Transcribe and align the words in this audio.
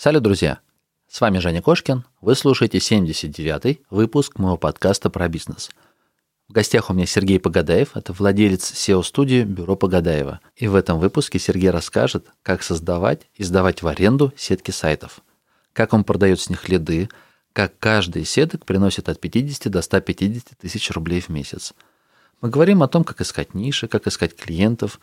Салют, 0.00 0.22
друзья! 0.22 0.60
С 1.08 1.20
вами 1.20 1.38
Женя 1.38 1.60
Кошкин. 1.60 2.04
Вы 2.20 2.36
слушаете 2.36 2.78
79-й 2.78 3.82
выпуск 3.90 4.38
моего 4.38 4.56
подкаста 4.56 5.10
про 5.10 5.26
бизнес. 5.26 5.70
В 6.46 6.52
гостях 6.52 6.88
у 6.88 6.92
меня 6.92 7.04
Сергей 7.04 7.40
Погадаев, 7.40 7.96
это 7.96 8.12
владелец 8.12 8.70
SEO-студии 8.70 9.42
Бюро 9.42 9.74
Погадаева. 9.74 10.38
И 10.54 10.68
в 10.68 10.76
этом 10.76 11.00
выпуске 11.00 11.40
Сергей 11.40 11.70
расскажет, 11.70 12.28
как 12.44 12.62
создавать 12.62 13.22
и 13.34 13.42
сдавать 13.42 13.82
в 13.82 13.88
аренду 13.88 14.32
сетки 14.36 14.70
сайтов, 14.70 15.18
как 15.72 15.92
он 15.92 16.04
продает 16.04 16.38
с 16.38 16.48
них 16.48 16.68
лиды, 16.68 17.08
как 17.52 17.76
каждый 17.80 18.24
сеток 18.24 18.66
приносит 18.66 19.08
от 19.08 19.20
50 19.20 19.68
до 19.68 19.82
150 19.82 20.58
тысяч 20.58 20.92
рублей 20.92 21.20
в 21.20 21.28
месяц. 21.28 21.74
Мы 22.40 22.50
говорим 22.50 22.84
о 22.84 22.88
том, 22.88 23.02
как 23.02 23.20
искать 23.20 23.52
ниши, 23.52 23.88
как 23.88 24.06
искать 24.06 24.36
клиентов, 24.36 25.00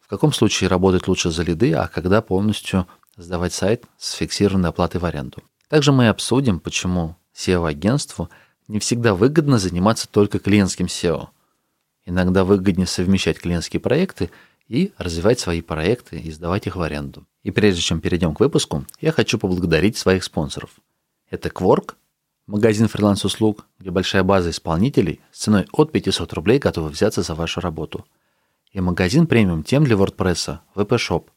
в 0.00 0.08
каком 0.08 0.32
случае 0.32 0.68
работать 0.68 1.06
лучше 1.06 1.30
за 1.30 1.44
лиды, 1.44 1.74
а 1.74 1.86
когда 1.86 2.20
полностью 2.22 2.88
сдавать 3.16 3.52
сайт 3.52 3.84
с 3.98 4.12
фиксированной 4.12 4.70
оплатой 4.70 5.00
в 5.00 5.04
аренду. 5.04 5.42
Также 5.68 5.92
мы 5.92 6.08
обсудим, 6.08 6.60
почему 6.60 7.16
SEO-агентству 7.34 8.28
не 8.68 8.78
всегда 8.78 9.14
выгодно 9.14 9.58
заниматься 9.58 10.08
только 10.08 10.38
клиентским 10.38 10.86
SEO. 10.86 11.28
Иногда 12.04 12.44
выгоднее 12.44 12.86
совмещать 12.86 13.38
клиентские 13.38 13.80
проекты 13.80 14.30
и 14.68 14.92
развивать 14.98 15.40
свои 15.40 15.60
проекты 15.60 16.18
и 16.18 16.30
сдавать 16.30 16.66
их 16.66 16.76
в 16.76 16.82
аренду. 16.82 17.26
И 17.42 17.50
прежде 17.50 17.80
чем 17.80 18.00
перейдем 18.00 18.34
к 18.34 18.40
выпуску, 18.40 18.84
я 19.00 19.12
хочу 19.12 19.38
поблагодарить 19.38 19.96
своих 19.96 20.24
спонсоров. 20.24 20.70
Это 21.30 21.48
Quark, 21.48 21.94
магазин 22.46 22.88
фриланс-услуг, 22.88 23.66
где 23.78 23.90
большая 23.90 24.22
база 24.22 24.50
исполнителей 24.50 25.20
с 25.32 25.40
ценой 25.40 25.66
от 25.72 25.92
500 25.92 26.32
рублей 26.32 26.58
готовы 26.58 26.90
взяться 26.90 27.22
за 27.22 27.34
вашу 27.34 27.60
работу. 27.60 28.04
И 28.72 28.80
магазин 28.80 29.26
премиум 29.26 29.64
тем 29.64 29.84
для 29.84 29.96
WordPress, 29.96 30.58
VP 30.74 30.88
Shop– 30.96 31.24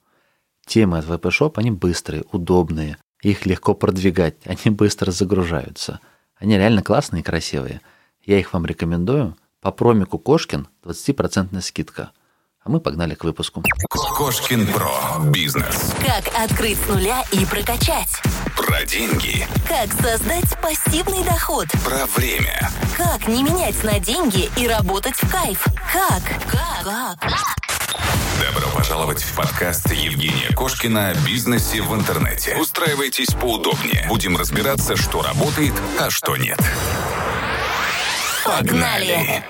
Темы 0.66 0.98
от 0.98 1.06
VP-Shop, 1.06 1.54
они 1.56 1.72
быстрые, 1.72 2.24
удобные, 2.32 2.98
их 3.22 3.46
легко 3.46 3.74
продвигать, 3.74 4.36
они 4.46 4.76
быстро 4.76 5.12
загружаются. 5.12 6.00
Они 6.38 6.58
реально 6.58 6.84
классные 6.84 7.22
и 7.22 7.24
красивые. 7.24 7.82
Я 8.24 8.40
их 8.40 8.54
вам 8.54 8.66
рекомендую. 8.66 9.38
По 9.62 9.72
промику 9.72 10.20
Кошкин 10.20 10.68
20% 10.84 11.60
скидка. 11.62 12.12
А 12.64 12.70
мы 12.70 12.80
погнали 12.80 13.14
к 13.14 13.24
выпуску. 13.24 13.64
Кошкин 13.90 14.68
Про. 14.68 15.20
Бизнес. 15.32 15.94
Как 16.04 16.28
открыть 16.36 16.78
с 16.80 16.88
нуля 16.88 17.24
и 17.32 17.46
прокачать. 17.46 18.10
Про 18.58 18.84
деньги. 18.86 19.48
Как 19.68 19.92
создать 19.94 20.60
пассивный 20.62 21.24
доход. 21.24 21.68
Про 21.84 22.06
время. 22.08 22.70
Как 22.98 23.28
не 23.28 23.44
менять 23.44 23.84
на 23.84 24.00
деньги 24.00 24.50
и 24.60 24.68
работать 24.68 25.16
в 25.16 25.32
кайф. 25.32 25.64
Как? 25.92 26.24
Как? 26.50 27.20
Как? 27.20 27.65
Добро 28.56 28.70
пожаловать 28.74 29.22
в 29.22 29.36
подкаст 29.36 29.92
Евгения 29.92 30.56
Кошкина 30.56 31.10
о 31.10 31.14
бизнесе 31.28 31.82
в 31.82 31.94
интернете. 31.94 32.56
Устраивайтесь 32.58 33.34
поудобнее. 33.34 34.06
Будем 34.08 34.38
разбираться, 34.38 34.96
что 34.96 35.22
работает, 35.22 35.74
а 36.00 36.10
что 36.10 36.38
нет. 36.38 36.58
Погнали! 38.46 39.44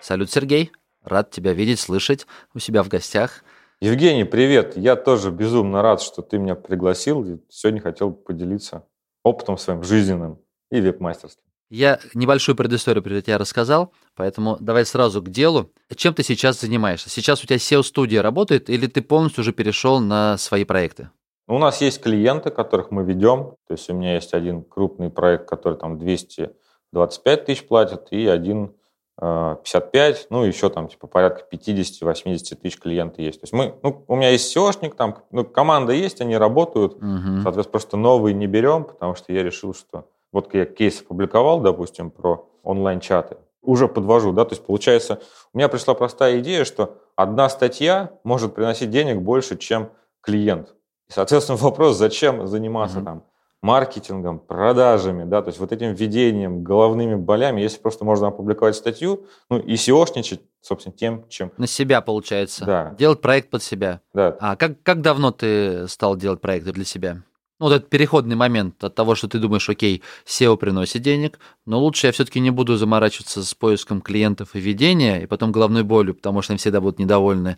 Салют, 0.00 0.30
Сергей. 0.30 0.70
Рад 1.02 1.32
тебя 1.32 1.52
видеть, 1.52 1.80
слышать 1.80 2.28
у 2.54 2.60
себя 2.60 2.84
в 2.84 2.88
гостях. 2.88 3.42
Евгений, 3.80 4.24
привет. 4.24 4.76
Я 4.76 4.94
тоже 4.94 5.32
безумно 5.32 5.82
рад, 5.82 6.00
что 6.00 6.22
ты 6.22 6.38
меня 6.38 6.54
пригласил. 6.54 7.24
И 7.24 7.38
сегодня 7.48 7.80
хотел 7.80 8.12
поделиться 8.12 8.84
опытом 9.24 9.58
своим 9.58 9.82
жизненным 9.82 10.38
и 10.70 10.80
веб-мастерским. 10.80 11.45
Я 11.68 11.98
небольшую 12.14 12.54
предысторию 12.54 13.02
перед 13.02 13.24
тебя 13.24 13.38
рассказал, 13.38 13.92
поэтому 14.14 14.56
давай 14.60 14.86
сразу 14.86 15.20
к 15.20 15.28
делу. 15.28 15.70
Чем 15.94 16.14
ты 16.14 16.22
сейчас 16.22 16.60
занимаешься? 16.60 17.10
Сейчас 17.10 17.42
у 17.42 17.46
тебя 17.46 17.56
SEO-студия 17.56 18.22
работает 18.22 18.70
или 18.70 18.86
ты 18.86 19.02
полностью 19.02 19.42
уже 19.42 19.52
перешел 19.52 19.98
на 19.98 20.38
свои 20.38 20.64
проекты? 20.64 21.10
У 21.48 21.58
нас 21.58 21.80
есть 21.80 22.00
клиенты, 22.00 22.50
которых 22.50 22.90
мы 22.90 23.04
ведем. 23.04 23.54
То 23.66 23.74
есть 23.74 23.88
у 23.90 23.94
меня 23.94 24.14
есть 24.14 24.32
один 24.34 24.62
крупный 24.62 25.10
проект, 25.10 25.48
который 25.48 25.78
там 25.78 25.98
225 25.98 27.44
тысяч 27.44 27.66
платит, 27.66 28.08
и 28.10 28.26
один 28.26 28.72
55, 29.18 30.16
э, 30.22 30.26
ну, 30.28 30.44
еще 30.44 30.68
там 30.68 30.88
типа 30.88 31.06
порядка 31.06 31.46
50-80 31.50 32.56
тысяч 32.56 32.78
клиентов 32.78 33.18
есть. 33.18 33.40
То 33.40 33.44
есть 33.44 33.52
мы, 33.52 33.74
ну, 33.82 34.04
у 34.06 34.16
меня 34.16 34.30
есть 34.30 34.54
SEOшник, 34.54 34.94
там, 34.94 35.22
ну, 35.30 35.44
команда 35.44 35.92
есть, 35.92 36.20
они 36.20 36.36
работают, 36.36 36.96
угу. 36.96 37.40
соответственно, 37.42 37.64
просто 37.64 37.96
новые 37.96 38.34
не 38.34 38.46
берем, 38.46 38.84
потому 38.84 39.14
что 39.14 39.32
я 39.32 39.42
решил, 39.42 39.72
что 39.72 40.04
вот 40.36 40.52
я 40.52 40.66
кейс 40.66 41.00
опубликовал, 41.00 41.60
допустим, 41.60 42.10
про 42.10 42.46
онлайн-чаты, 42.62 43.38
уже 43.62 43.88
подвожу, 43.88 44.32
да, 44.32 44.44
то 44.44 44.52
есть 44.52 44.66
получается, 44.66 45.22
у 45.54 45.56
меня 45.56 45.68
пришла 45.68 45.94
простая 45.94 46.40
идея, 46.40 46.66
что 46.66 46.98
одна 47.16 47.48
статья 47.48 48.10
может 48.22 48.54
приносить 48.54 48.90
денег 48.90 49.22
больше, 49.22 49.56
чем 49.56 49.88
клиент. 50.20 50.74
И, 51.08 51.12
соответственно, 51.12 51.56
вопрос, 51.62 51.96
зачем 51.96 52.46
заниматься 52.46 52.98
mm-hmm. 52.98 53.04
там 53.04 53.24
маркетингом, 53.62 54.38
продажами, 54.38 55.24
да, 55.24 55.40
то 55.40 55.48
есть 55.48 55.58
вот 55.58 55.72
этим 55.72 55.94
ведением, 55.94 56.62
головными 56.62 57.14
болями, 57.14 57.62
если 57.62 57.78
просто 57.78 58.04
можно 58.04 58.26
опубликовать 58.26 58.76
статью, 58.76 59.24
ну 59.48 59.58
и 59.58 59.74
SEOшничать, 59.76 60.42
собственно, 60.60 60.94
тем, 60.94 61.26
чем... 61.30 61.50
На 61.56 61.66
себя, 61.66 62.02
получается. 62.02 62.66
Да. 62.66 62.94
Делать 62.98 63.22
проект 63.22 63.48
под 63.48 63.62
себя. 63.62 64.02
Да. 64.12 64.36
А 64.38 64.56
как, 64.56 64.82
как 64.82 65.00
давно 65.00 65.30
ты 65.30 65.88
стал 65.88 66.14
делать 66.14 66.42
проекты 66.42 66.72
для 66.72 66.84
себя? 66.84 67.22
Ну, 67.58 67.66
вот 67.66 67.72
этот 67.72 67.88
переходный 67.88 68.36
момент 68.36 68.84
от 68.84 68.94
того, 68.94 69.14
что 69.14 69.28
ты 69.28 69.38
думаешь, 69.38 69.68
окей, 69.68 70.02
SEO 70.26 70.58
приносит 70.58 71.00
денег, 71.00 71.38
но 71.64 71.78
лучше 71.78 72.06
я 72.06 72.12
все-таки 72.12 72.38
не 72.38 72.50
буду 72.50 72.76
заморачиваться 72.76 73.42
с 73.42 73.54
поиском 73.54 74.02
клиентов 74.02 74.54
и 74.54 74.60
ведения, 74.60 75.22
и 75.22 75.26
потом 75.26 75.52
головной 75.52 75.82
болью, 75.82 76.14
потому 76.14 76.42
что 76.42 76.52
они 76.52 76.58
всегда 76.58 76.82
будут 76.82 76.98
недовольны, 76.98 77.56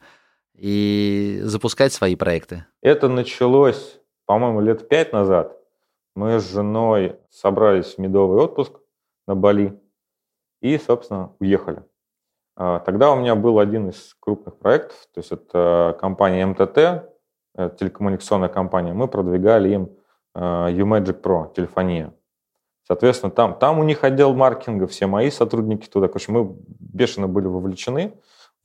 и 0.55 1.41
запускать 1.43 1.93
свои 1.93 2.15
проекты. 2.15 2.65
Это 2.81 3.09
началось, 3.09 3.99
по-моему, 4.25 4.61
лет 4.61 4.89
пять 4.89 5.13
назад. 5.13 5.57
Мы 6.15 6.39
с 6.39 6.53
женой 6.53 7.17
собрались 7.31 7.95
в 7.95 7.99
медовый 7.99 8.39
отпуск 8.39 8.75
на 9.27 9.35
Бали 9.35 9.81
и, 10.61 10.79
собственно, 10.79 11.33
уехали. 11.41 11.83
А, 12.57 12.79
тогда 12.81 13.11
у 13.11 13.17
меня 13.17 13.35
был 13.35 13.59
один 13.59 13.89
из 13.89 14.15
крупных 14.21 14.59
проектов, 14.59 14.97
то 15.13 15.19
есть 15.19 15.33
это 15.33 15.97
компания 16.01 16.47
МТТ, 16.47 16.79
Э, 16.79 17.08
телекоммуникационная 17.79 18.49
компания, 18.49 18.93
мы 18.93 19.09
продвигали 19.09 19.71
им 19.71 19.91
э, 20.35 20.41
UMagic 20.41 21.21
Pro, 21.21 21.53
телефония. 21.55 22.13
Соответственно, 22.87 23.31
там, 23.31 23.59
там 23.59 23.79
у 23.79 23.85
них 23.85 24.03
отдел 24.03 24.33
маркетинга, 24.35 24.87
все 24.87 25.07
мои 25.07 25.31
сотрудники 25.31 25.87
туда. 25.89 26.09
Короче, 26.09 26.33
мы 26.33 26.57
бешено 26.79 27.29
были 27.29 27.47
вовлечены. 27.47 28.15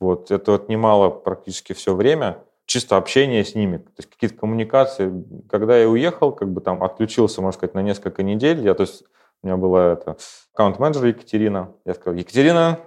Вот, 0.00 0.30
это 0.30 0.54
отнимало 0.54 1.10
практически 1.10 1.72
все 1.74 1.94
время. 1.94 2.38
Чисто 2.66 2.96
общение 2.96 3.44
с 3.44 3.54
ними, 3.54 3.76
то 3.76 3.92
есть 3.98 4.08
какие-то 4.08 4.36
коммуникации. 4.36 5.12
Когда 5.50 5.76
я 5.76 5.86
уехал, 5.86 6.32
как 6.32 6.50
бы 6.50 6.62
там 6.62 6.82
отключился, 6.82 7.42
можно 7.42 7.58
сказать, 7.58 7.74
на 7.74 7.82
несколько 7.82 8.22
недель. 8.22 8.62
Я, 8.62 8.72
то 8.72 8.84
есть, 8.84 9.04
у 9.42 9.46
меня 9.46 9.58
была 9.58 9.92
это 9.92 10.16
аккаунт-менеджер 10.54 11.04
Екатерина. 11.04 11.74
Я 11.84 11.92
сказал, 11.92 12.14
Екатерина, 12.14 12.80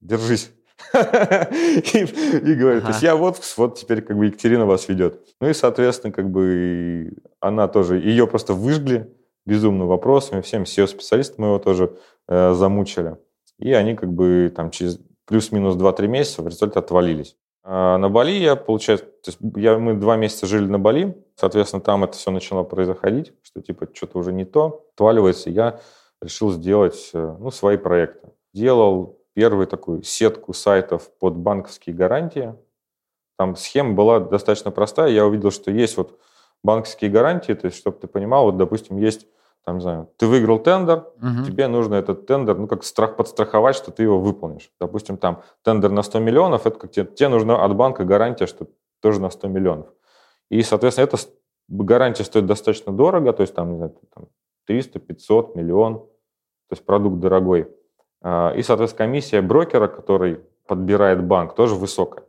держись. 0.00 0.50
и, 0.92 2.54
говорит, 2.54 2.82
то 2.82 2.88
есть 2.88 3.02
я 3.02 3.16
вот, 3.16 3.40
вот 3.56 3.78
теперь 3.78 4.02
как 4.02 4.16
бы 4.16 4.26
Екатерина 4.26 4.66
вас 4.66 4.88
ведет. 4.88 5.20
Ну 5.40 5.48
и, 5.48 5.54
соответственно, 5.54 6.12
как 6.12 6.30
бы 6.30 7.12
она 7.40 7.68
тоже, 7.68 7.98
ее 7.98 8.26
просто 8.26 8.54
выжгли 8.54 9.12
безумно 9.46 9.86
вопросами, 9.86 10.40
всем 10.40 10.62
SEO-специалистам 10.62 11.44
его 11.44 11.58
тоже 11.58 11.96
э, 12.28 12.54
замучили. 12.54 13.16
И 13.58 13.72
они 13.72 13.94
как 13.94 14.12
бы 14.12 14.52
там 14.54 14.70
через 14.70 14.98
плюс-минус 15.26 15.76
2-3 15.76 16.06
месяца 16.08 16.42
в 16.42 16.48
результате 16.48 16.78
отвалились. 16.78 17.36
А 17.62 17.98
на 17.98 18.08
Бали 18.08 18.32
я, 18.32 18.56
получается, 18.56 19.06
то 19.06 19.28
есть 19.30 19.38
я, 19.56 19.78
мы 19.78 19.94
два 19.94 20.16
месяца 20.16 20.46
жили 20.46 20.66
на 20.66 20.78
Бали, 20.78 21.16
соответственно, 21.36 21.82
там 21.82 22.04
это 22.04 22.14
все 22.14 22.30
начало 22.30 22.62
происходить, 22.62 23.32
что 23.42 23.60
типа 23.60 23.88
что-то 23.92 24.18
уже 24.18 24.32
не 24.32 24.44
то, 24.44 24.86
отваливается. 24.94 25.50
Я 25.50 25.80
решил 26.22 26.50
сделать 26.50 27.10
э, 27.12 27.36
ну, 27.38 27.50
свои 27.50 27.76
проекты. 27.76 28.30
Делал 28.54 29.19
первую 29.40 29.66
такую 29.66 30.02
сетку 30.02 30.52
сайтов 30.52 31.10
под 31.18 31.34
банковские 31.34 31.96
гарантии. 31.96 32.54
Там 33.38 33.56
схема 33.56 33.94
была 33.94 34.20
достаточно 34.20 34.70
простая. 34.70 35.08
Я 35.08 35.24
увидел, 35.24 35.50
что 35.50 35.70
есть 35.70 35.96
вот 35.96 36.18
банковские 36.62 37.10
гарантии, 37.10 37.54
то 37.54 37.64
есть, 37.64 37.78
чтобы 37.78 37.96
ты 37.96 38.06
понимал, 38.06 38.44
вот, 38.44 38.58
допустим, 38.58 38.98
есть, 38.98 39.26
там, 39.64 39.76
не 39.76 39.80
знаю, 39.80 40.10
ты 40.18 40.26
выиграл 40.26 40.58
тендер, 40.58 41.06
угу. 41.16 41.46
тебе 41.46 41.68
нужно 41.68 41.94
этот 41.94 42.26
тендер, 42.26 42.58
ну, 42.58 42.66
как 42.66 42.84
страх 42.84 43.16
подстраховать, 43.16 43.76
что 43.76 43.90
ты 43.90 44.02
его 44.02 44.20
выполнишь. 44.20 44.70
Допустим, 44.78 45.16
там, 45.16 45.42
тендер 45.62 45.90
на 45.90 46.02
100 46.02 46.18
миллионов, 46.18 46.66
это 46.66 46.78
как 46.78 46.90
тебе, 46.90 47.06
тебе 47.06 47.28
нужна 47.30 47.64
от 47.64 47.74
банка 47.74 48.04
гарантия, 48.04 48.46
что 48.46 48.66
тоже 49.00 49.22
на 49.22 49.30
100 49.30 49.48
миллионов. 49.48 49.86
И, 50.50 50.60
соответственно, 50.62 51.06
эта 51.06 51.16
гарантия 51.66 52.24
стоит 52.24 52.44
достаточно 52.44 52.92
дорого, 52.92 53.32
то 53.32 53.40
есть, 53.40 53.54
там, 53.54 53.70
не 53.70 53.76
знаю, 53.78 53.94
там, 54.14 54.26
300, 54.66 54.98
500, 54.98 55.56
миллион, 55.56 56.00
то 56.00 56.72
есть 56.72 56.84
продукт 56.84 57.20
дорогой. 57.20 57.74
А, 58.22 58.52
и, 58.54 58.62
соответственно, 58.62 59.06
комиссия 59.06 59.40
брокера, 59.40 59.88
который 59.88 60.40
подбирает 60.66 61.24
банк, 61.24 61.54
тоже 61.54 61.74
высокая. 61.74 62.24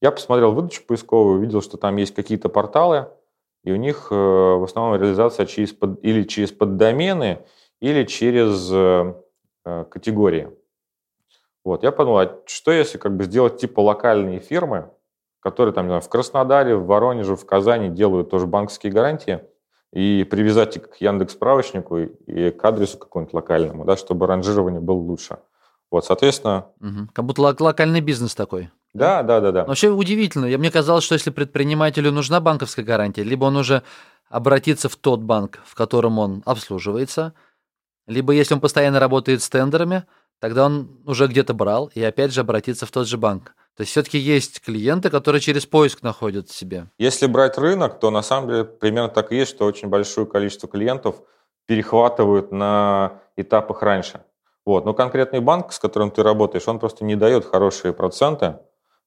Я 0.00 0.10
посмотрел 0.10 0.52
выдачу 0.52 0.82
поисковую, 0.86 1.38
увидел, 1.38 1.62
что 1.62 1.76
там 1.76 1.96
есть 1.96 2.14
какие-то 2.14 2.48
порталы, 2.48 3.08
и 3.62 3.72
у 3.72 3.76
них 3.76 4.08
э, 4.10 4.14
в 4.14 4.62
основном 4.62 5.00
реализация 5.00 5.46
через 5.46 5.72
под, 5.72 6.04
или 6.04 6.24
через 6.24 6.52
поддомены, 6.52 7.44
или 7.80 8.04
через 8.04 8.70
э, 8.70 9.14
э, 9.64 9.84
категории. 9.90 10.50
Вот, 11.64 11.82
я 11.82 11.92
подумал, 11.92 12.18
а 12.18 12.42
что 12.44 12.72
если 12.72 12.98
как 12.98 13.16
бы 13.16 13.24
сделать 13.24 13.56
типа 13.56 13.80
локальные 13.80 14.40
фирмы, 14.40 14.90
которые 15.40 15.74
там 15.74 15.86
знаю, 15.86 16.02
в 16.02 16.08
Краснодаре, 16.08 16.76
в 16.76 16.86
Воронеже, 16.86 17.36
в 17.36 17.46
Казани 17.46 17.88
делают 17.88 18.30
тоже 18.30 18.46
банковские 18.46 18.92
гарантии, 18.92 19.40
и 19.94 20.24
привязать 20.24 20.76
их 20.76 20.90
к 20.90 20.96
Яндекс 20.96 21.34
справочнику 21.34 21.98
и 21.98 22.50
к 22.50 22.64
адресу 22.64 22.98
какому-нибудь 22.98 23.34
локальному, 23.34 23.84
да, 23.84 23.96
чтобы 23.96 24.26
ранжирование 24.26 24.80
было 24.80 24.96
лучше. 24.96 25.38
Вот, 25.90 26.04
соответственно... 26.04 26.66
Угу. 26.80 27.10
Как 27.12 27.24
будто 27.24 27.42
локальный 27.42 28.00
бизнес 28.00 28.34
такой. 28.34 28.70
Да, 28.92 29.22
да, 29.22 29.40
да, 29.40 29.52
да. 29.52 29.60
Но 29.62 29.68
вообще 29.68 29.90
удивительно. 29.90 30.46
Мне 30.58 30.72
казалось, 30.72 31.04
что 31.04 31.14
если 31.14 31.30
предпринимателю 31.30 32.10
нужна 32.10 32.40
банковская 32.40 32.82
гарантия, 32.82 33.22
либо 33.22 33.44
он 33.44 33.56
уже 33.56 33.84
обратится 34.28 34.88
в 34.88 34.96
тот 34.96 35.20
банк, 35.20 35.60
в 35.64 35.76
котором 35.76 36.18
он 36.18 36.42
обслуживается, 36.44 37.32
либо 38.08 38.32
если 38.32 38.54
он 38.54 38.60
постоянно 38.60 38.98
работает 38.98 39.42
с 39.42 39.48
тендерами, 39.48 40.04
тогда 40.40 40.66
он 40.66 41.00
уже 41.06 41.28
где-то 41.28 41.54
брал 41.54 41.92
и 41.94 42.02
опять 42.02 42.32
же 42.32 42.40
обратиться 42.40 42.84
в 42.84 42.90
тот 42.90 43.06
же 43.06 43.16
банк. 43.16 43.54
То 43.76 43.80
есть 43.80 43.90
все-таки 43.90 44.18
есть 44.18 44.60
клиенты, 44.60 45.10
которые 45.10 45.40
через 45.40 45.66
поиск 45.66 46.02
находят 46.02 46.48
себе. 46.48 46.86
Если 46.98 47.26
брать 47.26 47.58
рынок, 47.58 47.98
то 47.98 48.10
на 48.10 48.22
самом 48.22 48.48
деле 48.48 48.64
примерно 48.64 49.08
так 49.08 49.32
и 49.32 49.36
есть, 49.36 49.50
что 49.50 49.64
очень 49.64 49.88
большое 49.88 50.26
количество 50.26 50.68
клиентов 50.68 51.16
перехватывают 51.66 52.52
на 52.52 53.20
этапах 53.36 53.82
раньше. 53.82 54.20
Вот. 54.64 54.84
Но 54.84 54.94
конкретный 54.94 55.40
банк, 55.40 55.72
с 55.72 55.78
которым 55.78 56.10
ты 56.10 56.22
работаешь, 56.22 56.68
он 56.68 56.78
просто 56.78 57.04
не 57.04 57.16
дает 57.16 57.44
хорошие 57.44 57.92
проценты, 57.92 58.58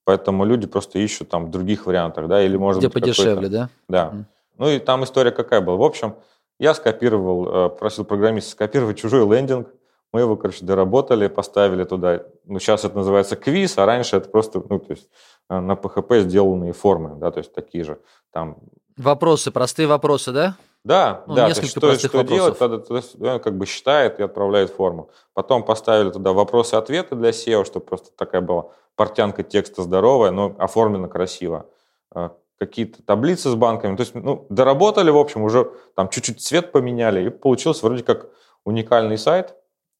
поэтому 0.03 0.43
люди 0.45 0.67
просто 0.67 0.99
ищут 0.99 1.29
там 1.29 1.45
в 1.45 1.49
других 1.49 1.85
вариантах, 1.85 2.27
да, 2.27 2.43
или 2.43 2.57
может 2.57 2.79
Где 2.79 2.87
быть 2.87 2.93
подешевле, 2.93 3.47
да? 3.47 3.69
Да. 3.87 4.11
Mm. 4.13 4.25
Ну 4.57 4.69
и 4.69 4.79
там 4.79 5.03
история 5.03 5.31
какая 5.31 5.61
была. 5.61 5.77
В 5.77 5.83
общем, 5.83 6.15
я 6.59 6.73
скопировал, 6.73 7.47
э, 7.47 7.69
просил 7.69 8.03
программиста 8.05 8.51
скопировать 8.51 8.97
чужой 8.97 9.27
лендинг, 9.27 9.69
мы 10.13 10.21
его, 10.21 10.35
короче, 10.35 10.65
доработали, 10.65 11.27
поставили 11.27 11.83
туда. 11.83 12.23
Ну, 12.45 12.59
сейчас 12.59 12.85
это 12.85 12.95
называется 12.95 13.35
квиз, 13.35 13.77
а 13.77 13.85
раньше 13.85 14.17
это 14.17 14.29
просто, 14.29 14.63
ну, 14.67 14.79
то 14.79 14.91
есть 14.91 15.09
э, 15.49 15.59
на 15.59 15.73
PHP 15.73 16.21
сделанные 16.21 16.73
формы, 16.73 17.15
да, 17.15 17.31
то 17.31 17.39
есть 17.39 17.53
такие 17.53 17.83
же. 17.83 17.99
Там... 18.31 18.57
Вопросы, 18.95 19.51
простые 19.51 19.87
вопросы, 19.87 20.31
да? 20.31 20.55
Да, 20.83 21.23
ну, 21.27 21.35
да, 21.35 21.49
то 21.49 21.59
есть, 21.59 21.71
что, 21.71 21.93
что 21.95 22.23
делать, 22.23 22.57
тогда, 22.57 22.79
тогда 22.79 23.33
он 23.35 23.39
как 23.41 23.57
бы 23.57 23.65
считает 23.65 24.19
и 24.19 24.23
отправляет 24.23 24.69
форму. 24.69 25.09
Потом 25.33 25.63
поставили 25.63 26.11
туда 26.11 26.31
вопросы-ответы 26.31 27.15
для 27.15 27.31
SEO, 27.31 27.65
чтобы 27.65 27.85
просто 27.85 28.11
такая 28.15 28.39
была 28.39 28.67
портянка 28.95 29.43
текста 29.43 29.83
здоровая, 29.83 30.31
но 30.31 30.55
оформлена 30.57 31.09
красиво. 31.09 31.65
Э, 32.15 32.29
какие-то 32.57 33.03
таблицы 33.03 33.49
с 33.49 33.55
банками. 33.55 33.97
То 33.97 34.01
есть, 34.01 34.15
ну, 34.15 34.45
доработали, 34.49 35.09
в 35.09 35.17
общем, 35.17 35.43
уже 35.43 35.69
там 35.93 36.07
чуть-чуть 36.09 36.41
цвет 36.41 36.71
поменяли, 36.71 37.27
и 37.27 37.29
получился 37.29 37.85
вроде 37.85 38.03
как 38.03 38.29
уникальный 38.63 39.17
сайт, 39.17 39.55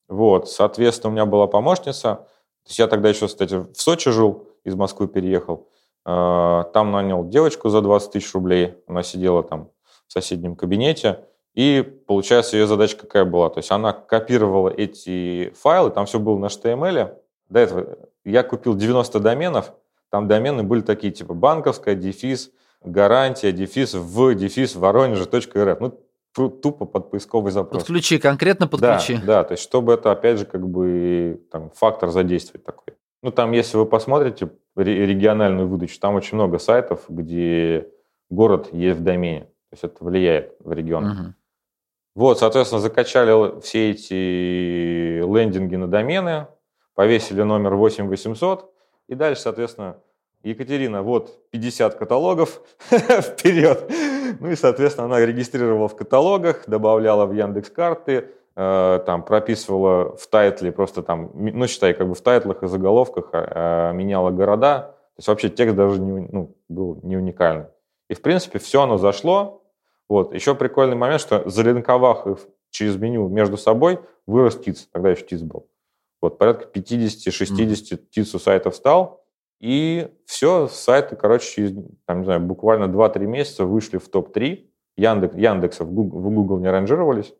вот, 0.08 0.48
соответственно, 0.48 1.10
у 1.10 1.12
меня 1.12 1.26
была 1.26 1.46
помощница. 1.46 2.26
То 2.64 2.68
есть 2.68 2.78
я 2.78 2.86
тогда 2.86 3.08
еще, 3.08 3.26
кстати, 3.26 3.54
в 3.54 3.74
Сочи 3.74 4.10
жил, 4.10 4.48
из 4.64 4.74
Москвы 4.74 5.08
переехал. 5.08 5.68
А, 6.04 6.64
там 6.74 6.90
нанял 6.90 7.26
девочку 7.26 7.68
за 7.68 7.80
20 7.80 8.12
тысяч 8.12 8.32
рублей. 8.34 8.74
Она 8.86 9.02
сидела 9.02 9.42
там 9.42 9.70
в 10.06 10.12
соседнем 10.12 10.56
кабинете. 10.56 11.20
И, 11.54 11.82
получается, 12.06 12.56
ее 12.56 12.66
задача 12.66 12.96
какая 12.96 13.24
была? 13.24 13.50
То 13.50 13.58
есть 13.58 13.70
она 13.70 13.92
копировала 13.92 14.68
эти 14.68 15.52
файлы, 15.60 15.90
там 15.90 16.06
все 16.06 16.18
было 16.18 16.38
на 16.38 16.46
HTML. 16.46 17.14
До 17.48 17.60
этого 17.60 17.98
я 18.24 18.42
купил 18.42 18.74
90 18.74 19.20
доменов, 19.20 19.72
там 20.10 20.28
домены 20.28 20.62
были 20.62 20.82
такие, 20.82 21.12
типа 21.12 21.34
банковская, 21.34 21.94
дефис, 21.94 22.50
гарантия, 22.82 23.52
дефис 23.52 23.94
в 23.94 24.34
дефис 24.34 24.76
воронеже.рф. 24.76 25.80
Ну, 25.80 26.00
тупо 26.38 26.84
под 26.84 27.10
поисковый 27.10 27.52
запрос. 27.52 27.82
Подключи, 27.82 28.18
конкретно 28.18 28.68
подключи. 28.68 29.16
Да, 29.16 29.26
да, 29.26 29.44
то 29.44 29.52
есть 29.52 29.62
чтобы 29.62 29.94
это, 29.94 30.12
опять 30.12 30.38
же, 30.38 30.44
как 30.44 30.66
бы 30.68 31.42
там, 31.50 31.70
фактор 31.74 32.10
задействовать 32.10 32.64
такой. 32.64 32.94
Ну, 33.22 33.32
там, 33.32 33.52
если 33.52 33.76
вы 33.76 33.86
посмотрите 33.86 34.50
региональную 34.76 35.66
выдачу, 35.66 35.98
там 35.98 36.14
очень 36.14 36.36
много 36.36 36.58
сайтов, 36.58 37.04
где 37.08 37.88
город 38.30 38.68
есть 38.72 39.00
в 39.00 39.02
домене. 39.02 39.40
То 39.70 39.72
есть 39.72 39.84
это 39.84 40.04
влияет 40.04 40.54
в 40.60 40.72
регион. 40.72 41.10
Угу. 41.10 41.34
Вот, 42.14 42.38
соответственно, 42.38 42.80
закачали 42.80 43.60
все 43.60 43.90
эти 43.90 45.20
лендинги 45.20 45.76
на 45.76 45.88
домены, 45.88 46.46
повесили 46.94 47.42
номер 47.42 47.74
8800, 47.74 48.72
и 49.08 49.14
дальше, 49.14 49.42
соответственно, 49.42 49.98
Екатерина, 50.42 51.02
вот 51.02 51.50
50 51.50 51.94
каталогов, 51.96 52.62
вперед. 52.90 53.90
Ну 54.40 54.50
и, 54.50 54.56
соответственно, 54.56 55.06
она 55.06 55.24
регистрировала 55.24 55.88
в 55.88 55.96
каталогах, 55.96 56.68
добавляла 56.68 57.26
в 57.26 57.32
Яндекс 57.32 57.70
карты, 57.70 58.28
э, 58.56 59.00
там 59.04 59.22
прописывала 59.24 60.16
в 60.16 60.26
тайтле 60.28 60.70
просто 60.70 61.02
там, 61.02 61.30
ну 61.34 61.66
считай, 61.66 61.94
как 61.94 62.08
бы 62.08 62.14
в 62.14 62.20
тайтлах 62.20 62.62
и 62.62 62.68
заголовках 62.68 63.30
э, 63.32 63.92
меняла 63.94 64.30
города. 64.30 64.94
То 65.16 65.20
есть 65.20 65.28
вообще 65.28 65.48
текст 65.48 65.74
даже 65.74 66.00
не, 66.00 66.28
ну, 66.30 66.56
был 66.68 67.00
не 67.02 67.16
уникальный. 67.16 67.66
И, 68.08 68.14
в 68.14 68.22
принципе, 68.22 68.58
все 68.58 68.82
оно 68.82 68.98
зашло. 68.98 69.62
Вот. 70.08 70.32
Еще 70.34 70.54
прикольный 70.54 70.96
момент, 70.96 71.20
что 71.20 71.48
залинковав 71.48 72.26
их 72.26 72.38
через 72.70 72.96
меню 72.96 73.28
между 73.28 73.56
собой, 73.56 73.98
вырос 74.26 74.58
ТИЦ. 74.58 74.88
Тогда 74.92 75.10
еще 75.10 75.24
ТИЦ 75.24 75.42
был. 75.42 75.66
Вот, 76.20 76.38
порядка 76.38 76.68
50-60 76.72 77.28
mm. 77.28 77.96
ТИЦ 78.10 78.34
у 78.34 78.38
сайтов 78.38 78.74
стал. 78.74 79.24
И 79.60 80.08
все, 80.24 80.68
сайты, 80.68 81.16
короче, 81.16 81.50
через, 81.50 81.72
там, 82.06 82.20
не 82.20 82.24
знаю, 82.24 82.40
буквально 82.40 82.84
2-3 82.84 83.18
месяца 83.26 83.64
вышли 83.64 83.98
в 83.98 84.08
топ-3. 84.08 84.66
Яндекс, 84.96 85.34
Яндекса 85.36 85.84
в 85.84 85.92
Google, 85.92 86.20
в 86.20 86.30
Google 86.30 86.58
не 86.58 86.68
ранжировались, 86.68 87.32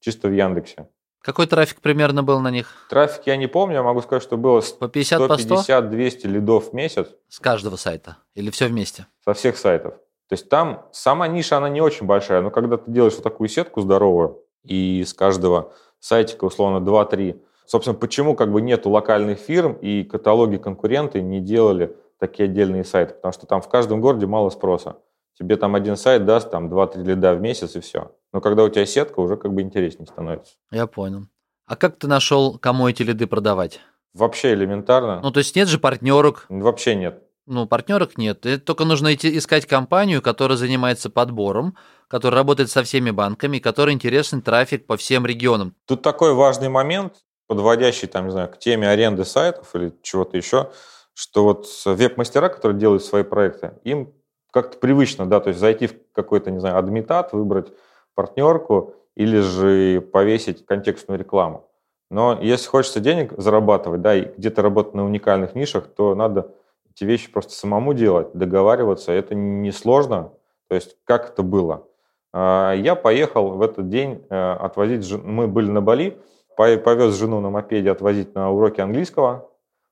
чисто 0.00 0.28
в 0.28 0.32
Яндексе. 0.32 0.88
Какой 1.20 1.46
трафик 1.46 1.80
примерно 1.80 2.22
был 2.22 2.40
на 2.40 2.50
них? 2.50 2.86
Трафик 2.90 3.26
я 3.26 3.36
не 3.36 3.46
помню, 3.46 3.76
я 3.76 3.82
могу 3.82 4.02
сказать, 4.02 4.22
что 4.22 4.36
было 4.36 4.62
по 4.78 4.88
50, 4.88 5.22
150 5.22 5.90
200 5.90 6.26
лидов 6.26 6.70
в 6.70 6.72
месяц. 6.74 7.08
С 7.28 7.38
каждого 7.38 7.76
сайта? 7.76 8.18
Или 8.34 8.50
все 8.50 8.66
вместе? 8.66 9.06
Со 9.24 9.32
всех 9.32 9.56
сайтов. 9.56 9.94
То 10.28 10.32
есть 10.32 10.48
там 10.48 10.86
сама 10.92 11.28
ниша, 11.28 11.56
она 11.56 11.68
не 11.68 11.80
очень 11.80 12.06
большая, 12.06 12.42
но 12.42 12.50
когда 12.50 12.76
ты 12.76 12.90
делаешь 12.90 13.14
вот 13.14 13.22
такую 13.22 13.48
сетку 13.48 13.80
здоровую, 13.80 14.42
и 14.64 15.04
с 15.06 15.14
каждого 15.14 15.72
сайтика, 16.00 16.44
условно, 16.44 16.84
2-3 16.84 17.40
Собственно, 17.66 17.96
почему 17.96 18.34
как 18.34 18.52
бы 18.52 18.60
нету 18.60 18.90
локальных 18.90 19.38
фирм 19.38 19.74
и 19.74 20.04
каталоги 20.04 20.56
конкуренты 20.56 21.22
не 21.22 21.40
делали 21.40 21.96
такие 22.18 22.44
отдельные 22.44 22.84
сайты? 22.84 23.14
Потому 23.14 23.32
что 23.32 23.46
там 23.46 23.62
в 23.62 23.68
каждом 23.68 24.00
городе 24.00 24.26
мало 24.26 24.50
спроса. 24.50 24.96
Тебе 25.38 25.56
там 25.56 25.74
один 25.74 25.96
сайт 25.96 26.24
даст 26.24 26.50
там 26.50 26.72
2-3 26.72 27.02
лида 27.02 27.34
в 27.34 27.40
месяц 27.40 27.74
и 27.74 27.80
все. 27.80 28.12
Но 28.32 28.40
когда 28.40 28.62
у 28.64 28.68
тебя 28.68 28.86
сетка, 28.86 29.20
уже 29.20 29.36
как 29.36 29.52
бы 29.52 29.62
интереснее 29.62 30.06
становится. 30.06 30.54
Я 30.70 30.86
понял. 30.86 31.26
А 31.66 31.76
как 31.76 31.96
ты 31.96 32.06
нашел, 32.06 32.58
кому 32.58 32.88
эти 32.88 33.02
лиды 33.02 33.26
продавать? 33.26 33.80
Вообще 34.12 34.52
элементарно. 34.52 35.20
Ну, 35.22 35.30
то 35.32 35.38
есть 35.38 35.56
нет 35.56 35.66
же 35.66 35.78
партнерок? 35.78 36.46
Вообще 36.48 36.94
нет. 36.94 37.22
Ну, 37.46 37.66
партнерок 37.66 38.16
нет. 38.16 38.46
Только 38.64 38.84
нужно 38.84 39.12
идти 39.12 39.36
искать 39.36 39.66
компанию, 39.66 40.22
которая 40.22 40.56
занимается 40.56 41.10
подбором, 41.10 41.76
которая 42.08 42.40
работает 42.40 42.70
со 42.70 42.82
всеми 42.84 43.10
банками, 43.10 43.58
которой 43.58 43.92
интересен 43.92 44.40
трафик 44.40 44.86
по 44.86 44.96
всем 44.96 45.26
регионам. 45.26 45.74
Тут 45.86 46.02
такой 46.02 46.32
важный 46.32 46.68
момент 46.68 47.24
подводящий, 47.46 48.08
там, 48.08 48.26
не 48.26 48.30
знаю, 48.30 48.48
к 48.50 48.58
теме 48.58 48.88
аренды 48.88 49.24
сайтов 49.24 49.74
или 49.74 49.92
чего-то 50.02 50.36
еще, 50.36 50.70
что 51.14 51.44
вот 51.44 51.66
веб-мастера, 51.84 52.48
которые 52.48 52.78
делают 52.78 53.04
свои 53.04 53.22
проекты, 53.22 53.72
им 53.84 54.12
как-то 54.52 54.78
привычно, 54.78 55.26
да, 55.26 55.40
то 55.40 55.48
есть 55.48 55.60
зайти 55.60 55.86
в 55.86 55.94
какой-то, 56.12 56.50
не 56.50 56.60
знаю, 56.60 56.78
адмитат, 56.78 57.32
выбрать 57.32 57.72
партнерку 58.14 58.94
или 59.16 59.40
же 59.40 60.00
повесить 60.00 60.64
контекстную 60.64 61.18
рекламу. 61.18 61.68
Но 62.10 62.38
если 62.40 62.68
хочется 62.68 63.00
денег 63.00 63.32
зарабатывать, 63.36 64.00
да, 64.00 64.14
и 64.14 64.32
где-то 64.36 64.62
работать 64.62 64.94
на 64.94 65.04
уникальных 65.04 65.54
нишах, 65.54 65.88
то 65.88 66.14
надо 66.14 66.52
эти 66.90 67.04
вещи 67.04 67.30
просто 67.30 67.52
самому 67.52 67.94
делать, 67.94 68.28
договариваться. 68.34 69.12
Это 69.12 69.34
несложно. 69.34 70.32
То 70.68 70.76
есть 70.76 70.96
как 71.04 71.30
это 71.30 71.42
было? 71.42 71.86
А, 72.32 72.72
я 72.72 72.94
поехал 72.94 73.50
в 73.50 73.62
этот 73.62 73.88
день 73.88 74.24
э, 74.30 74.52
отвозить... 74.52 75.10
Мы 75.22 75.48
были 75.48 75.70
на 75.70 75.80
Бали, 75.80 76.18
повез 76.56 77.14
жену 77.14 77.40
на 77.40 77.50
мопеде 77.50 77.90
отвозить 77.90 78.34
на 78.34 78.50
уроки 78.50 78.80
английского. 78.80 79.50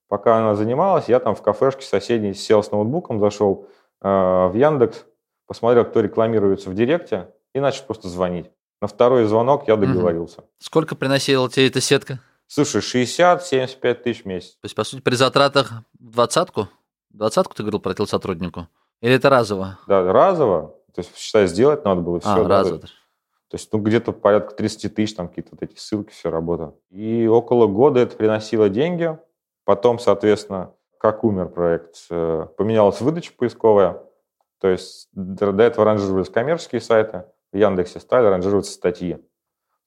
Пока 0.09 0.39
она 0.39 0.55
занималась, 0.55 1.09
я 1.09 1.21
там 1.21 1.35
в 1.35 1.43
кафешке 1.43 1.85
соседней 1.85 2.35
сел 2.35 2.63
с 2.63 2.71
ноутбуком, 2.71 3.19
зашел 3.19 3.67
э, 4.03 4.09
в 4.09 4.53
Яндекс, 4.55 5.07
посмотрел, 5.47 5.85
кто 5.85 6.01
рекламируется 6.01 6.69
в 6.69 6.75
Директе, 6.75 7.29
и 7.55 7.61
начал 7.61 7.85
просто 7.85 8.09
звонить. 8.09 8.51
На 8.81 8.89
второй 8.89 9.25
звонок 9.25 9.69
я 9.69 9.77
договорился. 9.77 10.41
Угу. 10.41 10.49
Сколько 10.59 10.97
приносила 10.97 11.49
тебе 11.49 11.69
эта 11.69 11.81
сетка? 11.81 12.21
Слушай, 12.47 12.83
60-75 12.83 13.95
тысяч 13.95 14.25
в 14.25 14.27
месяц. 14.27 14.53
То 14.57 14.65
есть, 14.65 14.75
по 14.75 14.85
сути, 14.85 15.01
при 15.01 15.15
затратах 15.15 15.73
двадцатку? 15.99 16.69
Двадцатку 17.11 17.55
ты 17.55 17.63
говорил 17.63 17.81
про 17.81 18.07
сотруднику? 18.07 18.69
Или 19.01 19.15
это 19.15 19.31
разово? 19.31 19.79
Да, 19.87 20.13
разово. 20.13 20.75
То 20.95 21.01
есть, 21.01 21.17
считай, 21.17 21.47
сделать 21.47 21.85
надо 21.85 22.03
было. 22.03 22.19
А, 22.19 22.21
все, 22.21 22.47
разово. 22.47 22.81
То 23.53 23.57
есть, 23.57 23.71
ну, 23.71 23.81
где-то 23.81 24.13
порядка 24.13 24.55
30 24.55 24.95
тысяч, 24.95 25.15
там 25.15 25.29
какие-то 25.29 25.51
вот 25.53 25.63
эти 25.63 25.79
ссылки, 25.79 26.11
все 26.11 26.31
работа. 26.31 26.75
И 26.89 27.27
около 27.27 27.67
года 27.67 28.01
это 28.01 28.17
приносило 28.17 28.71
деньги. 28.71 29.19
Потом, 29.67 29.99
соответственно, 29.99 30.73
как 30.97 31.23
умер 31.23 31.51
проект, 31.51 32.07
э, 32.09 32.47
поменялась 32.57 33.03
выдача 33.03 33.35
поисковая. 33.37 34.03
То 34.59 34.69
есть 34.69 35.11
до 35.13 35.63
этого 35.63 35.85
ранжировались 35.85 36.31
коммерческие 36.31 36.81
сайты, 36.81 37.27
в 37.53 37.57
Яндексе 37.59 38.01
стали 38.01 38.27
ранжироваться 38.27 38.73
статьи 38.73 39.19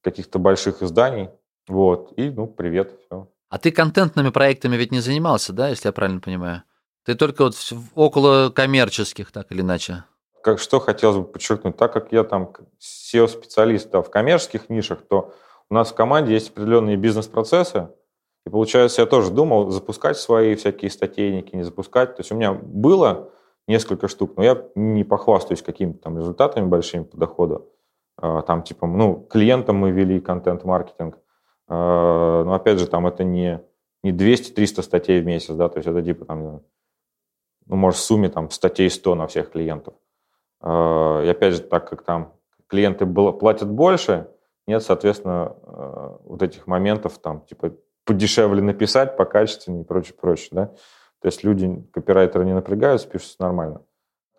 каких-то 0.03 0.37
больших 0.37 0.83
изданий. 0.83 1.31
Вот, 1.67 2.13
и, 2.17 2.29
ну, 2.29 2.45
привет, 2.45 2.93
все. 3.07 3.27
А 3.49 3.57
ты 3.57 3.71
контентными 3.71 4.29
проектами 4.29 4.75
ведь 4.75 4.91
не 4.91 4.99
занимался, 4.99 5.53
да, 5.53 5.69
если 5.69 5.87
я 5.87 5.91
правильно 5.91 6.21
понимаю? 6.21 6.61
Ты 7.03 7.15
только 7.15 7.45
вот 7.45 7.55
около 7.95 8.51
коммерческих, 8.51 9.31
так 9.31 9.51
или 9.51 9.61
иначе? 9.61 10.03
Как, 10.45 10.59
что 10.59 10.79
хотелось 10.79 11.17
бы 11.17 11.23
подчеркнуть, 11.23 11.75
так 11.75 11.91
как 11.91 12.11
я 12.11 12.23
там 12.23 12.53
SEO-специалист 12.79 13.89
да, 13.89 14.03
в 14.03 14.11
коммерческих 14.11 14.69
нишах, 14.69 15.01
то 15.01 15.33
у 15.71 15.73
нас 15.73 15.91
в 15.91 15.95
команде 15.95 16.33
есть 16.33 16.51
определенные 16.51 16.97
бизнес-процессы, 16.97 17.89
и 18.45 18.51
получается, 18.51 19.01
я 19.01 19.07
тоже 19.07 19.31
думал, 19.31 19.71
запускать 19.71 20.17
свои 20.17 20.53
всякие 20.53 20.91
статейники, 20.91 21.55
не 21.55 21.63
запускать. 21.63 22.15
То 22.15 22.19
есть 22.19 22.31
у 22.31 22.35
меня 22.35 22.53
было 22.53 23.31
несколько 23.67 24.07
штук, 24.07 24.37
но 24.37 24.43
я 24.43 24.63
не 24.75 25.03
похвастаюсь 25.03 25.63
какими-то 25.63 25.97
там 25.97 26.19
результатами 26.19 26.67
большими 26.67 27.05
по 27.05 27.17
доходу. 27.17 27.71
А, 28.17 28.43
там 28.43 28.61
типа, 28.61 28.85
ну, 28.85 29.25
клиентам 29.27 29.77
мы 29.77 29.89
вели 29.89 30.19
контент-маркетинг. 30.19 31.17
А, 31.67 32.43
но 32.43 32.53
опять 32.53 32.77
же, 32.77 32.85
там 32.85 33.07
это 33.07 33.23
не, 33.23 33.61
не 34.03 34.11
200-300 34.11 34.83
статей 34.83 35.21
в 35.21 35.25
месяц, 35.25 35.55
да, 35.55 35.69
то 35.69 35.79
есть 35.79 35.87
это 35.87 36.03
типа 36.03 36.25
там, 36.25 36.61
ну, 37.65 37.75
может, 37.75 37.99
в 37.99 38.03
сумме 38.03 38.29
там 38.29 38.51
статей 38.51 38.91
100 38.91 39.15
на 39.15 39.25
всех 39.25 39.49
клиентов. 39.49 39.95
А, 40.65 41.23
и 41.23 41.29
опять 41.29 41.53
же, 41.53 41.61
так 41.61 41.89
как 41.89 42.03
там 42.03 42.33
клиенты 42.67 43.05
платят 43.05 43.69
больше, 43.69 44.27
нет, 44.67 44.81
соответственно, 44.81 45.55
вот 46.23 46.41
этих 46.41 46.65
моментов 46.65 47.19
там, 47.19 47.41
типа, 47.41 47.73
подешевле 48.03 48.61
написать, 48.61 49.15
покачественнее 49.15 49.83
и 49.83 49.85
прочее, 49.85 50.15
прочее, 50.19 50.49
да. 50.51 50.65
То 51.21 51.27
есть 51.27 51.43
люди, 51.43 51.83
копирайтеры 51.91 52.45
не 52.45 52.53
напрягаются, 52.53 53.07
пишутся 53.07 53.37
нормально. 53.39 53.81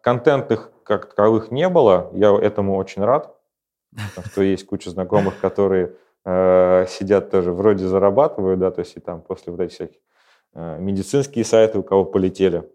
Контентных 0.03 0.71
как 0.85 1.07
таковых 1.07 1.51
не 1.51 1.69
было, 1.69 2.11
я 2.13 2.33
этому 2.37 2.77
очень 2.77 3.05
рад, 3.05 3.37
потому 3.91 4.27
что 4.29 4.43
есть 4.43 4.67
куча 4.67 4.91
знакомых, 4.91 5.41
которые 5.41 5.97
э, 6.25 6.87
сидят 6.89 7.31
тоже, 7.31 7.53
вроде 7.53 7.87
зарабатывают, 7.87 8.61
да, 8.61 8.71
то 8.71 8.81
есть 8.81 8.97
и 8.97 9.01
там 9.01 9.21
после 9.21 9.53
вот 9.53 9.61
этих 9.61 9.75
всяких 9.75 9.99
э, 10.55 10.79
медицинские 10.79 11.45
сайты 11.45 11.79
у 11.79 11.83
кого 11.83 12.05
полетели. 12.05 12.71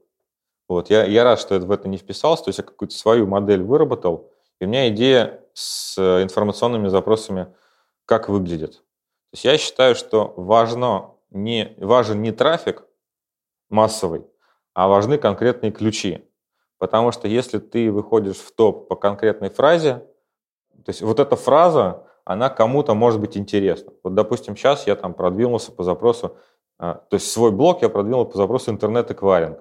Вот, 0.71 0.89
я, 0.89 1.03
я 1.03 1.25
рад, 1.25 1.37
что 1.37 1.53
я 1.53 1.59
в 1.59 1.69
это 1.69 1.89
не 1.89 1.97
вписался, 1.97 2.45
то 2.45 2.47
есть 2.47 2.59
я 2.59 2.63
какую-то 2.63 2.95
свою 2.95 3.27
модель 3.27 3.61
выработал, 3.61 4.31
и 4.61 4.63
у 4.63 4.69
меня 4.69 4.87
идея 4.87 5.43
с 5.51 5.97
информационными 6.23 6.87
запросами, 6.87 7.53
как 8.05 8.29
выглядит. 8.29 8.75
То 8.75 9.33
есть 9.33 9.43
я 9.43 9.57
считаю, 9.57 9.95
что 9.95 10.33
важно 10.37 11.11
не, 11.29 11.75
важен 11.77 12.21
не 12.21 12.31
трафик 12.31 12.85
массовый, 13.69 14.25
а 14.73 14.87
важны 14.87 15.17
конкретные 15.17 15.73
ключи. 15.73 16.23
Потому 16.77 17.11
что 17.11 17.27
если 17.27 17.59
ты 17.59 17.91
выходишь 17.91 18.37
в 18.37 18.55
топ 18.55 18.87
по 18.87 18.95
конкретной 18.95 19.49
фразе, 19.49 19.95
то 20.85 20.89
есть 20.89 21.01
вот 21.01 21.19
эта 21.19 21.35
фраза, 21.35 22.07
она 22.23 22.49
кому-то 22.49 22.93
может 22.93 23.19
быть 23.19 23.35
интересна. 23.35 23.91
Вот, 24.03 24.13
допустим, 24.13 24.55
сейчас 24.55 24.87
я 24.87 24.95
там 24.95 25.15
продвинулся 25.15 25.73
по 25.73 25.83
запросу, 25.83 26.37
а, 26.79 26.93
то 26.93 27.15
есть 27.15 27.29
свой 27.29 27.51
блог 27.51 27.81
я 27.81 27.89
продвинул 27.89 28.23
по 28.25 28.37
запросу 28.37 28.71
интернет-эквайринг. 28.71 29.59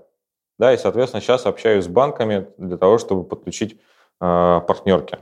Да, 0.61 0.75
и, 0.75 0.76
соответственно, 0.76 1.23
сейчас 1.23 1.47
общаюсь 1.47 1.87
с 1.87 1.88
банками 1.88 2.49
для 2.59 2.76
того, 2.76 2.99
чтобы 2.99 3.25
подключить 3.25 3.81
э, 4.21 4.61
партнерки 4.69 5.19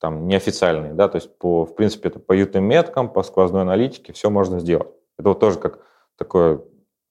там 0.00 0.26
неофициальные, 0.26 0.94
да, 0.94 1.06
то 1.08 1.16
есть 1.16 1.36
по, 1.36 1.66
в 1.66 1.74
принципе, 1.74 2.08
это 2.08 2.18
по 2.18 2.34
UTM-меткам, 2.34 3.10
по 3.10 3.22
сквозной 3.22 3.60
аналитике 3.60 4.14
все 4.14 4.30
можно 4.30 4.60
сделать. 4.60 4.88
Это 5.18 5.28
вот 5.28 5.40
тоже 5.40 5.58
как 5.58 5.80
такое, 6.16 6.62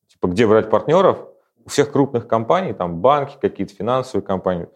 типа, 0.07 0.27
где 0.29 0.47
брать 0.47 0.71
партнеров? 0.71 1.27
У 1.63 1.69
всех 1.69 1.91
крупных 1.91 2.27
компаний, 2.27 2.73
там 2.73 3.01
банки, 3.01 3.37
какие-то 3.39 3.75
финансовые 3.75 4.25
компании, 4.25 4.67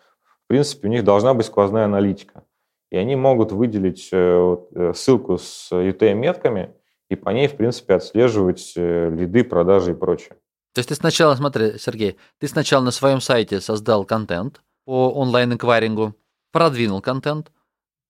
в 0.44 0.48
принципе, 0.48 0.88
у 0.88 0.92
них 0.92 1.04
должна 1.04 1.34
быть 1.34 1.48
сквозная 1.48 1.86
аналитика. 1.86 2.44
И 2.92 2.98
они 2.98 3.16
могут 3.16 3.52
выделить 3.52 4.10
э, 4.12 4.58
э, 4.76 4.94
ссылку 4.94 5.40
с 5.40 5.72
UTM-метками 5.72 6.76
и 7.10 7.16
по 7.16 7.32
ней, 7.32 7.48
в 7.48 7.56
принципе, 7.58 7.96
отслеживать 7.96 8.74
э, 8.76 9.10
лиды, 9.10 9.44
продажи 9.44 9.94
и 9.94 9.96
прочее. 9.96 10.38
То 10.78 10.80
есть 10.82 10.90
ты 10.90 10.94
сначала, 10.94 11.34
смотри, 11.34 11.80
Сергей, 11.80 12.18
ты 12.38 12.48
сначала 12.48 12.84
на 12.84 12.92
своем 12.92 13.20
сайте 13.20 13.62
создал 13.62 14.06
контент 14.06 14.62
по 14.86 15.10
онлайн-эквайрингу, 15.10 16.14
продвинул 16.52 17.02
контент, 17.02 17.52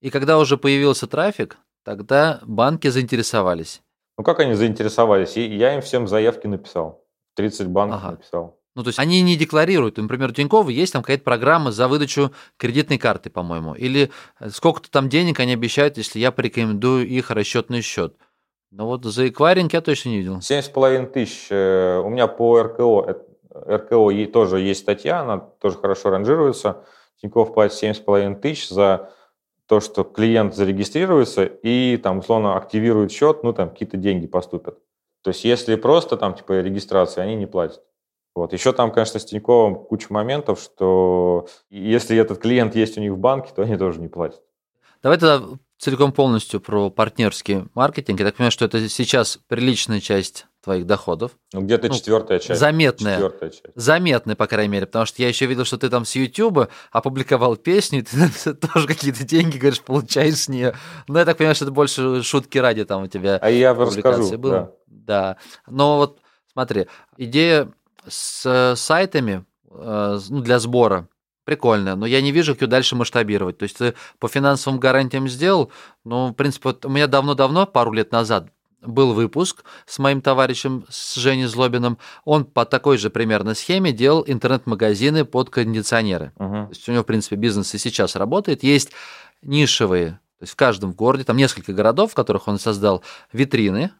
и 0.01 0.09
когда 0.09 0.37
уже 0.37 0.57
появился 0.57 1.07
трафик, 1.07 1.59
тогда 1.85 2.41
банки 2.43 2.89
заинтересовались. 2.89 3.81
Ну 4.17 4.25
как 4.25 4.41
они 4.41 4.53
заинтересовались? 4.53 5.37
Я 5.37 5.75
им 5.75 5.81
всем 5.81 6.09
заявки 6.09 6.47
написал. 6.47 7.05
30 7.37 7.67
банков 7.67 8.01
ага. 8.01 8.11
написал. 8.11 8.59
Ну, 8.75 8.83
то 8.83 8.89
есть 8.89 8.99
они 8.99 9.21
не 9.21 9.37
декларируют. 9.37 9.95
Например, 9.95 10.31
у 10.31 10.33
Тинькова 10.33 10.69
есть 10.69 10.91
там 10.91 11.03
какая-то 11.03 11.23
программа 11.23 11.71
за 11.71 11.87
выдачу 11.87 12.33
кредитной 12.57 12.97
карты, 12.97 13.29
по-моему. 13.29 13.75
Или 13.75 14.11
э, 14.41 14.49
сколько-то 14.49 14.91
там 14.91 15.07
денег 15.07 15.39
они 15.39 15.53
обещают, 15.53 15.95
если 15.95 16.19
я 16.19 16.33
порекомендую 16.33 17.07
их 17.07 17.31
расчетный 17.31 17.81
счет. 17.81 18.17
Но 18.71 18.85
вот 18.85 19.05
за 19.05 19.29
эквайринг 19.29 19.73
я 19.73 19.81
точно 19.81 20.09
не 20.09 20.17
видел. 20.17 20.37
7,5 20.37 21.07
тысяч. 21.07 21.47
Э, 21.49 21.99
у 22.03 22.09
меня 22.09 22.27
по 22.27 22.61
РКО, 22.61 23.05
э, 23.07 23.75
РКО 23.77 24.31
тоже 24.31 24.59
есть 24.59 24.81
статья, 24.81 25.21
она 25.21 25.37
тоже 25.37 25.77
хорошо 25.77 26.09
ранжируется. 26.09 26.83
Тиньков 27.21 27.53
платит 27.53 27.81
7,5 27.81 28.41
тысяч 28.41 28.69
за 28.69 29.11
то, 29.67 29.79
что 29.79 30.03
клиент 30.03 30.55
зарегистрируется 30.55 31.45
и 31.45 31.97
там 31.97 32.19
условно 32.19 32.55
активирует 32.55 33.11
счет, 33.11 33.43
ну 33.43 33.53
там 33.53 33.69
какие-то 33.69 33.97
деньги 33.97 34.27
поступят. 34.27 34.79
То 35.21 35.29
есть 35.31 35.43
если 35.43 35.75
просто 35.75 36.15
там 36.15 36.35
типа 36.35 36.61
регистрация, 36.61 37.23
они 37.23 37.35
не 37.35 37.47
платят. 37.47 37.81
Вот. 38.35 38.53
Еще 38.53 38.71
там, 38.71 38.91
конечно, 38.91 39.19
с 39.19 39.25
Тиньковым 39.25 39.75
куча 39.75 40.07
моментов, 40.13 40.59
что 40.59 41.47
если 41.69 42.17
этот 42.17 42.37
клиент 42.37 42.75
есть 42.75 42.97
у 42.97 43.01
них 43.01 43.13
в 43.13 43.17
банке, 43.17 43.51
то 43.53 43.63
они 43.63 43.75
тоже 43.77 43.99
не 43.99 44.07
платят. 44.07 44.41
Давай 45.01 45.17
тогда 45.17 45.57
целиком 45.77 46.11
полностью 46.11 46.59
про 46.59 46.89
партнерский 46.89 47.65
маркетинг. 47.73 48.19
Я 48.19 48.25
так 48.25 48.35
понимаю, 48.35 48.51
что 48.51 48.65
это 48.65 48.87
сейчас 48.89 49.39
приличная 49.47 50.01
часть 50.01 50.47
твоих 50.63 50.85
доходов. 50.85 51.31
Ну, 51.53 51.61
где-то 51.61 51.87
ну, 51.87 51.93
четвертая 51.93 52.39
часть. 52.39 52.59
Заметная. 52.59 53.15
Четвертая 53.15 53.49
часть. 53.51 53.63
Заметная, 53.75 54.35
по 54.35 54.47
крайней 54.47 54.71
мере, 54.73 54.85
потому 54.85 55.05
что 55.05 55.21
я 55.21 55.29
еще 55.29 55.45
видел, 55.45 55.65
что 55.65 55.77
ты 55.77 55.89
там 55.89 56.03
с 56.03 56.15
YouTube 56.15 56.69
опубликовал 56.91 57.55
песню, 57.55 57.99
и 57.99 58.01
ты 58.01 58.53
тоже 58.53 58.87
какие-то 58.87 59.23
деньги, 59.23 59.57
говоришь, 59.57 59.81
получаешь 59.81 60.35
с 60.35 60.49
нее. 60.49 60.75
Но 61.07 61.19
я 61.19 61.25
так 61.25 61.37
понимаю, 61.37 61.55
что 61.55 61.65
это 61.65 61.71
больше 61.71 62.23
шутки 62.23 62.57
ради 62.57 62.83
там 62.83 63.03
у 63.03 63.07
тебя. 63.07 63.37
А 63.37 63.49
я 63.49 63.73
расскажу, 63.73 64.37
было. 64.37 64.73
Да. 64.87 65.37
да. 65.37 65.37
Но 65.67 65.97
вот 65.97 66.19
смотри, 66.51 66.87
идея 67.17 67.71
с 68.07 68.75
сайтами 68.75 69.45
э, 69.71 70.19
ну, 70.29 70.41
для 70.41 70.59
сбора 70.59 71.07
прикольная, 71.47 71.95
но 71.95 72.05
я 72.05 72.21
не 72.21 72.33
вижу, 72.33 72.53
как 72.53 72.63
ее 72.63 72.67
дальше 72.67 72.97
масштабировать. 72.97 73.57
То 73.57 73.63
есть 73.63 73.77
ты 73.77 73.93
по 74.19 74.27
финансовым 74.27 74.81
гарантиям 74.81 75.29
сделал, 75.29 75.71
ну, 76.03 76.27
в 76.27 76.33
принципе, 76.33 76.69
вот 76.69 76.85
у 76.85 76.89
меня 76.89 77.07
давно-давно, 77.07 77.65
пару 77.65 77.93
лет 77.93 78.11
назад, 78.11 78.49
был 78.81 79.13
выпуск 79.13 79.63
с 79.85 79.97
моим 79.97 80.21
товарищем, 80.21 80.85
с 80.89 81.15
Женей 81.15 81.45
Злобиным. 81.45 81.99
Он 82.25 82.43
по 82.43 82.65
такой 82.65 82.97
же 82.97 83.09
примерно 83.09 83.55
схеме 83.55 83.93
делал 83.93 84.25
интернет-магазины 84.27 85.23
под 85.23 85.49
кондиционеры. 85.49 86.33
Uh-huh. 86.37 86.65
То 86.65 86.69
есть 86.71 86.89
у 86.89 86.91
него, 86.91 87.03
в 87.03 87.07
принципе, 87.07 87.37
бизнес 87.37 87.73
и 87.73 87.77
сейчас 87.77 88.17
работает. 88.17 88.61
Есть 88.61 88.91
нишевые, 89.41 90.19
то 90.39 90.43
есть 90.43 90.51
в 90.51 90.57
каждом 90.57 90.91
городе, 90.91 91.23
там 91.23 91.37
несколько 91.37 91.71
городов, 91.71 92.11
в 92.11 92.15
которых 92.15 92.49
он 92.49 92.59
создал 92.59 93.03
витрины, 93.31 93.91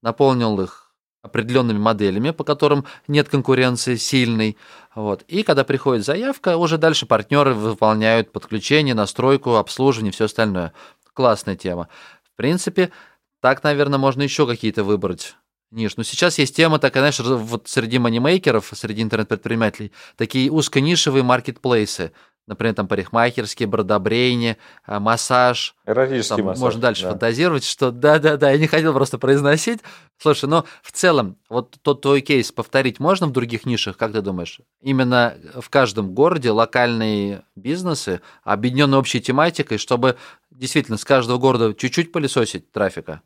наполнил 0.00 0.58
их 0.58 0.87
определенными 1.22 1.78
моделями, 1.78 2.30
по 2.30 2.44
которым 2.44 2.84
нет 3.06 3.28
конкуренции 3.28 3.96
сильной. 3.96 4.56
Вот. 4.94 5.22
И 5.28 5.42
когда 5.42 5.64
приходит 5.64 6.04
заявка, 6.04 6.56
уже 6.56 6.78
дальше 6.78 7.06
партнеры 7.06 7.54
выполняют 7.54 8.32
подключение, 8.32 8.94
настройку, 8.94 9.56
обслуживание, 9.56 10.12
все 10.12 10.24
остальное. 10.26 10.72
Классная 11.12 11.56
тема. 11.56 11.88
В 12.22 12.36
принципе, 12.36 12.92
так, 13.40 13.62
наверное, 13.64 13.98
можно 13.98 14.22
еще 14.22 14.46
какие-то 14.46 14.84
выбрать 14.84 15.36
ниш. 15.70 15.96
Но 15.96 16.02
сейчас 16.02 16.38
есть 16.38 16.54
тема 16.54 16.78
такая, 16.78 17.10
знаешь, 17.10 17.20
вот 17.20 17.68
среди 17.68 17.98
манимейкеров, 17.98 18.70
среди 18.74 19.02
интернет-предпринимателей, 19.02 19.92
такие 20.16 20.50
узконишевые 20.50 21.22
маркетплейсы. 21.22 22.12
Например, 22.48 22.74
там 22.74 22.88
парикмахерские, 22.88 23.68
бродобрейни, 23.68 24.56
а, 24.86 25.00
массаж. 25.00 25.74
Эротический 25.84 26.36
там 26.36 26.46
массаж. 26.46 26.62
Можно 26.62 26.80
дальше 26.80 27.02
да. 27.02 27.10
фантазировать, 27.10 27.64
что 27.64 27.90
да-да-да, 27.90 28.50
я 28.50 28.58
не 28.58 28.66
хотел 28.66 28.94
просто 28.94 29.18
произносить. 29.18 29.80
Слушай, 30.16 30.48
но 30.48 30.64
в 30.82 30.90
целом, 30.90 31.36
вот 31.50 31.76
тот 31.82 32.00
твой 32.00 32.22
кейс 32.22 32.50
повторить 32.50 33.00
можно 33.00 33.26
в 33.26 33.32
других 33.32 33.66
нишах, 33.66 33.98
как 33.98 34.12
ты 34.12 34.22
думаешь? 34.22 34.60
Именно 34.80 35.34
в 35.60 35.68
каждом 35.68 36.14
городе 36.14 36.50
локальные 36.50 37.42
бизнесы, 37.54 38.22
объединенные 38.44 38.98
общей 38.98 39.20
тематикой, 39.20 39.76
чтобы 39.76 40.16
действительно 40.50 40.96
с 40.96 41.04
каждого 41.04 41.36
города 41.36 41.74
чуть-чуть 41.74 42.12
пылесосить 42.12 42.72
трафика? 42.72 43.20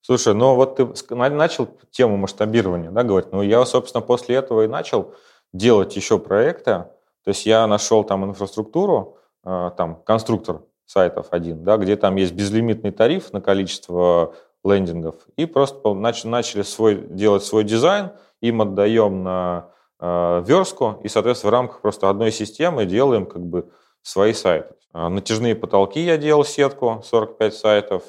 Слушай, 0.00 0.34
ну 0.34 0.54
вот 0.54 0.76
ты 0.76 0.88
начал 1.16 1.76
тему 1.90 2.16
масштабирования, 2.16 2.92
да, 2.92 3.02
говорить. 3.02 3.32
Ну 3.32 3.42
я, 3.42 3.66
собственно, 3.66 4.00
после 4.00 4.36
этого 4.36 4.62
и 4.62 4.68
начал 4.68 5.12
делать 5.52 5.96
еще 5.96 6.20
проекты, 6.20 6.84
то 7.30 7.32
есть 7.32 7.46
я 7.46 7.64
нашел 7.68 8.02
там 8.02 8.24
инфраструктуру, 8.24 9.16
э, 9.44 9.70
там 9.76 10.02
конструктор 10.02 10.62
сайтов 10.84 11.28
один, 11.30 11.62
да, 11.62 11.76
где 11.76 11.94
там 11.94 12.16
есть 12.16 12.32
безлимитный 12.32 12.90
тариф 12.90 13.32
на 13.32 13.40
количество 13.40 14.34
лендингов, 14.64 15.14
и 15.36 15.46
просто 15.46 15.94
начали 15.94 16.62
свой, 16.62 16.96
делать 16.96 17.44
свой 17.44 17.62
дизайн, 17.62 18.10
им 18.40 18.62
отдаем 18.62 19.22
на 19.22 19.68
э, 20.00 20.42
верстку, 20.44 20.98
и, 21.04 21.08
соответственно, 21.08 21.50
в 21.50 21.52
рамках 21.52 21.82
просто 21.82 22.10
одной 22.10 22.32
системы 22.32 22.84
делаем 22.84 23.26
как 23.26 23.46
бы 23.46 23.70
свои 24.02 24.32
сайты. 24.32 24.74
Э, 24.92 25.06
натяжные 25.06 25.54
потолки 25.54 26.00
я 26.00 26.16
делал 26.16 26.44
сетку, 26.44 27.00
45 27.04 27.54
сайтов, 27.54 28.02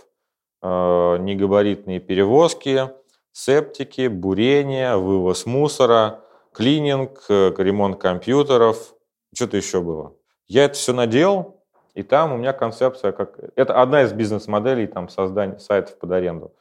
э, 0.63 1.18
негабаритные 1.20 2.00
перевозки, 2.00 2.90
септики, 3.34 4.08
бурение, 4.08 4.96
вывоз 4.96 5.46
мусора, 5.46 6.22
клининг, 6.54 7.25
ремонт 7.30 8.01
компьютеров, 8.01 8.96
что-то 9.33 9.57
еще 9.57 9.81
было. 9.81 10.15
Я 10.47 10.65
это 10.65 10.75
все 10.75 10.93
наделал, 10.93 11.63
и 11.93 12.03
там 12.03 12.33
у 12.33 12.38
меня 12.38 12.53
концепция 12.53 13.11
как... 13.11 13.39
Это 13.55 13.81
одна 13.81 14.03
из 14.03 14.13
бизнес-моделей 14.13 14.88
там, 14.88 15.09
создания 15.09 15.59
сайтов 15.59 15.97
под 15.97 16.11
аренду. 16.11 16.53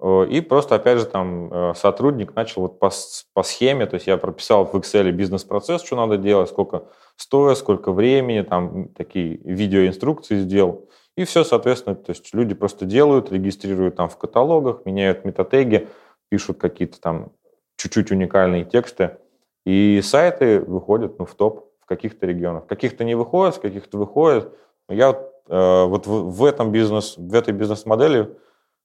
Э, 0.00 0.26
и 0.28 0.40
просто, 0.40 0.76
опять 0.76 0.98
же, 0.98 1.06
там 1.06 1.52
э, 1.52 1.74
сотрудник 1.74 2.34
начал 2.34 2.62
вот 2.62 2.78
по, 2.78 2.90
по 3.34 3.42
схеме, 3.42 3.86
то 3.86 3.94
есть 3.94 4.06
я 4.06 4.16
прописал 4.16 4.64
в 4.64 4.74
Excel 4.74 5.10
бизнес-процесс, 5.10 5.82
что 5.82 5.96
надо 5.96 6.16
делать, 6.16 6.48
сколько 6.48 6.84
стоит, 7.16 7.58
сколько 7.58 7.92
времени, 7.92 8.42
там 8.42 8.88
такие 8.88 9.36
видеоинструкции 9.44 10.38
сделал. 10.38 10.88
И 11.16 11.24
все, 11.24 11.44
соответственно, 11.44 11.96
то 11.96 12.10
есть 12.10 12.32
люди 12.32 12.54
просто 12.54 12.86
делают, 12.86 13.30
регистрируют 13.30 13.96
там 13.96 14.08
в 14.08 14.16
каталогах, 14.16 14.86
меняют 14.86 15.24
метатеги, 15.24 15.88
пишут 16.28 16.58
какие-то 16.58 17.00
там 17.00 17.32
чуть-чуть 17.76 18.10
уникальные 18.10 18.64
тексты, 18.64 19.18
и 19.66 20.00
сайты 20.02 20.60
выходят 20.60 21.18
ну, 21.18 21.26
в 21.26 21.34
топ 21.34 21.69
каких-то 21.90 22.24
регионах. 22.24 22.66
Каких-то 22.66 23.02
не 23.04 23.16
выходят, 23.16 23.56
в 23.56 23.60
каких-то 23.60 23.98
выходят. 23.98 24.54
Я 24.88 25.10
э, 25.48 25.84
вот 25.84 26.06
в, 26.06 26.30
в 26.30 26.44
этом 26.44 26.70
бизнес, 26.70 27.16
в 27.16 27.34
этой 27.34 27.52
бизнес-модели 27.52 28.36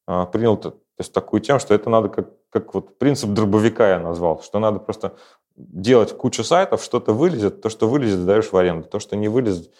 э, 0.07 0.25
принял 0.33 0.57
то, 0.57 0.71
то 0.71 1.01
есть 1.01 1.13
такую 1.13 1.41
тему, 1.41 1.59
что 1.59 1.75
это 1.75 1.89
надо 1.89 2.09
как, 2.09 2.29
как 2.49 2.73
вот 2.73 2.97
принцип 2.97 3.29
дробовика 3.29 3.89
я 3.89 3.99
назвал, 3.99 4.41
что 4.41 4.57
надо 4.59 4.79
просто 4.79 5.15
делать 5.55 6.17
кучу 6.17 6.43
сайтов, 6.43 6.83
что-то 6.83 7.13
вылезет, 7.13 7.61
то, 7.61 7.69
что 7.69 7.87
вылезет, 7.87 8.19
сдаешь 8.19 8.51
в 8.51 8.57
аренду, 8.57 8.87
то, 8.87 8.99
что 8.99 9.15
не 9.15 9.27
вылезет, 9.27 9.71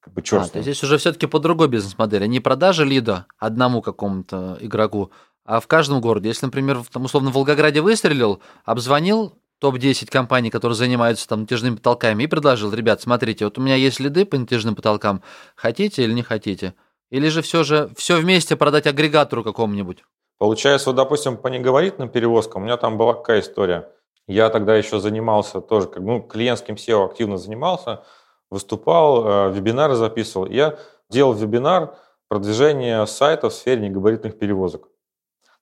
как 0.00 0.12
бы 0.12 0.20
черт. 0.20 0.44
А, 0.44 0.48
то 0.48 0.60
здесь 0.60 0.82
уже 0.82 0.98
все-таки 0.98 1.26
по 1.26 1.38
другой 1.38 1.68
бизнес-модели. 1.68 2.26
Не 2.26 2.40
продажа 2.40 2.84
лида 2.84 3.24
одному 3.38 3.80
какому-то 3.80 4.58
игроку, 4.60 5.10
а 5.46 5.60
в 5.60 5.66
каждом 5.66 6.02
городе. 6.02 6.28
Если, 6.28 6.44
например, 6.44 6.82
там, 6.92 7.04
условно, 7.04 7.30
в 7.30 7.34
Волгограде 7.34 7.80
выстрелил, 7.80 8.40
обзвонил 8.66 9.38
топ-10 9.58 10.10
компаний, 10.10 10.50
которые 10.50 10.76
занимаются 10.76 11.28
там 11.28 11.42
натяжными 11.42 11.76
потолками, 11.76 12.24
и 12.24 12.26
предложил, 12.26 12.72
ребят, 12.72 13.00
смотрите, 13.00 13.44
вот 13.44 13.58
у 13.58 13.60
меня 13.60 13.76
есть 13.76 14.00
лиды 14.00 14.24
по 14.24 14.38
натяжным 14.38 14.74
потолкам, 14.74 15.22
хотите 15.56 16.04
или 16.04 16.12
не 16.12 16.22
хотите? 16.22 16.74
Или 17.10 17.28
же 17.28 17.42
все 17.42 17.62
же 17.62 17.90
все 17.96 18.16
вместе 18.16 18.56
продать 18.56 18.86
агрегатору 18.86 19.44
какому-нибудь? 19.44 20.04
Получается, 20.38 20.90
вот, 20.90 20.96
допустим, 20.96 21.36
по 21.36 21.48
негабаритным 21.48 22.08
перевозкам 22.08 22.62
у 22.62 22.64
меня 22.64 22.76
там 22.76 22.98
была 22.98 23.14
какая 23.14 23.40
история. 23.40 23.88
Я 24.26 24.50
тогда 24.50 24.74
еще 24.74 25.00
занимался 25.00 25.60
тоже, 25.60 25.86
как 25.86 26.02
ну, 26.02 26.22
клиентским 26.22 26.74
SEO 26.74 27.04
активно 27.04 27.36
занимался, 27.36 28.04
выступал, 28.50 29.26
э, 29.26 29.52
вебинары 29.52 29.94
записывал. 29.94 30.46
Я 30.46 30.78
делал 31.10 31.34
вебинар 31.34 31.94
продвижение 32.28 33.06
сайта 33.06 33.48
в 33.48 33.54
сфере 33.54 33.88
негабаритных 33.88 34.38
перевозок. 34.38 34.88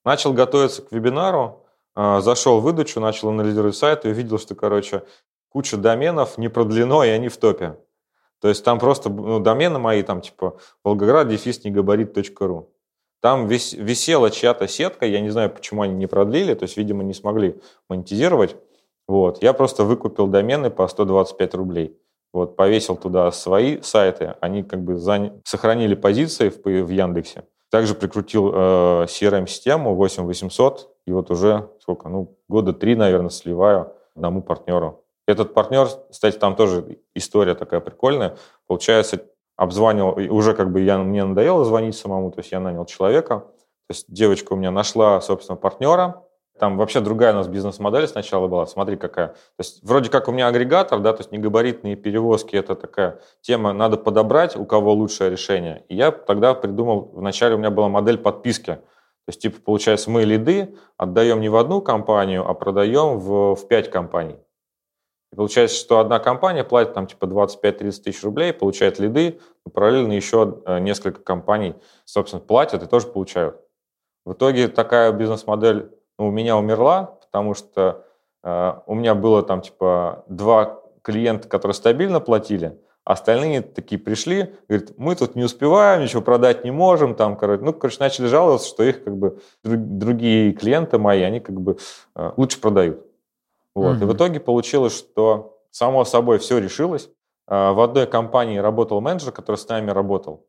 Начал 0.04 0.32
готовиться 0.32 0.82
к 0.82 0.92
вебинару, 0.92 1.61
зашел 1.94 2.60
в 2.60 2.62
выдачу, 2.62 3.00
начал 3.00 3.28
анализировать 3.28 3.76
сайт 3.76 4.04
и 4.04 4.08
увидел, 4.08 4.38
что, 4.38 4.54
короче, 4.54 5.02
куча 5.48 5.76
доменов 5.76 6.38
не 6.38 6.48
продлено, 6.48 7.04
и 7.04 7.08
они 7.08 7.28
в 7.28 7.36
топе. 7.36 7.76
То 8.40 8.48
есть 8.48 8.64
там 8.64 8.80
просто 8.80 9.08
ну, 9.08 9.38
домены 9.38 9.78
мои, 9.78 10.02
там 10.02 10.20
типа 10.20 10.58
волгоград 10.82 11.28
дефис 11.28 11.62
негабарит.ру. 11.64 12.72
Там 13.20 13.46
вис, 13.46 13.72
висела 13.72 14.32
чья-то 14.32 14.66
сетка, 14.66 15.06
я 15.06 15.20
не 15.20 15.30
знаю, 15.30 15.48
почему 15.50 15.82
они 15.82 15.94
не 15.94 16.08
продлили, 16.08 16.54
то 16.54 16.64
есть, 16.64 16.76
видимо, 16.76 17.04
не 17.04 17.14
смогли 17.14 17.60
монетизировать. 17.88 18.56
Вот. 19.06 19.40
Я 19.42 19.52
просто 19.52 19.84
выкупил 19.84 20.26
домены 20.26 20.70
по 20.70 20.88
125 20.88 21.54
рублей. 21.54 21.96
Вот, 22.32 22.56
повесил 22.56 22.96
туда 22.96 23.30
свои 23.30 23.80
сайты, 23.82 24.34
они 24.40 24.62
как 24.62 24.82
бы 24.82 24.96
заня... 24.96 25.34
сохранили 25.44 25.94
позиции 25.94 26.48
в, 26.48 26.64
в 26.64 26.88
Яндексе. 26.88 27.44
Также 27.70 27.94
прикрутил 27.94 28.50
э, 28.52 28.56
CRM-систему 29.04 29.94
8800, 29.94 30.91
и 31.06 31.12
вот 31.12 31.30
уже 31.30 31.70
сколько, 31.80 32.08
ну, 32.08 32.36
года 32.48 32.72
три, 32.72 32.94
наверное, 32.94 33.30
сливаю 33.30 33.92
одному 34.14 34.42
партнеру. 34.42 35.04
Этот 35.26 35.54
партнер, 35.54 35.88
кстати, 36.10 36.36
там 36.36 36.56
тоже 36.56 36.98
история 37.14 37.54
такая 37.54 37.80
прикольная. 37.80 38.36
Получается, 38.66 39.20
обзванивал, 39.56 40.18
уже 40.34 40.54
как 40.54 40.72
бы 40.72 40.80
я, 40.80 40.98
мне 40.98 41.24
надоело 41.24 41.64
звонить 41.64 41.96
самому, 41.96 42.30
то 42.30 42.40
есть 42.40 42.52
я 42.52 42.60
нанял 42.60 42.84
человека. 42.84 43.40
То 43.40 43.94
есть 43.94 44.12
девочка 44.12 44.52
у 44.54 44.56
меня 44.56 44.70
нашла, 44.70 45.20
собственно, 45.20 45.56
партнера, 45.56 46.24
там 46.58 46.76
вообще 46.76 47.00
другая 47.00 47.32
у 47.32 47.36
нас 47.36 47.48
бизнес-модель 47.48 48.06
сначала 48.06 48.46
была. 48.46 48.66
Смотри, 48.66 48.96
какая. 48.96 49.28
То 49.28 49.34
есть 49.58 49.82
вроде 49.82 50.10
как 50.10 50.28
у 50.28 50.32
меня 50.32 50.46
агрегатор, 50.46 51.00
да, 51.00 51.12
то 51.12 51.20
есть 51.20 51.32
негабаритные 51.32 51.96
перевозки– 51.96 52.54
это 52.56 52.76
такая 52.76 53.20
тема, 53.40 53.72
надо 53.72 53.96
подобрать, 53.96 54.56
у 54.56 54.64
кого 54.64 54.92
лучшее 54.92 55.30
решение. 55.30 55.84
И 55.88 55.96
я 55.96 56.12
тогда 56.12 56.54
придумал, 56.54 57.10
вначале 57.14 57.56
у 57.56 57.58
меня 57.58 57.70
была 57.70 57.88
модель 57.88 58.18
подписки. 58.18 58.78
То 59.26 59.30
есть, 59.30 59.40
типа, 59.40 59.60
получается, 59.60 60.10
мы 60.10 60.24
лиды 60.24 60.74
отдаем 60.96 61.40
не 61.40 61.48
в 61.48 61.56
одну 61.56 61.80
компанию, 61.80 62.48
а 62.48 62.54
продаем 62.54 63.18
в, 63.18 63.54
в 63.54 63.68
5 63.68 63.90
компаний. 63.90 64.36
И 65.32 65.36
получается, 65.36 65.76
что 65.76 65.98
одна 65.98 66.18
компания 66.18 66.64
платит 66.64 66.92
там 66.92 67.06
типа 67.06 67.24
25-30 67.24 68.02
тысяч 68.02 68.22
рублей, 68.22 68.52
получает 68.52 68.98
лиды, 68.98 69.40
но 69.64 69.72
параллельно 69.72 70.12
еще 70.12 70.62
э, 70.66 70.78
несколько 70.80 71.22
компаний, 71.22 71.74
собственно, 72.04 72.40
платят 72.40 72.82
и 72.82 72.86
тоже 72.86 73.06
получают. 73.06 73.60
В 74.24 74.34
итоге 74.34 74.68
такая 74.68 75.10
бизнес-модель 75.12 75.90
ну, 76.18 76.28
у 76.28 76.30
меня 76.30 76.56
умерла, 76.56 77.18
потому 77.20 77.54
что 77.54 78.04
э, 78.44 78.72
у 78.86 78.94
меня 78.94 79.14
было 79.14 79.42
там 79.42 79.62
типа 79.62 80.24
два 80.28 80.82
клиента, 81.00 81.48
которые 81.48 81.74
стабильно 81.74 82.20
платили, 82.20 82.78
остальные 83.04 83.62
такие 83.62 84.00
пришли, 84.00 84.54
говорят, 84.68 84.92
мы 84.96 85.14
тут 85.16 85.34
не 85.34 85.44
успеваем, 85.44 86.02
ничего 86.02 86.22
продать 86.22 86.64
не 86.64 86.70
можем, 86.70 87.14
там, 87.14 87.36
короче, 87.36 87.62
ну, 87.62 87.72
короче, 87.72 87.98
начали 88.00 88.26
жаловаться, 88.26 88.68
что 88.68 88.82
их 88.84 89.04
как 89.04 89.16
бы 89.16 89.40
другие 89.64 90.52
клиенты 90.52 90.98
мои, 90.98 91.22
они 91.22 91.40
как 91.40 91.60
бы 91.60 91.78
э, 92.14 92.32
лучше 92.36 92.60
продают. 92.60 93.04
Вот. 93.74 93.96
Mm-hmm. 93.96 94.02
И 94.02 94.06
в 94.06 94.14
итоге 94.14 94.40
получилось, 94.40 94.96
что 94.96 95.58
само 95.70 96.04
собой 96.04 96.38
все 96.38 96.58
решилось. 96.58 97.10
Э, 97.48 97.72
в 97.72 97.80
одной 97.80 98.06
компании 98.06 98.58
работал 98.58 99.00
менеджер, 99.00 99.32
который 99.32 99.56
с 99.56 99.68
нами 99.68 99.90
работал. 99.90 100.46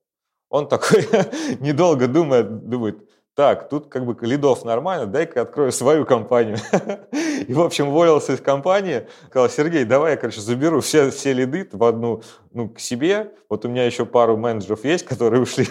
Он 0.49 0.67
такой, 0.67 1.07
недолго 1.59 2.07
думает, 2.07 2.69
думает, 2.69 3.09
так, 3.35 3.67
тут 3.67 3.87
как 3.87 4.05
бы 4.05 4.15
лидов 4.25 4.63
нормально, 4.63 5.07
дай-ка 5.07 5.41
открою 5.41 5.71
свою 5.71 6.05
компанию. 6.05 6.57
И, 7.47 7.51
в 7.51 7.61
общем, 7.61 7.87
уволился 7.87 8.33
из 8.33 8.41
компании, 8.41 9.07
сказал, 9.29 9.49
Сергей, 9.49 9.85
давай 9.85 10.11
я, 10.11 10.17
короче, 10.17 10.39
заберу 10.39 10.81
все, 10.81 11.09
все 11.09 11.33
лиды 11.33 11.67
в 11.71 11.83
одну, 11.83 12.21
ну, 12.51 12.69
к 12.69 12.79
себе. 12.79 13.31
Вот 13.49 13.65
у 13.65 13.69
меня 13.69 13.85
еще 13.85 14.05
пару 14.05 14.37
менеджеров 14.37 14.85
есть, 14.85 15.05
которые 15.07 15.41
ушли 15.41 15.65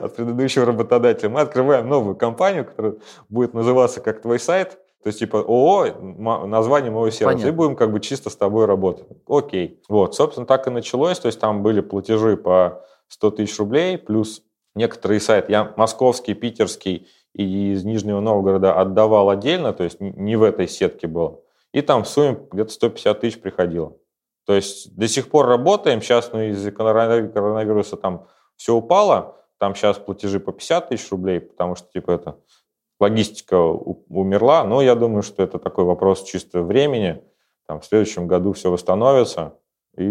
от 0.00 0.16
предыдущего 0.16 0.64
работодателя. 0.64 1.28
Мы 1.28 1.40
открываем 1.40 1.88
новую 1.88 2.16
компанию, 2.16 2.64
которая 2.64 2.94
будет 3.28 3.52
называться 3.52 4.00
как 4.00 4.22
твой 4.22 4.38
сайт. 4.38 4.78
То 5.02 5.08
есть, 5.08 5.18
типа, 5.18 5.40
ООО, 5.40 6.46
название 6.46 6.90
моего 6.90 7.10
сервиса, 7.10 7.26
Понятно. 7.26 7.48
и 7.48 7.52
будем 7.52 7.76
как 7.76 7.92
бы 7.92 8.00
чисто 8.00 8.30
с 8.30 8.36
тобой 8.36 8.64
работать. 8.64 9.06
Окей. 9.28 9.80
Вот, 9.88 10.14
собственно, 10.14 10.46
так 10.46 10.66
и 10.66 10.70
началось. 10.70 11.18
То 11.20 11.26
есть, 11.26 11.38
там 11.38 11.62
были 11.62 11.80
платежи 11.80 12.36
по 12.36 12.82
100 13.08 13.30
тысяч 13.32 13.58
рублей, 13.58 13.98
плюс 13.98 14.42
некоторые 14.78 15.20
сайты, 15.20 15.52
я 15.52 15.74
московский, 15.76 16.34
питерский 16.34 17.08
и 17.34 17.72
из 17.72 17.84
Нижнего 17.84 18.20
Новгорода 18.20 18.74
отдавал 18.74 19.28
отдельно, 19.28 19.72
то 19.72 19.84
есть 19.84 20.00
не 20.00 20.36
в 20.36 20.42
этой 20.42 20.66
сетке 20.66 21.06
было. 21.06 21.40
И 21.72 21.82
там 21.82 22.04
в 22.04 22.08
сумме 22.08 22.38
где-то 22.50 22.72
150 22.72 23.20
тысяч 23.20 23.40
приходило. 23.40 23.96
То 24.46 24.54
есть 24.54 24.96
до 24.96 25.06
сих 25.08 25.28
пор 25.28 25.46
работаем, 25.46 26.00
сейчас 26.00 26.32
ну, 26.32 26.40
из-за 26.40 26.72
коронавируса 26.72 27.96
там 27.96 28.26
все 28.56 28.74
упало, 28.74 29.36
там 29.58 29.74
сейчас 29.74 29.98
платежи 29.98 30.40
по 30.40 30.52
50 30.52 30.88
тысяч 30.88 31.10
рублей, 31.10 31.40
потому 31.40 31.74
что 31.74 31.86
типа 31.92 32.12
это 32.12 32.38
логистика 32.98 33.56
умерла, 33.60 34.64
но 34.64 34.80
я 34.80 34.94
думаю, 34.94 35.22
что 35.22 35.42
это 35.42 35.58
такой 35.58 35.84
вопрос 35.84 36.24
чисто 36.24 36.62
времени. 36.62 37.22
Там, 37.66 37.80
в 37.80 37.84
следующем 37.84 38.26
году 38.26 38.54
все 38.54 38.70
восстановится, 38.70 39.58
и 39.94 40.10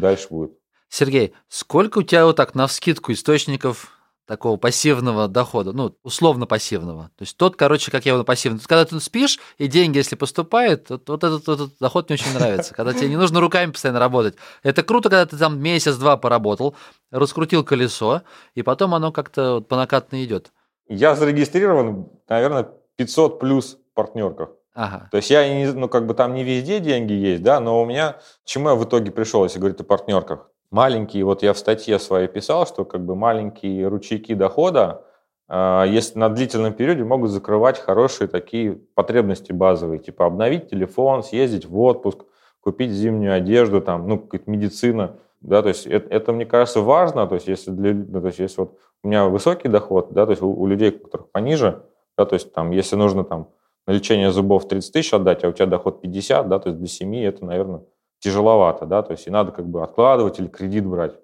дальше 0.00 0.28
будет. 0.30 0.58
Сергей, 0.88 1.34
сколько 1.48 1.98
у 1.98 2.02
тебя 2.02 2.24
вот 2.24 2.36
так 2.36 2.54
на 2.54 2.66
вскидку 2.66 3.12
источников 3.12 3.90
такого 4.26 4.56
пассивного 4.56 5.28
дохода, 5.28 5.72
ну, 5.72 5.94
условно 6.02 6.46
пассивного. 6.46 7.10
То 7.16 7.22
есть 7.22 7.36
тот, 7.36 7.56
короче, 7.56 7.90
как 7.90 8.06
я 8.06 8.14
его 8.14 8.24
пассивный. 8.24 8.60
Когда 8.60 8.84
ты 8.84 8.98
спишь, 9.00 9.38
и 9.58 9.66
деньги, 9.66 9.98
если 9.98 10.16
поступают, 10.16 10.88
вот, 10.90 11.08
вот 11.08 11.24
этот, 11.24 11.48
этот 11.48 11.78
доход 11.78 12.08
мне 12.08 12.14
очень 12.14 12.32
нравится. 12.32 12.74
Когда 12.74 12.92
тебе 12.92 13.08
не 13.08 13.16
нужно 13.16 13.40
руками 13.40 13.70
постоянно 13.70 14.00
работать. 14.00 14.36
Это 14.62 14.82
круто, 14.82 15.10
когда 15.10 15.26
ты 15.26 15.36
там 15.36 15.60
месяц-два 15.60 16.16
поработал, 16.16 16.74
раскрутил 17.10 17.64
колесо, 17.64 18.22
и 18.54 18.62
потом 18.62 18.94
оно 18.94 19.12
как-то 19.12 19.54
вот 19.54 19.68
по 19.68 19.76
накатной 19.76 20.24
идет. 20.24 20.52
Я 20.88 21.14
зарегистрирован, 21.16 22.08
наверное, 22.28 22.68
500 22.96 23.40
плюс 23.40 23.78
партнерках. 23.94 24.50
Ага. 24.74 25.08
То 25.10 25.18
есть 25.18 25.30
я, 25.30 25.48
не, 25.48 25.72
ну, 25.72 25.88
как 25.88 26.06
бы 26.06 26.14
там 26.14 26.34
не 26.34 26.42
везде 26.42 26.80
деньги 26.80 27.12
есть, 27.12 27.42
да, 27.42 27.60
но 27.60 27.80
у 27.80 27.86
меня, 27.86 28.14
к 28.14 28.46
чему 28.46 28.70
я 28.70 28.74
в 28.74 28.84
итоге 28.84 29.12
пришел, 29.12 29.44
если 29.44 29.58
говорить 29.58 29.80
о 29.80 29.84
партнерках? 29.84 30.50
Маленькие, 30.70 31.24
вот 31.24 31.42
я 31.42 31.52
в 31.52 31.58
статье 31.58 31.98
своей 31.98 32.28
писал, 32.28 32.66
что 32.66 32.84
как 32.84 33.04
бы 33.04 33.14
маленькие 33.14 33.86
ручейки 33.88 34.34
дохода, 34.34 35.04
а, 35.48 35.84
если 35.84 36.18
на 36.18 36.28
длительном 36.28 36.72
периоде 36.72 37.04
могут 37.04 37.30
закрывать 37.30 37.78
хорошие 37.78 38.28
такие 38.28 38.80
потребности 38.94 39.52
базовые, 39.52 39.98
типа 39.98 40.26
обновить 40.26 40.70
телефон, 40.70 41.22
съездить 41.22 41.66
в 41.66 41.78
отпуск, 41.78 42.24
купить 42.60 42.90
зимнюю 42.90 43.34
одежду, 43.34 43.80
там, 43.80 44.08
ну, 44.08 44.18
какая-то 44.18 44.50
медицина, 44.50 45.16
да, 45.42 45.62
то 45.62 45.68
есть 45.68 45.86
это, 45.86 46.08
это, 46.08 46.32
мне 46.32 46.46
кажется, 46.46 46.80
важно, 46.80 47.26
то 47.26 47.34
есть 47.34 47.46
если, 47.46 47.70
для, 47.70 47.92
ну, 47.92 48.20
то 48.20 48.28
есть 48.28 48.38
если 48.38 48.60
вот 48.60 48.78
у 49.02 49.08
меня 49.08 49.26
высокий 49.26 49.68
доход, 49.68 50.12
да, 50.12 50.24
то 50.24 50.30
есть 50.30 50.42
у, 50.42 50.48
у 50.48 50.66
людей, 50.66 50.90
у 50.90 51.04
которых 51.04 51.30
пониже, 51.30 51.82
да, 52.16 52.24
то 52.24 52.34
есть 52.34 52.52
там, 52.54 52.70
если 52.70 52.96
нужно 52.96 53.24
там 53.24 53.48
на 53.86 53.92
лечение 53.92 54.30
зубов 54.32 54.66
30 54.66 54.92
тысяч 54.92 55.12
отдать, 55.12 55.44
а 55.44 55.48
у 55.48 55.52
тебя 55.52 55.66
доход 55.66 56.00
50, 56.00 56.48
да, 56.48 56.58
то 56.58 56.70
есть 56.70 56.78
для 56.78 56.88
семьи 56.88 57.22
это, 57.22 57.44
наверное, 57.44 57.82
тяжеловато, 58.24 58.86
да, 58.86 59.02
то 59.02 59.12
есть 59.12 59.26
и 59.26 59.30
надо 59.30 59.52
как 59.52 59.66
бы 59.66 59.82
откладывать 59.82 60.38
или 60.40 60.46
кредит 60.46 60.86
брать. 60.86 61.14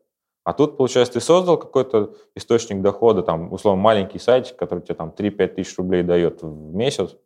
А 0.44 0.52
тут, 0.52 0.76
получается, 0.76 1.14
ты 1.14 1.20
создал 1.20 1.56
какой-то 1.56 2.14
источник 2.36 2.82
дохода, 2.82 3.22
там, 3.22 3.52
условно, 3.52 3.80
маленький 3.80 4.18
сайтик, 4.18 4.56
который 4.56 4.80
тебе 4.80 4.94
там 4.94 5.14
3-5 5.16 5.46
тысяч 5.48 5.78
рублей 5.78 6.02
дает 6.02 6.42
в 6.42 6.74
месяц, 6.74 7.16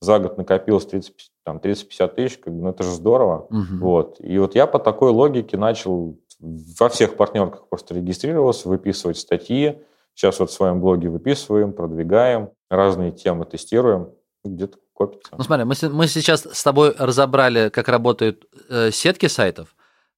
за 0.00 0.18
год 0.18 0.36
накопилось 0.38 0.86
30-50 0.86 2.08
тысяч, 2.14 2.38
как 2.38 2.52
бы, 2.52 2.62
ну 2.62 2.70
это 2.70 2.82
же 2.82 2.90
здорово. 2.90 3.46
Мгм. 3.50 3.78
Вот. 3.78 4.16
И 4.18 4.36
вот 4.38 4.56
я 4.56 4.66
по 4.66 4.80
такой 4.80 5.10
логике 5.10 5.56
начал 5.56 6.18
во 6.40 6.88
всех 6.88 7.16
партнерках 7.16 7.68
просто 7.68 7.94
регистрировался, 7.94 8.68
выписывать 8.68 9.18
статьи. 9.18 9.78
Сейчас 10.14 10.40
вот 10.40 10.50
в 10.50 10.52
своем 10.52 10.80
блоге 10.80 11.08
выписываем, 11.08 11.72
продвигаем, 11.72 12.50
разные 12.68 13.12
темы 13.12 13.44
тестируем. 13.44 14.10
Где-то 14.44 14.78
копится. 15.06 15.34
Ну 15.36 15.44
смотри, 15.44 15.64
мы, 15.64 15.74
мы 15.90 16.06
сейчас 16.08 16.46
с 16.50 16.62
тобой 16.62 16.94
разобрали, 16.98 17.68
как 17.68 17.88
работают 17.88 18.44
э, 18.68 18.90
сетки 18.90 19.26
сайтов. 19.26 19.74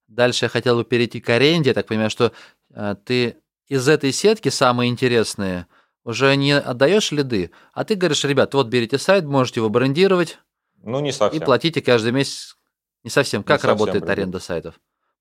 Дальше 0.09 0.45
я 0.45 0.49
хотел 0.49 0.77
бы 0.77 0.85
перейти 0.85 1.21
к 1.21 1.29
аренде. 1.31 1.71
Я 1.71 1.75
так 1.75 1.87
понимаю, 1.87 2.11
что 2.11 2.33
э, 2.75 2.97
ты 3.05 3.37
из 3.69 3.89
этой 3.89 4.13
сетки 4.13 4.49
самые 4.49 4.91
интересные 4.91 5.67
уже 6.05 6.35
не 6.37 6.53
отдаешь 6.53 7.13
лиды, 7.13 7.51
а 7.73 7.85
ты 7.85 7.95
говоришь, 7.95 8.25
ребят, 8.25 8.53
вот 8.55 8.67
берите 8.69 8.99
сайт, 8.99 9.25
можете 9.25 9.61
его 9.61 9.71
брендировать 9.71 10.39
Ну, 10.83 11.01
не 11.01 11.09
и 11.09 11.13
совсем. 11.13 11.43
платите 11.43 11.81
каждый 11.81 12.13
месяц. 12.13 12.57
Не 13.03 13.11
совсем. 13.11 13.43
Как 13.43 13.61
совсем, 13.61 13.71
работает 13.71 14.05
ребят. 14.05 14.11
аренда 14.11 14.39
сайтов? 14.39 14.75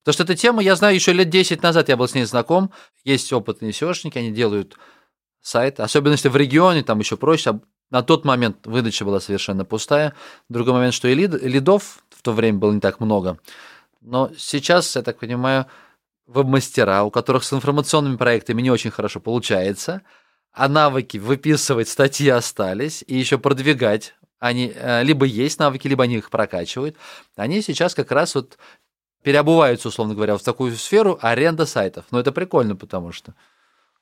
Потому 0.03 0.13
что 0.13 0.23
эта 0.23 0.35
тема, 0.35 0.61
я 0.61 0.75
знаю, 0.75 0.95
еще 0.95 1.13
лет 1.13 1.29
10 1.29 1.63
назад 1.63 1.87
я 1.87 1.95
был 1.95 2.07
с 2.07 2.13
ней 2.13 2.25
знаком. 2.25 2.71
Есть 3.05 3.31
опытные 3.31 3.71
SEOшники, 3.71 4.17
они 4.17 4.31
делают 4.31 4.77
сайт. 5.41 5.79
Особенно 5.79 6.13
если 6.13 6.27
в 6.27 6.35
регионе, 6.35 6.83
там 6.83 6.99
еще 6.99 7.15
проще. 7.15 7.61
На 7.89 8.01
тот 8.01 8.25
момент 8.25 8.65
выдача 8.65 9.05
была 9.05 9.19
совершенно 9.19 9.65
пустая. 9.65 10.13
Другой 10.49 10.73
момент, 10.73 10.93
что 10.93 11.07
и 11.07 11.15
лид- 11.15 11.43
лидов 11.43 12.03
в 12.09 12.21
то 12.21 12.31
время 12.31 12.57
было 12.57 12.71
не 12.71 12.79
так 12.79 12.99
много. 12.99 13.37
Но 14.01 14.31
сейчас, 14.37 14.95
я 14.95 15.01
так 15.01 15.19
понимаю, 15.19 15.67
веб-мастера, 16.25 17.03
у 17.03 17.11
которых 17.11 17.43
с 17.43 17.53
информационными 17.53 18.17
проектами 18.17 18.61
не 18.61 18.71
очень 18.71 18.91
хорошо 18.91 19.19
получается, 19.19 20.01
а 20.51 20.67
навыки 20.67 21.17
выписывать 21.17 21.89
статьи 21.89 22.29
остались, 22.29 23.03
и 23.07 23.17
еще 23.17 23.37
продвигать, 23.37 24.15
они 24.39 24.71
э, 24.75 25.03
либо 25.03 25.25
есть 25.25 25.59
навыки, 25.59 25.87
либо 25.87 26.03
они 26.03 26.17
их 26.17 26.29
прокачивают, 26.29 26.97
они 27.35 27.61
сейчас 27.61 27.95
как 27.95 28.11
раз 28.11 28.35
вот 28.35 28.57
переобуваются, 29.23 29.87
условно 29.87 30.15
говоря, 30.15 30.37
в 30.37 30.43
такую 30.43 30.75
сферу 30.75 31.17
аренда 31.21 31.65
сайтов. 31.65 32.05
Но 32.11 32.19
это 32.19 32.31
прикольно, 32.31 32.75
потому 32.75 33.11
что 33.11 33.35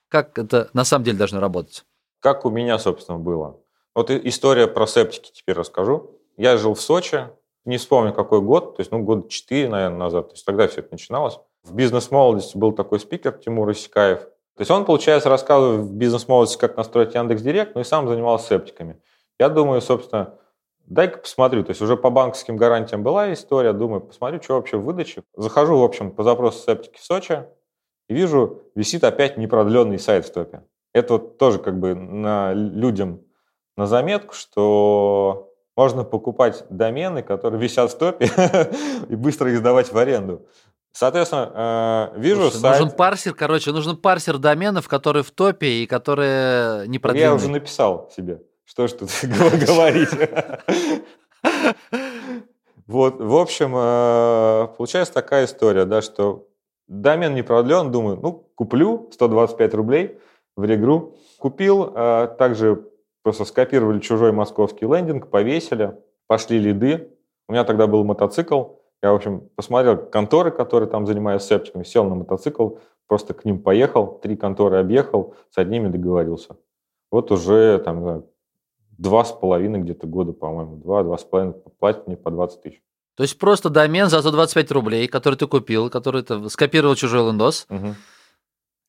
как 0.09 0.37
это 0.37 0.69
на 0.73 0.83
самом 0.83 1.05
деле 1.05 1.17
должно 1.17 1.39
работать? 1.39 1.85
Как 2.19 2.45
у 2.45 2.49
меня, 2.49 2.77
собственно, 2.79 3.17
было. 3.17 3.60
Вот 3.93 4.09
история 4.09 4.67
про 4.67 4.87
септики 4.87 5.31
теперь 5.33 5.55
расскажу. 5.55 6.19
Я 6.37 6.57
жил 6.57 6.73
в 6.73 6.81
Сочи, 6.81 7.27
не 7.65 7.77
вспомню, 7.77 8.13
какой 8.13 8.41
год, 8.41 8.77
то 8.77 8.81
есть, 8.81 8.91
ну, 8.91 8.99
год 8.99 9.29
4, 9.29 9.69
наверное, 9.69 9.97
назад, 9.97 10.29
то 10.29 10.33
есть 10.33 10.45
тогда 10.45 10.67
все 10.67 10.79
это 10.79 10.89
начиналось. 10.91 11.39
В 11.63 11.75
бизнес-молодости 11.75 12.57
был 12.57 12.71
такой 12.71 12.99
спикер 12.99 13.33
Тимур 13.33 13.69
Исикаев. 13.71 14.21
То 14.21 14.61
есть 14.61 14.71
он, 14.71 14.85
получается, 14.85 15.29
рассказывал 15.29 15.77
в 15.77 15.93
бизнес-молодости, 15.93 16.57
как 16.57 16.77
настроить 16.77 17.13
Яндекс.Директ, 17.13 17.75
ну 17.75 17.81
и 17.81 17.83
сам 17.83 18.07
занимался 18.07 18.47
септиками. 18.47 19.01
Я 19.39 19.49
думаю, 19.49 19.81
собственно, 19.81 20.37
дай-ка 20.85 21.19
посмотрю. 21.19 21.63
То 21.63 21.71
есть 21.71 21.81
уже 21.81 21.97
по 21.97 22.09
банковским 22.09 22.57
гарантиям 22.57 23.03
была 23.03 23.31
история, 23.33 23.73
думаю, 23.73 24.01
посмотрю, 24.01 24.41
что 24.41 24.55
вообще 24.55 24.77
в 24.77 24.83
выдаче. 24.83 25.23
Захожу, 25.35 25.77
в 25.77 25.83
общем, 25.83 26.11
по 26.11 26.23
запросу 26.23 26.59
септики 26.59 26.97
в 26.97 27.03
Сочи 27.03 27.45
и 28.07 28.13
вижу, 28.13 28.61
висит 28.75 29.03
опять 29.03 29.37
непродленный 29.37 29.99
сайт 29.99 30.25
в 30.25 30.33
топе. 30.33 30.63
Это 30.93 31.13
вот 31.13 31.37
тоже 31.37 31.59
как 31.59 31.79
бы 31.79 31.95
на 31.95 32.53
людям 32.53 33.23
на 33.81 33.87
заметку, 33.87 34.35
что 34.35 35.49
можно 35.75 36.03
покупать 36.03 36.63
домены, 36.69 37.23
которые 37.23 37.59
висят 37.59 37.91
в 37.91 37.97
топе, 37.97 38.29
и 39.09 39.15
быстро 39.15 39.49
их 39.51 39.57
сдавать 39.57 39.91
в 39.91 39.97
аренду. 39.97 40.45
Соответственно, 40.91 42.11
э, 42.13 42.19
вижу 42.19 42.41
Слушай, 42.51 42.61
сайт... 42.61 42.79
Нужен 42.79 42.95
парсер, 42.95 43.33
короче, 43.33 43.71
нужен 43.71 43.97
парсер 43.97 44.37
доменов, 44.37 44.87
которые 44.87 45.23
в 45.23 45.31
топе 45.31 45.67
и 45.67 45.87
которые 45.87 46.87
не 46.87 46.97
Я 46.97 46.99
продвинуты. 46.99 47.35
уже 47.35 47.49
написал 47.49 48.11
себе. 48.15 48.41
Что 48.65 48.87
ж 48.87 48.91
тут 48.91 49.09
говорить. 49.23 50.09
Вот, 52.85 53.19
в 53.19 53.35
общем, 53.35 53.73
э, 53.75 54.67
получается 54.77 55.13
такая 55.13 55.45
история, 55.45 55.85
да, 55.85 56.03
что 56.03 56.49
домен 56.87 57.33
не 57.33 57.41
продлен, 57.41 57.91
думаю, 57.91 58.19
ну, 58.21 58.47
куплю 58.53 59.09
125 59.11 59.73
рублей 59.73 60.19
в 60.55 60.65
регру. 60.65 61.15
Купил, 61.39 61.93
э, 61.95 62.27
также 62.37 62.90
просто 63.23 63.45
скопировали 63.45 63.99
чужой 63.99 64.31
московский 64.31 64.85
лендинг, 64.85 65.27
повесили, 65.29 65.97
пошли 66.27 66.59
лиды. 66.59 67.09
У 67.47 67.53
меня 67.53 67.63
тогда 67.63 67.87
был 67.87 68.03
мотоцикл. 68.03 68.63
Я, 69.03 69.11
в 69.11 69.15
общем, 69.15 69.49
посмотрел 69.55 69.97
конторы, 69.97 70.51
которые 70.51 70.89
там 70.89 71.07
занимаются 71.07 71.49
септиками, 71.49 71.83
сел 71.83 72.05
на 72.05 72.15
мотоцикл, 72.15 72.75
просто 73.07 73.33
к 73.33 73.45
ним 73.45 73.61
поехал, 73.61 74.19
три 74.21 74.35
конторы 74.35 74.77
объехал, 74.77 75.35
с 75.49 75.57
одними 75.57 75.87
договорился. 75.87 76.55
Вот 77.11 77.31
уже 77.31 77.79
там 77.79 78.23
два 78.97 79.25
с 79.25 79.31
половиной 79.31 79.79
где-то 79.79 80.05
года, 80.07 80.33
по-моему, 80.33 80.77
два, 80.77 81.03
два 81.03 81.17
с 81.17 81.23
половиной 81.23 81.55
платят 81.79 82.07
мне 82.07 82.15
по 82.15 82.29
20 82.29 82.61
тысяч. 82.61 82.81
То 83.15 83.23
есть 83.23 83.37
просто 83.37 83.69
домен 83.69 84.07
за 84.09 84.21
125 84.21 84.71
рублей, 84.71 85.07
который 85.07 85.35
ты 85.35 85.47
купил, 85.47 85.89
который 85.89 86.21
ты 86.21 86.47
скопировал 86.49 86.95
чужой 86.95 87.25
лендос, 87.27 87.65
Мгм. 87.69 87.95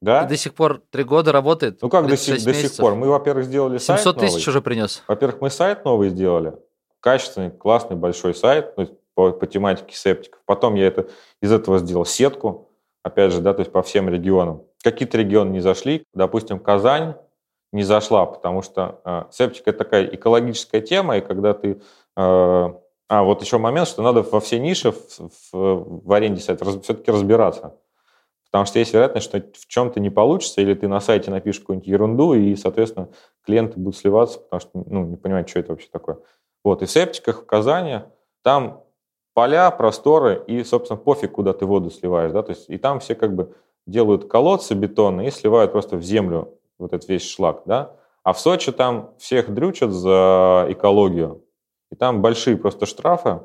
Да? 0.03 0.25
и 0.25 0.29
до 0.29 0.37
сих 0.37 0.53
пор 0.53 0.83
три 0.91 1.05
года 1.05 1.31
работает. 1.33 1.79
Ну 1.81 1.89
как 1.89 2.03
до 2.03 2.09
36 2.09 2.45
сих, 2.45 2.53
до 2.53 2.69
сих 2.69 2.77
пор? 2.77 2.97
Мы, 2.97 3.09
во-первых, 3.09 3.45
сделали 3.45 3.79
сайт 3.79 4.01
700 4.01 4.17
новый. 4.17 4.29
тысяч 4.29 4.49
уже 4.49 4.61
принес. 4.61 5.03
Во-первых, 5.07 5.41
мы 5.41 5.49
сайт 5.49 5.85
новый 5.85 6.09
сделали, 6.11 6.55
качественный, 7.01 7.51
классный, 7.51 7.97
большой 7.97 8.35
сайт 8.35 8.75
ну, 8.77 8.89
по, 9.15 9.31
по 9.31 9.47
тематике 9.47 9.95
септиков. 9.95 10.41
Потом 10.45 10.75
я 10.75 10.89
это, 10.89 11.07
из 11.41 11.53
этого 11.53 11.79
сделал 11.79 12.05
сетку, 12.05 12.69
опять 13.05 13.33
же, 13.33 13.41
да, 13.41 13.55
то 13.55 13.61
есть 13.61 13.71
по 13.71 13.83
всем 13.83 14.09
регионам. 14.09 14.63
Какие-то 14.83 15.17
регионы 15.19 15.51
не 15.51 15.61
зашли, 15.61 16.05
допустим, 16.15 16.59
Казань 16.59 17.15
не 17.73 17.85
зашла, 17.85 18.27
потому 18.27 18.61
что 18.63 19.01
э, 19.05 19.23
септик 19.31 19.63
это 19.69 19.79
такая 19.79 20.05
экологическая 20.07 20.81
тема, 20.81 21.17
и 21.19 21.21
когда 21.21 21.55
ты... 21.55 21.81
э, 22.17 22.69
а, 23.09 23.23
вот 23.23 23.41
еще 23.43 23.59
момент, 23.59 23.89
что 23.89 24.03
надо 24.03 24.23
во 24.23 24.41
все 24.41 24.59
ниши 24.59 24.91
в, 24.91 24.97
в- 25.53 26.07
в 26.07 26.13
аренде 26.13 26.41
сайта 26.41 26.65
раз- 26.65 26.81
все-таки 26.83 27.11
разбираться. 27.11 27.77
Потому 28.53 28.67
что 28.67 28.79
есть 28.79 28.93
вероятность, 28.93 29.27
что 29.27 29.39
в 29.41 29.67
чем-то 29.67 29.99
не 29.99 30.11
получится, 30.11 30.61
или 30.61 30.75
ты 30.75 30.87
на 30.87 31.01
сайте 31.01 31.31
напишешь 31.31 31.61
какую-нибудь 31.61 31.89
ерунду, 31.89 32.35
и, 32.35 32.55
соответственно, 32.55 33.09
клиенты 33.47 33.81
будут 33.81 33.97
сливаться, 33.97 34.41
потому 34.41 34.61
что 34.61 34.71
ну, 34.75 35.07
не 35.07 35.17
понимают, 35.17 35.49
что 35.49 35.61
это 35.61 35.73
вообще 35.73 35.89
такое. 35.91 36.19
Вот, 36.63 36.83
и 36.83 36.85
в 36.85 36.91
септиках 36.91 37.43
в 37.43 37.47
Казани 37.47 38.01
там 38.43 38.85
поля, 39.33 39.71
просторы, 39.71 40.45
и, 40.47 40.65
собственно, 40.65 40.99
пофиг, 40.99 41.33
куда 41.33 41.55
ты 41.55 41.65
воду 41.65 41.91
сливаешь, 41.91 42.33
да, 42.33 42.43
то 42.43 42.51
есть 42.51 42.69
и 42.69 42.77
там 42.77 43.01
все 43.01 43.15
как 43.15 43.35
бы 43.35 43.55
делают 43.87 44.29
колодцы 44.29 44.75
бетонные 44.75 45.29
и 45.29 45.31
сливают 45.31 45.73
просто 45.73 45.97
в 45.97 46.03
землю 46.03 46.59
вот 46.79 46.93
этот 46.93 47.09
весь 47.09 47.27
шлак, 47.27 47.63
да, 47.65 47.97
а 48.23 48.35
в 48.35 48.39
Сочи 48.39 48.71
там 48.71 49.15
всех 49.17 49.53
дрючат 49.53 49.93
за 49.93 50.67
экологию, 50.69 51.43
и 51.91 51.97
там 51.97 52.21
большие 52.21 52.59
просто 52.59 52.85
штрафы 52.85 53.41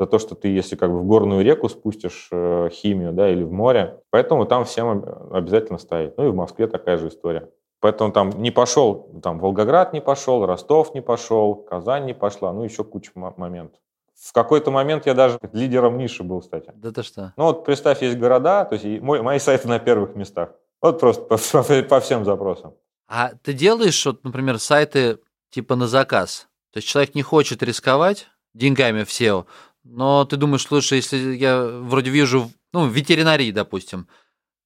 за 0.00 0.06
то, 0.06 0.18
что 0.18 0.34
ты, 0.34 0.48
если 0.48 0.76
как 0.76 0.90
бы 0.90 0.98
в 1.00 1.04
горную 1.06 1.44
реку 1.44 1.68
спустишь 1.68 2.28
э, 2.30 2.68
химию, 2.70 3.12
да, 3.12 3.28
или 3.30 3.42
в 3.42 3.52
море, 3.52 4.00
поэтому 4.10 4.46
там 4.46 4.64
всем 4.64 4.88
об- 4.88 5.32
обязательно 5.34 5.78
стоит. 5.78 6.16
Ну 6.16 6.28
и 6.28 6.30
в 6.30 6.34
Москве 6.34 6.66
такая 6.68 6.98
же 6.98 7.08
история. 7.08 7.50
Поэтому 7.80 8.12
там 8.12 8.30
не 8.30 8.50
пошел, 8.50 9.20
там 9.22 9.38
Волгоград 9.38 9.92
не 9.92 10.00
пошел, 10.00 10.44
Ростов 10.46 10.94
не 10.94 11.00
пошел, 11.00 11.54
Казань 11.54 12.06
не 12.06 12.14
пошла, 12.14 12.52
ну 12.52 12.62
еще 12.64 12.84
куча 12.84 13.10
мо- 13.14 13.34
моментов. 13.36 13.80
В 14.20 14.32
какой-то 14.32 14.70
момент 14.72 15.06
я 15.06 15.14
даже 15.14 15.38
лидером 15.52 15.96
ниши 15.96 16.24
был, 16.24 16.40
кстати. 16.40 16.72
Да 16.74 16.90
ты 16.90 17.02
что? 17.04 17.32
Ну 17.36 17.44
вот 17.44 17.64
представь, 17.64 18.02
есть 18.02 18.18
города, 18.18 18.64
то 18.64 18.74
есть 18.74 19.00
мой- 19.00 19.22
мои 19.22 19.38
сайты 19.38 19.68
на 19.68 19.78
первых 19.78 20.16
местах. 20.16 20.50
Вот 20.82 20.98
просто 21.00 21.22
по, 21.24 21.36
по- 21.38 21.82
по 21.88 22.00
всем 22.00 22.24
запросам. 22.24 22.74
А 23.08 23.30
ты 23.42 23.52
делаешь, 23.52 24.04
вот, 24.06 24.22
например, 24.24 24.58
сайты 24.58 25.18
типа 25.50 25.76
на 25.76 25.86
заказ? 25.86 26.48
То 26.72 26.78
есть 26.78 26.88
человек 26.88 27.14
не 27.14 27.22
хочет 27.22 27.62
рисковать 27.62 28.26
деньгами 28.54 29.04
в 29.04 29.08
SEO, 29.08 29.44
но 29.90 30.24
ты 30.26 30.36
думаешь, 30.36 30.70
лучше, 30.70 30.96
если 30.96 31.34
я 31.34 31.64
вроде 31.66 32.10
вижу, 32.10 32.50
ну, 32.72 32.86
в 32.86 32.92
ветеринарии, 32.92 33.50
допустим, 33.50 34.06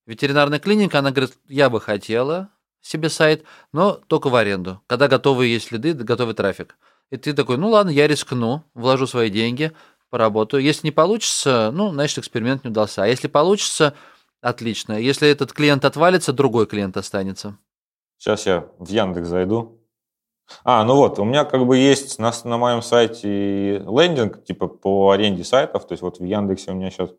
ветеринарная 0.05 0.59
клиника, 0.59 0.99
она 0.99 1.13
говорит, 1.13 1.39
я 1.49 1.71
бы 1.71 1.81
хотела 1.81 2.51
себе 2.81 3.09
сайт, 3.09 3.45
но 3.73 3.93
только 3.93 4.29
в 4.29 4.35
аренду, 4.35 4.83
когда 4.89 5.07
готовые 5.07 5.53
есть 5.53 5.69
следы, 5.69 5.95
готовый 5.95 6.35
трафик. 6.35 6.77
И 7.11 7.17
ты 7.17 7.35
такой, 7.35 7.57
ну 7.57 7.69
ладно, 7.69 7.91
я 7.91 8.09
рискну, 8.09 8.65
вложу 8.75 9.07
свои 9.07 9.31
деньги, 9.31 9.73
поработаю. 10.11 10.63
Если 10.63 10.89
не 10.89 10.91
получится, 10.91 11.71
ну, 11.73 11.93
значит, 11.93 12.19
эксперимент 12.19 12.65
не 12.65 12.71
удался. 12.71 13.05
А 13.05 13.07
если 13.07 13.29
получится, 13.29 13.95
отлично. 14.41 14.99
Если 14.99 15.29
этот 15.29 15.53
клиент 15.53 15.85
отвалится, 15.85 16.33
другой 16.33 16.67
клиент 16.67 16.97
останется. 16.97 17.59
Сейчас 18.19 18.47
я 18.47 18.69
в 18.79 18.89
Яндекс 18.89 19.29
зайду. 19.29 19.82
А, 20.65 20.85
ну 20.85 20.97
вот, 20.97 21.19
у 21.19 21.25
меня 21.25 21.45
как 21.45 21.67
бы 21.67 21.77
есть 21.77 22.19
на, 22.19 22.33
на 22.45 22.59
моем 22.59 22.83
сайте 22.83 23.79
лендинг, 23.79 24.45
типа 24.45 24.69
по 24.69 25.11
аренде 25.11 25.45
сайтов. 25.45 25.87
То 25.87 25.93
есть 25.93 26.03
вот 26.03 26.19
в 26.19 26.25
Яндексе 26.25 26.73
у 26.73 26.75
меня 26.75 26.91
сейчас 26.91 27.11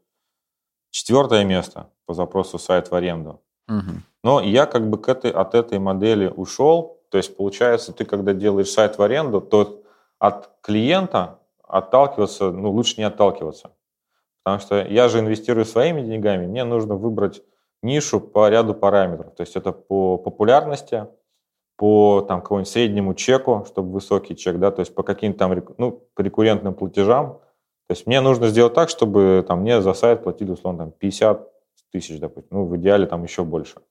четвертое 0.92 1.44
место 1.44 1.90
по 2.06 2.14
запросу 2.14 2.60
сайт 2.60 2.92
в 2.92 2.96
аренду. 2.96 3.42
Мгм. 3.68 4.04
Но 4.24 4.42
я 4.42 4.66
как 4.66 4.90
бы 4.90 4.98
к 4.98 5.10
этой, 5.10 5.32
от 5.32 5.56
этой 5.56 5.80
модели 5.80 6.28
ушел. 6.28 7.02
То 7.10 7.18
есть 7.18 7.36
получается, 7.36 7.94
ты 7.94 8.06
когда 8.06 8.34
делаешь 8.34 8.72
сайт 8.72 8.98
в 8.98 9.02
аренду, 9.02 9.42
то 9.42 9.84
от 10.20 10.50
клиента 10.62 11.40
отталкиваться, 11.68 12.52
ну 12.52 12.72
лучше 12.72 12.96
не 12.98 13.04
отталкиваться. 13.04 13.72
Потому 14.44 14.62
что 14.62 14.86
я 14.86 15.10
же 15.10 15.20
инвестирую 15.20 15.66
своими 15.66 16.02
деньгами, 16.02 16.46
мне 16.46 16.64
нужно 16.64 16.96
выбрать 16.96 17.42
нишу 17.82 18.20
по 18.20 18.50
ряду 18.50 18.74
параметров. 18.74 19.36
То 19.36 19.42
есть 19.42 19.56
это 19.56 19.72
по 19.72 20.18
популярности, 20.18 21.08
по 21.84 22.22
там, 22.22 22.42
какому-нибудь 22.42 22.72
среднему 22.72 23.14
чеку, 23.14 23.66
чтобы 23.68 23.92
высокий 23.92 24.38
чек, 24.38 24.58
да, 24.58 24.72
то 24.72 24.80
есть 24.80 24.96
по 24.96 25.04
каким-то 25.04 25.40
там 25.40 25.62
ну, 25.78 26.08
рекуррентным 26.16 26.74
платежам. 26.74 27.42
То 27.88 27.92
есть 27.92 28.08
мне 28.08 28.22
нужно 28.22 28.48
сделать 28.48 28.74
так, 28.74 28.88
чтобы 28.88 29.44
там, 29.46 29.60
мне 29.60 29.82
за 29.82 29.94
сайт 29.94 30.24
платили, 30.24 30.52
условно, 30.52 30.86
там, 30.86 30.92
50 30.92 31.52
тысяч, 31.92 32.22
допустим, 32.22 32.48
ну, 32.52 32.66
в 32.68 32.78
идеале 32.78 33.06
там 33.06 33.24
еще 33.24 33.44
больше. 33.44 33.82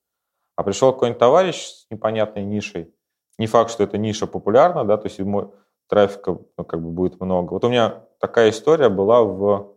А 0.55 0.63
пришел 0.63 0.91
какой-нибудь 0.91 1.19
товарищ 1.19 1.67
с 1.67 1.85
непонятной 1.91 2.43
нишей, 2.43 2.91
не 3.37 3.45
факт, 3.45 3.69
что 3.69 3.83
эта 3.83 3.99
ниша 3.99 4.25
популярна, 4.25 4.85
да, 4.85 4.97
то 4.97 5.05
есть 5.05 5.19
ему 5.19 5.53
трафика 5.87 6.39
ну, 6.57 6.63
как 6.63 6.81
бы 6.81 6.89
будет 6.89 7.21
много. 7.21 7.53
Вот 7.53 7.63
у 7.63 7.69
меня 7.69 8.05
такая 8.19 8.49
история 8.49 8.89
была 8.89 9.21
в, 9.21 9.75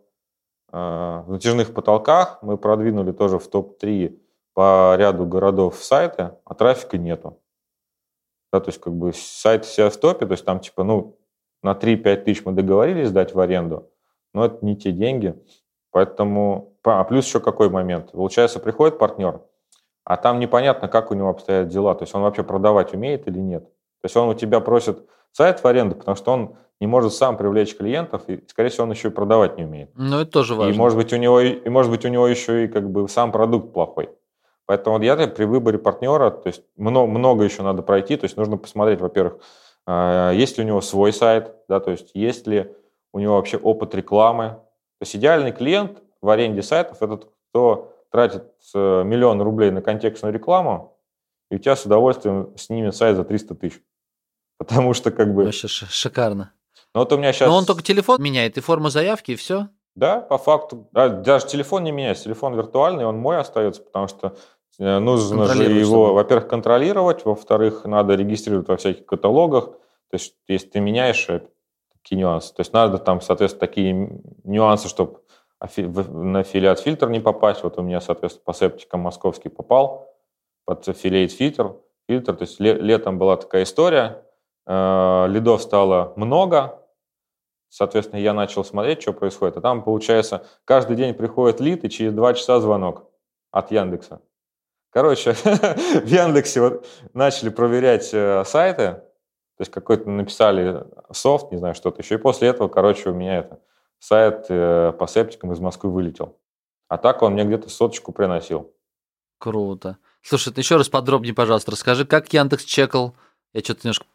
э, 0.71 0.75
в 0.75 1.25
натяжных 1.27 1.71
потолках, 1.71 2.39
мы 2.41 2.57
продвинули 2.57 3.11
тоже 3.11 3.37
в 3.37 3.47
топ-3 3.47 4.19
по 4.55 4.95
ряду 4.97 5.27
городов 5.27 5.75
сайты, 5.75 6.31
а 6.45 6.55
трафика 6.55 6.97
нету. 6.97 7.37
Да, 8.51 8.59
то 8.59 8.69
есть 8.69 8.79
как 8.79 8.93
бы 8.93 9.11
сайт 9.13 9.65
себя 9.65 9.89
в 9.89 9.97
топе, 9.97 10.25
то 10.25 10.33
есть 10.33 10.45
там 10.45 10.59
типа, 10.59 10.83
ну, 10.83 11.17
на 11.63 11.73
3-5 11.73 12.15
тысяч 12.23 12.45
мы 12.45 12.53
договорились 12.53 13.09
сдать 13.09 13.33
в 13.33 13.39
аренду, 13.39 13.89
но 14.33 14.45
это 14.45 14.65
не 14.65 14.77
те 14.77 14.91
деньги. 14.91 15.35
Поэтому, 15.91 16.77
а 16.83 17.03
плюс 17.03 17.25
еще 17.25 17.39
какой 17.39 17.69
момент? 17.69 18.11
Получается, 18.11 18.59
приходит 18.59 18.99
партнер, 18.99 19.41
а 20.03 20.17
там 20.17 20.39
непонятно, 20.39 20.87
как 20.87 21.11
у 21.11 21.13
него 21.13 21.29
обстоят 21.29 21.67
дела. 21.67 21.95
То 21.95 22.03
есть 22.03 22.15
он 22.15 22.21
вообще 22.21 22.43
продавать 22.43 22.93
умеет 22.93 23.27
или 23.27 23.39
нет. 23.39 23.63
То 23.63 24.05
есть 24.05 24.15
он 24.15 24.29
у 24.29 24.33
тебя 24.33 24.59
просит 24.59 24.99
сайт 25.31 25.59
в 25.59 25.65
аренду, 25.65 25.95
потому 25.95 26.15
что 26.15 26.31
он 26.31 26.55
не 26.79 26.87
может 26.87 27.13
сам 27.13 27.37
привлечь 27.37 27.75
клиентов, 27.75 28.29
и, 28.29 28.43
скорее 28.47 28.69
всего, 28.69 28.83
он 28.83 28.91
еще 28.91 29.07
и 29.07 29.11
продавать 29.11 29.57
не 29.57 29.63
умеет. 29.63 29.89
Ну, 29.95 30.19
это 30.19 30.31
тоже 30.31 30.53
важно. 30.53 30.71
И, 30.71 30.77
может 30.77 30.97
быть, 30.97 31.11
у 31.11 31.17
него, 31.17 31.41
и, 31.41 31.67
может 31.69 31.91
быть, 31.91 32.05
у 32.05 32.07
него 32.07 32.27
еще 32.27 32.65
и 32.65 32.67
как 32.67 32.89
бы 32.89 33.09
сам 33.09 33.31
продукт 33.31 33.73
плохой. 33.73 34.09
Поэтому 34.67 35.01
я 35.01 35.15
при 35.15 35.45
выборе 35.45 35.79
партнера, 35.79 36.29
то 36.29 36.47
есть 36.47 36.61
много, 36.75 37.07
много 37.07 37.43
еще 37.45 37.63
надо 37.63 37.81
пройти, 37.81 38.17
то 38.17 38.25
есть 38.25 38.35
нужно 38.35 38.57
посмотреть, 38.57 38.99
во-первых, 38.99 39.41
а, 39.87 40.31
есть 40.31 40.57
ли 40.57 40.65
у 40.65 40.67
него 40.67 40.81
свой 40.81 41.13
сайт, 41.13 41.55
да, 41.69 41.79
то 41.79 41.89
есть 41.89 42.11
есть 42.13 42.45
ли 42.47 42.75
у 43.13 43.19
него 43.19 43.37
вообще 43.37 43.57
опыт 43.57 43.95
рекламы. 43.95 44.49
То 44.99 45.03
есть 45.03 45.15
идеальный 45.15 45.53
клиент 45.53 46.03
в 46.21 46.29
аренде 46.29 46.61
сайтов– 46.61 46.97
это 47.01 47.29
кто 47.49 47.93
тратит 48.11 48.43
э, 48.75 49.03
миллион 49.03 49.41
рублей 49.41 49.71
на 49.71 49.81
контекстную 49.81 50.33
рекламу, 50.33 50.97
и 51.49 51.55
у 51.55 51.59
тебя 51.59 51.75
с 51.75 51.85
удовольствием 51.85 52.53
снимет 52.57 52.95
сайт 52.95 53.15
за 53.15 53.23
300 53.23 53.55
тысяч. 53.55 53.81
Потому 54.57 54.93
что 54.93 55.11
как 55.11 55.33
бы... 55.33 55.45
Вообще 55.45 55.67
шикарно. 55.67 56.51
Ну 56.93 57.01
вот 57.01 57.13
у 57.13 57.17
меня 57.17 57.31
сейчас... 57.31 57.47
Но 57.47 57.55
он 57.55 57.65
только 57.65 57.83
телефон 57.83 58.21
меняет 58.21 58.57
и 58.57 58.61
форму 58.61 58.89
заявки, 58.89 59.31
и 59.31 59.35
все? 59.35 59.69
Да, 59.95 60.19
по 60.19 60.37
факту. 60.37 60.89
А, 60.93 61.09
даже 61.09 61.47
телефон 61.47 61.83
не 61.83 61.91
меняется. 61.91 62.25
Телефон 62.25 62.55
виртуальный, 62.55 63.05
он 63.05 63.17
мой 63.17 63.37
остается, 63.37 63.81
потому 63.81 64.07
что 64.07 64.35
нужно 64.79 65.45
же 65.47 65.63
его, 65.63 66.13
во-первых, 66.13 66.47
контролировать, 66.47 67.25
во-вторых, 67.25 67.85
надо 67.85 68.15
регистрировать 68.15 68.67
во 68.67 68.77
всяких 68.77 69.05
каталогах. 69.05 69.65
То 70.09 70.13
есть, 70.13 70.35
если 70.47 70.67
ты 70.67 70.79
меняешь 70.79 71.27
э, 71.29 71.41
такие 71.91 72.17
нюансы, 72.17 72.53
то 72.53 72.61
есть 72.61 72.73
надо 72.73 72.97
там, 72.97 73.19
соответственно, 73.21 73.59
такие 73.67 74.21
нюансы, 74.43 74.87
чтобы 74.87 75.21
на 75.59 76.39
аффилиат 76.39 76.79
фильтр 76.79 77.09
не 77.09 77.19
попасть. 77.19 77.63
Вот 77.63 77.79
у 77.79 77.81
меня, 77.81 77.99
соответственно, 77.99 78.43
по 78.45 78.53
септикам 78.53 79.01
московский 79.01 79.49
попал 79.49 80.15
под 80.65 80.87
аффилиат 80.87 81.31
фильтр. 81.31 81.75
фильтр. 82.07 82.35
То 82.35 82.43
есть 82.43 82.59
летом 82.59 83.17
была 83.17 83.37
такая 83.37 83.63
история, 83.63 84.23
э, 84.67 85.25
лидов 85.27 85.61
стало 85.63 86.13
много, 86.15 86.79
соответственно, 87.69 88.19
я 88.19 88.33
начал 88.33 88.63
смотреть, 88.63 89.01
что 89.01 89.13
происходит. 89.13 89.57
А 89.57 89.61
там, 89.61 89.83
получается, 89.83 90.45
каждый 90.65 90.95
день 90.95 91.13
приходит 91.15 91.59
лид, 91.59 91.83
и 91.83 91.89
через 91.89 92.13
два 92.13 92.33
часа 92.35 92.59
звонок 92.59 93.09
от 93.51 93.71
Яндекса. 93.71 94.21
Короче, 94.89 95.33
в 95.33 96.07
Яндексе 96.07 96.61
вот 96.61 96.87
начали 97.13 97.49
проверять 97.49 98.09
э, 98.13 98.43
сайты, 98.45 99.01
то 99.57 99.61
есть 99.61 99.71
какой-то 99.71 100.09
написали 100.09 100.85
софт, 101.11 101.51
не 101.51 101.57
знаю, 101.57 101.75
что-то 101.75 102.01
еще. 102.01 102.15
И 102.15 102.19
после 102.19 102.49
этого, 102.49 102.67
короче, 102.67 103.09
у 103.09 103.13
меня 103.13 103.39
это 103.39 103.59
сайт 103.99 104.45
э, 104.49 104.93
по 104.97 105.07
септикам 105.07 105.51
из 105.51 105.59
Москвы 105.59 105.91
вылетел. 105.91 106.37
А 106.87 106.97
так 106.97 107.21
он 107.21 107.33
мне 107.33 107.43
где-то 107.43 107.69
соточку 107.69 108.11
приносил. 108.11 108.71
Круто. 109.39 109.97
Слушай, 110.21 110.53
ты 110.53 110.61
еще 110.61 110.77
раз 110.77 110.89
подробнее, 110.89 111.33
пожалуйста, 111.33 111.71
расскажи, 111.71 112.05
как 112.05 112.31
Яндекс 112.31 112.63
чекал. 112.63 113.15
Я 113.53 113.61
что-то 113.61 113.81
немножко 113.83 114.05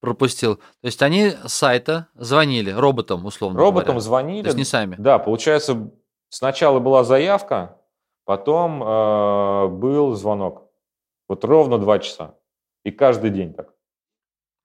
пропустил. 0.00 0.56
То 0.56 0.62
есть 0.82 1.02
они 1.02 1.30
с 1.30 1.52
сайта 1.52 2.08
звонили 2.14 2.70
роботам, 2.70 3.24
условно 3.26 3.58
Роботам 3.58 3.86
говоря. 3.86 4.00
звонили. 4.00 4.42
То 4.42 4.48
есть 4.48 4.58
не 4.58 4.64
сами. 4.64 4.96
Да, 4.98 5.18
получается, 5.18 5.90
сначала 6.28 6.78
была 6.78 7.04
заявка, 7.04 7.76
потом 8.24 8.82
э, 8.82 9.68
был 9.68 10.14
звонок. 10.14 10.70
Вот 11.28 11.44
ровно 11.44 11.78
два 11.78 11.98
часа. 11.98 12.36
И 12.84 12.90
каждый 12.90 13.30
день 13.30 13.54
так. 13.54 13.74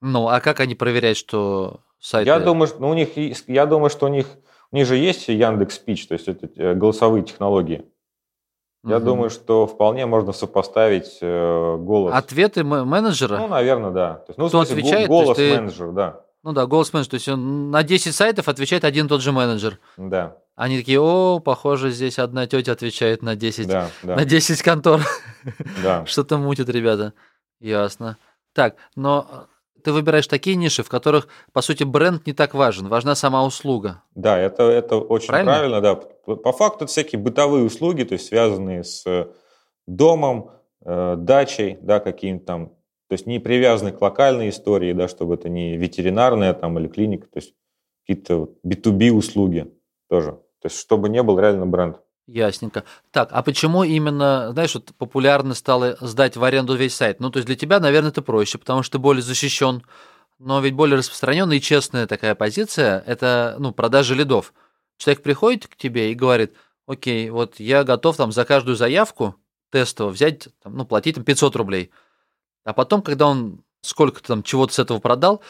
Ну, 0.01 0.27
а 0.27 0.39
как 0.39 0.59
они 0.59 0.75
проверяют, 0.75 1.17
что 1.17 1.81
сайт? 1.99 2.27
Я 2.27 2.39
думаю, 2.39 2.69
ну, 2.79 2.89
у 2.89 2.93
них, 2.93 3.17
я 3.47 3.65
думаю, 3.65 3.89
что 3.89 4.05
у 4.05 4.09
них 4.09 4.27
у 4.71 4.75
них 4.75 4.87
же 4.87 4.97
есть 4.97 5.27
Яндекс 5.29 5.75
Спич, 5.75 6.05
то 6.07 6.13
есть 6.13 6.27
это 6.27 6.49
э, 6.55 6.73
голосовые 6.73 7.23
технологии. 7.23 7.85
Я 8.83 8.97
угу. 8.97 9.05
думаю, 9.05 9.29
что 9.29 9.65
вполне 9.65 10.05
можно 10.05 10.33
сопоставить 10.33 11.17
э, 11.21 11.77
голос. 11.77 12.13
Ответы 12.13 12.63
менеджера? 12.63 13.37
Ну, 13.37 13.47
наверное, 13.47 13.91
да. 13.91 14.13
То 14.15 14.25
есть, 14.31 14.37
ну, 14.37 14.47
Кто 14.47 14.65
смысле, 14.65 14.81
отвечает? 14.81 15.07
Голос 15.07 15.37
ты... 15.37 15.55
менеджер, 15.55 15.91
да. 15.91 16.24
Ну 16.45 16.53
да, 16.53 16.67
голос 16.67 16.93
менеджер. 16.93 17.09
То 17.09 17.15
есть 17.15 17.27
он 17.27 17.71
на 17.71 17.81
10 17.81 18.13
сайтов 18.13 18.47
отвечает 18.47 18.83
один 18.83 19.07
и 19.07 19.09
тот 19.09 19.21
же 19.21 19.31
менеджер. 19.31 19.79
Да. 19.97 20.37
Они 20.55 20.77
такие, 20.77 21.01
о, 21.01 21.39
похоже, 21.39 21.89
здесь 21.89 22.19
одна 22.19 22.45
тетя 22.45 22.73
отвечает 22.73 23.23
на 23.23 23.35
10, 23.35 23.67
да, 23.67 23.89
да. 24.03 24.15
на 24.15 24.25
10 24.25 24.61
контор. 24.61 25.01
Да. 25.81 26.05
Что-то 26.05 26.37
мутит, 26.37 26.69
ребята. 26.69 27.13
Ясно. 27.59 28.17
Так, 28.53 28.75
но 28.95 29.47
ты 29.83 29.91
выбираешь 29.91 30.27
такие 30.27 30.55
ниши, 30.55 30.83
в 30.83 30.87
которых, 30.87 31.27
по 31.51 31.61
сути, 31.61 31.83
бренд 31.83 32.27
не 32.27 32.33
так 32.33 32.53
важен, 32.53 32.89
важна 32.89 33.15
сама 33.15 33.43
услуга. 33.43 34.03
Да, 34.13 34.37
это, 34.37 34.63
это 34.69 34.97
очень 34.97 35.29
правильно? 35.29 35.51
правильно, 35.51 35.81
да. 35.81 35.95
По 35.95 36.51
факту 36.51 36.83
это 36.83 36.91
всякие 36.91 37.19
бытовые 37.19 37.63
услуги, 37.63 38.03
то 38.03 38.13
есть 38.13 38.27
связанные 38.27 38.83
с 38.83 39.03
э, 39.07 39.29
домом, 39.87 40.51
э, 40.85 41.15
дачей, 41.17 41.79
да, 41.81 41.99
каким-то 41.99 42.45
там, 42.45 42.71
есть 43.15 43.25
не 43.25 43.39
привязаны 43.39 43.91
к 43.91 44.01
локальной 44.01 44.49
истории, 44.49 44.93
да, 44.93 45.07
чтобы 45.07 45.35
это 45.35 45.49
не 45.49 45.77
ветеринарная 45.77 46.53
там 46.53 46.77
или 46.79 46.87
клиника, 46.87 47.27
то 47.27 47.39
есть 47.39 47.53
какие-то 48.05 48.49
B2B 48.65 49.11
услуги 49.11 49.71
тоже. 50.09 50.33
То 50.61 50.67
есть 50.67 50.79
чтобы 50.79 51.09
не 51.09 51.23
был 51.23 51.39
реально 51.39 51.65
бренд. 51.65 51.97
Ясненько. 52.27 52.83
Так, 53.11 53.29
а 53.31 53.43
почему 53.43 53.83
именно, 53.83 54.51
знаешь, 54.51 54.73
вот 54.73 54.93
популярно 54.97 55.53
стало 55.53 55.95
сдать 56.01 56.37
в 56.37 56.43
аренду 56.43 56.75
весь 56.75 56.95
сайт? 56.95 57.19
Ну, 57.19 57.29
то 57.29 57.37
есть 57.37 57.45
для 57.45 57.55
тебя, 57.55 57.79
наверное, 57.79 58.09
это 58.09 58.23
проще, 58.23 58.57
потому 58.57 58.81
что 58.81 58.93
ты 58.93 58.99
более 58.99 59.21
защищен. 59.21 59.83
Но 60.39 60.59
ведь 60.59 60.73
более 60.73 60.97
распространенная 60.97 61.57
и 61.57 61.61
честная 61.61 62.07
такая 62.07 62.33
позиция– 62.33 63.03
это, 63.05 63.55
ну, 63.59 63.73
продажа 63.73 64.15
лидов. 64.15 64.53
Человек 64.97 65.21
приходит 65.21 65.67
к 65.67 65.75
тебе 65.75 66.11
и 66.11 66.15
говорит, 66.15 66.55
окей, 66.87 67.29
вот 67.29 67.59
я 67.59 67.83
готов 67.83 68.17
там 68.17 68.31
за 68.31 68.43
каждую 68.43 68.75
заявку 68.75 69.35
тестово 69.71 70.09
взять, 70.09 70.49
там, 70.63 70.75
ну, 70.75 70.85
платить 70.85 71.15
там 71.15 71.23
500 71.23 71.55
рублей. 71.55 71.91
А 72.65 72.73
потом, 72.73 73.01
когда 73.01 73.27
он 73.27 73.63
сколько-то 73.81 74.27
там 74.27 74.43
чего-то 74.43 74.73
с 74.73 74.79
этого 74.79 74.99
продал, 74.99 75.41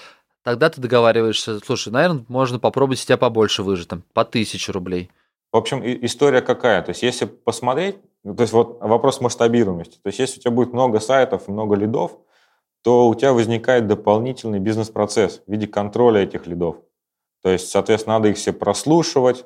тогда 0.44 0.70
ты 0.70 0.80
договариваешься, 0.82 1.60
слушай, 1.66 1.92
наверное, 1.92 2.26
можно 2.28 2.60
попробовать 2.60 3.00
с 3.00 3.06
тебя 3.06 3.18
побольше 3.18 3.64
выжить, 3.64 3.88
там, 3.88 4.04
по 4.14 4.22
1000 4.22 4.72
рублей. 4.72 5.10
В 5.52 5.58
общем, 5.58 5.82
история 6.06 6.42
какая? 6.42 6.82
То 6.84 6.90
есть, 6.90 7.02
если 7.02 7.26
посмотреть, 7.26 7.98
ну, 8.24 8.36
то 8.36 8.42
есть 8.42 8.54
вот 8.54 8.78
вопрос 8.82 9.22
масштабируемости. 9.22 9.98
То 10.04 10.08
есть, 10.08 10.20
если 10.20 10.40
у 10.40 10.42
тебя 10.42 10.52
будет 10.52 10.74
много 10.74 11.00
сайтов, 11.00 11.48
много 11.48 11.76
лидов, 11.76 12.18
то 12.84 13.08
у 13.08 13.16
тебя 13.16 13.34
возникает 13.34 13.88
дополнительный 13.88 14.60
бизнес-процесс 14.60 15.42
в 15.48 15.52
виде 15.52 15.66
контроля 15.66 16.22
этих 16.22 16.46
лидов. 16.46 16.76
То 17.42 17.50
есть, 17.50 17.70
соответственно, 17.70 18.18
надо 18.18 18.28
их 18.28 18.38
все 18.38 18.52
прослушивать, 18.52 19.46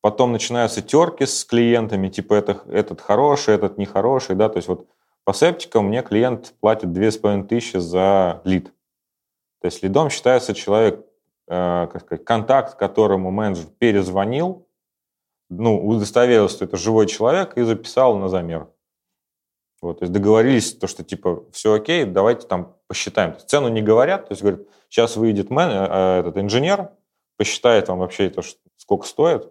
потом 0.00 0.32
начинаются 0.32 0.82
терки 0.82 1.24
с 1.24 1.44
клиентами, 1.44 2.08
типа 2.08 2.34
это, 2.34 2.62
этот 2.68 3.00
хороший, 3.00 3.54
этот 3.54 3.78
нехороший, 3.78 4.34
да, 4.34 4.48
то 4.48 4.58
есть 4.58 4.68
вот 4.68 4.86
по 5.24 5.32
септикам 5.32 5.86
мне 5.88 6.02
клиент 6.02 6.54
платит 6.60 6.92
2500 6.92 7.82
за 7.82 8.40
лид. 8.44 8.72
То 9.60 9.66
есть 9.66 9.82
лидом 9.82 10.10
считается 10.10 10.54
человек, 10.54 11.04
э, 11.48 11.88
как 11.90 12.02
сказать, 12.02 12.24
контакт, 12.24 12.74
которому 12.76 13.30
менеджер 13.30 13.66
перезвонил, 13.78 14.68
ну, 15.48 15.86
удостоверился, 15.86 16.56
что 16.56 16.64
это 16.66 16.76
живой 16.76 17.06
человек, 17.06 17.56
и 17.56 17.62
записал 17.62 18.16
на 18.18 18.28
замер. 18.28 18.68
Вот, 19.80 19.98
то 19.98 20.04
есть 20.04 20.12
договорились, 20.12 20.74
то, 20.74 20.86
что 20.86 21.04
типа 21.04 21.44
все 21.52 21.74
окей, 21.74 22.04
давайте 22.04 22.46
там 22.46 22.76
посчитаем. 22.86 23.36
Цену 23.46 23.68
не 23.68 23.82
говорят, 23.82 24.28
то 24.28 24.32
есть 24.32 24.42
говорят, 24.42 24.62
сейчас 24.88 25.16
выйдет 25.16 25.50
мен, 25.50 25.68
э, 25.70 26.20
этот 26.20 26.38
инженер, 26.38 26.90
посчитает 27.36 27.88
вам 27.88 27.98
вообще 27.98 28.26
это, 28.26 28.42
сколько 28.76 29.06
стоит, 29.06 29.50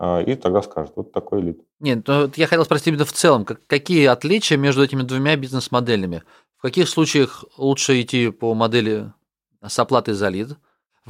и 0.00 0.34
тогда 0.34 0.62
скажет, 0.62 0.92
вот 0.96 1.12
такой 1.12 1.42
лид. 1.42 1.60
Нет, 1.78 2.06
ну, 2.06 2.30
я 2.36 2.46
хотел 2.46 2.64
спросить 2.64 2.88
именно 2.88 3.04
в 3.04 3.12
целом, 3.12 3.44
как, 3.44 3.66
какие 3.66 4.06
отличия 4.06 4.56
между 4.56 4.82
этими 4.82 5.02
двумя 5.02 5.36
бизнес-моделями? 5.36 6.22
В 6.56 6.62
каких 6.62 6.88
случаях 6.88 7.44
лучше 7.56 8.00
идти 8.00 8.30
по 8.30 8.54
модели 8.54 9.12
с 9.66 9.78
оплатой 9.78 10.14
за 10.14 10.28
лид? 10.28 10.56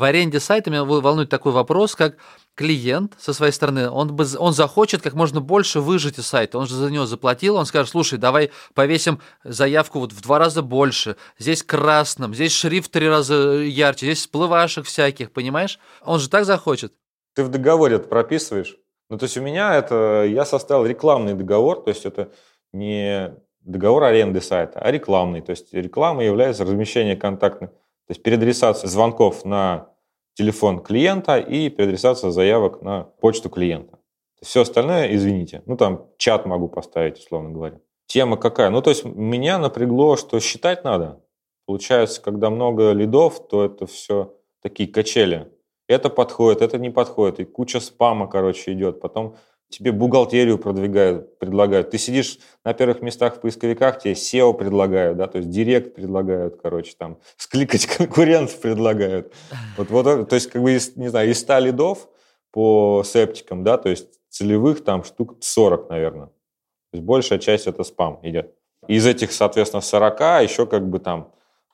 в 0.00 0.04
аренде 0.04 0.40
сайта 0.40 0.70
меня 0.70 0.84
волнует 0.84 1.28
такой 1.28 1.52
вопрос, 1.52 1.94
как 1.94 2.16
клиент 2.54 3.14
со 3.18 3.32
своей 3.32 3.52
стороны, 3.52 3.90
он, 3.90 4.14
бы, 4.14 4.26
он 4.38 4.54
захочет 4.54 5.02
как 5.02 5.14
можно 5.14 5.40
больше 5.40 5.80
выжить 5.80 6.18
из 6.18 6.26
сайта. 6.26 6.58
Он 6.58 6.66
же 6.66 6.74
за 6.74 6.90
него 6.90 7.06
заплатил, 7.06 7.56
он 7.56 7.66
скажет, 7.66 7.90
слушай, 7.90 8.18
давай 8.18 8.50
повесим 8.74 9.20
заявку 9.44 10.00
вот 10.00 10.12
в 10.12 10.22
два 10.22 10.38
раза 10.38 10.62
больше. 10.62 11.16
Здесь 11.38 11.62
красным, 11.62 12.34
здесь 12.34 12.52
шрифт 12.52 12.88
в 12.88 12.90
три 12.90 13.08
раза 13.08 13.60
ярче, 13.60 14.06
здесь 14.06 14.20
всплывашек 14.20 14.86
всяких, 14.86 15.32
понимаешь? 15.32 15.78
Он 16.02 16.18
же 16.18 16.28
так 16.28 16.44
захочет. 16.44 16.94
Ты 17.40 17.44
в 17.44 17.48
договоре 17.48 17.96
это 17.96 18.06
прописываешь? 18.06 18.76
Ну, 19.08 19.16
то 19.16 19.24
есть 19.24 19.38
у 19.38 19.40
меня 19.40 19.74
это, 19.74 20.26
я 20.28 20.44
составил 20.44 20.84
рекламный 20.84 21.32
договор, 21.32 21.80
то 21.80 21.88
есть 21.88 22.04
это 22.04 22.32
не 22.74 23.34
договор 23.60 24.04
аренды 24.04 24.42
сайта, 24.42 24.78
а 24.78 24.90
рекламный. 24.90 25.40
То 25.40 25.52
есть 25.52 25.72
реклама 25.72 26.22
является 26.22 26.64
размещение 26.64 27.16
контактных, 27.16 27.70
то 27.70 28.10
есть 28.10 28.22
переадресация 28.22 28.88
звонков 28.88 29.46
на 29.46 29.88
телефон 30.34 30.80
клиента 30.80 31.38
и 31.38 31.70
переадресация 31.70 32.30
заявок 32.30 32.82
на 32.82 33.04
почту 33.04 33.48
клиента. 33.48 33.98
Все 34.42 34.60
остальное, 34.60 35.14
извините, 35.14 35.62
ну 35.64 35.78
там 35.78 36.08
чат 36.18 36.44
могу 36.44 36.68
поставить, 36.68 37.16
условно 37.16 37.48
говоря. 37.48 37.80
Тема 38.04 38.36
какая? 38.36 38.68
Ну, 38.68 38.82
то 38.82 38.90
есть 38.90 39.06
меня 39.06 39.56
напрягло, 39.56 40.18
что 40.18 40.40
считать 40.40 40.84
надо. 40.84 41.24
Получается, 41.64 42.20
когда 42.20 42.50
много 42.50 42.92
лидов, 42.92 43.48
то 43.48 43.64
это 43.64 43.86
все 43.86 44.34
такие 44.60 44.90
качели. 44.90 45.50
Это 45.90 46.08
подходит, 46.08 46.62
это 46.62 46.78
не 46.78 46.90
подходит. 46.90 47.40
И 47.40 47.44
куча 47.44 47.80
спама, 47.80 48.28
короче, 48.28 48.72
идет. 48.72 49.00
Потом 49.00 49.34
тебе 49.70 49.90
бухгалтерию 49.90 50.56
продвигают, 50.56 51.36
предлагают. 51.40 51.90
Ты 51.90 51.98
сидишь 51.98 52.38
на 52.64 52.74
первых 52.74 53.02
местах 53.02 53.36
в 53.36 53.40
поисковиках, 53.40 53.98
тебе 53.98 54.12
SEO 54.12 54.54
предлагают, 54.54 55.18
да, 55.18 55.26
то 55.26 55.38
есть 55.38 55.50
директ 55.50 55.96
предлагают, 55.96 56.60
короче, 56.62 56.94
там, 56.96 57.18
скликать 57.36 57.86
конкурентов 57.96 58.60
предлагают. 58.60 59.32
Вот, 59.76 59.90
вот, 59.90 60.28
то 60.28 60.34
есть, 60.34 60.48
как 60.48 60.62
бы, 60.62 60.72
из, 60.72 60.94
не 60.94 61.08
знаю, 61.08 61.28
из 61.28 61.40
100 61.40 61.58
лидов 61.58 62.08
по 62.52 63.02
септикам, 63.04 63.64
да, 63.64 63.76
то 63.76 63.88
есть 63.88 64.20
целевых 64.28 64.84
там 64.84 65.02
штук 65.02 65.38
40, 65.40 65.90
наверное. 65.90 66.26
То 66.26 66.98
есть 66.98 67.04
большая 67.04 67.40
часть 67.40 67.66
это 67.66 67.82
спам 67.82 68.20
идет. 68.22 68.54
Из 68.86 69.04
этих, 69.06 69.32
соответственно, 69.32 69.80
40 69.80 70.20
еще 70.42 70.66
как 70.66 70.88
бы 70.88 71.00
там 71.00 71.32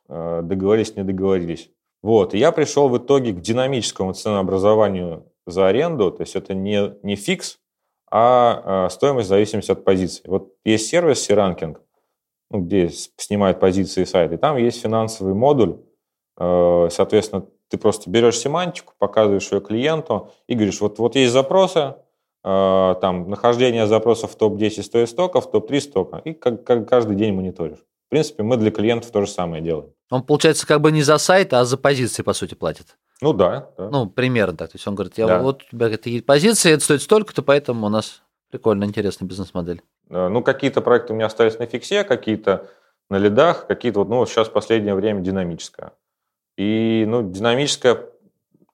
э, 0.09 0.40
договорились, 0.42 0.96
не 0.96 1.02
договорились. 1.02 1.70
Вот, 2.07 2.35
и 2.35 2.38
я 2.38 2.53
пришел 2.53 2.88
в 2.88 2.97
итоге 2.99 3.33
к 3.33 3.40
динамическому 3.40 4.12
ценообразованию 4.12 5.27
за 5.45 5.66
аренду, 5.66 6.12
то 6.12 6.21
есть 6.21 6.37
это 6.37 6.55
не, 6.55 6.95
не 7.03 7.16
фикс, 7.16 7.59
а, 8.09 8.85
а 8.87 8.90
стоимость 8.90 9.27
в 9.27 9.31
зависимости 9.31 9.73
от 9.73 9.83
позиции. 9.83 10.23
Вот 10.29 10.55
есть 10.64 10.87
сервис 10.87 11.25
C-Ranking, 11.25 11.77
ну, 12.53 12.61
где 12.61 12.90
снимают 13.16 13.59
позиции 13.59 14.05
сайта, 14.05 14.35
и 14.35 14.38
там 14.38 14.57
есть 14.57 14.81
финансовый 14.81 15.35
модуль, 15.35 15.79
э, 16.38 16.88
соответственно, 16.92 17.49
ты 17.71 17.77
просто 17.77 18.09
берешь 18.09 18.38
семантику, 18.38 18.95
показываешь 18.99 19.51
ее 19.51 19.61
клиенту 19.61 20.31
и 20.47 20.55
говоришь, 20.55 20.81
вот, 20.81 21.01
вот 21.01 21.16
есть 21.16 21.33
запросы, 21.33 21.97
э, 22.45 22.95
там, 23.01 23.29
нахождение 23.29 23.88
запросов 23.88 24.31
в 24.31 24.37
топ-10 24.37 24.85
стоит 24.85 25.11
стоков, 25.11 25.51
топ-3 25.51 25.81
стока, 25.81 26.19
и 26.19 26.35
как, 26.35 26.62
как 26.62 26.88
каждый 26.88 27.16
день 27.16 27.35
мониторишь. 27.35 27.85
В 28.07 28.11
принципе, 28.11 28.45
мы 28.45 28.59
для 28.59 28.71
клиентов 28.71 29.11
то 29.11 29.23
же 29.23 29.27
самое 29.29 29.61
делаем. 29.61 29.90
Он, 30.11 30.23
получается, 30.23 30.66
как 30.66 30.81
бы 30.81 30.92
не 30.92 31.03
за 31.03 31.19
сайт, 31.19 31.53
а 31.53 31.64
за 31.64 31.77
позиции, 31.77 32.23
по 32.23 32.33
сути, 32.33 32.55
платит. 32.55 32.97
Ну 33.21 33.33
да, 33.33 33.71
да. 33.77 33.88
Ну, 33.90 34.07
примерно 34.07 34.57
так. 34.57 34.71
То 34.71 34.77
есть 34.77 34.87
он 34.87 34.95
говорит, 34.95 35.19
я 35.19 35.27
да. 35.27 35.42
вот 35.42 35.62
у 35.62 35.71
тебя 35.71 35.88
такие 35.90 36.23
позиции, 36.23 36.73
это 36.73 36.85
стоит 36.85 37.03
столько-то, 37.03 37.42
поэтому 37.42 37.87
у 37.87 37.90
нас 37.90 38.23
прикольно, 38.51 38.85
интересная 38.85 39.29
бизнес-модель. 39.29 39.83
Ну, 40.09 40.42
какие-то 40.42 40.81
проекты 40.81 41.12
у 41.12 41.16
меня 41.16 41.27
остались 41.27 41.59
на 41.59 41.66
фиксе, 41.66 42.05
какие-то 42.05 42.69
на 43.11 43.19
лидах, 43.19 43.66
какие-то 43.66 44.01
вот, 44.01 44.09
ну, 44.09 44.25
сейчас 44.27 44.49
в 44.49 44.53
последнее 44.53 44.95
время 44.95 45.21
динамическая. 45.21 45.92
И, 46.57 47.05
ну, 47.07 47.29
динамическая, 47.29 47.95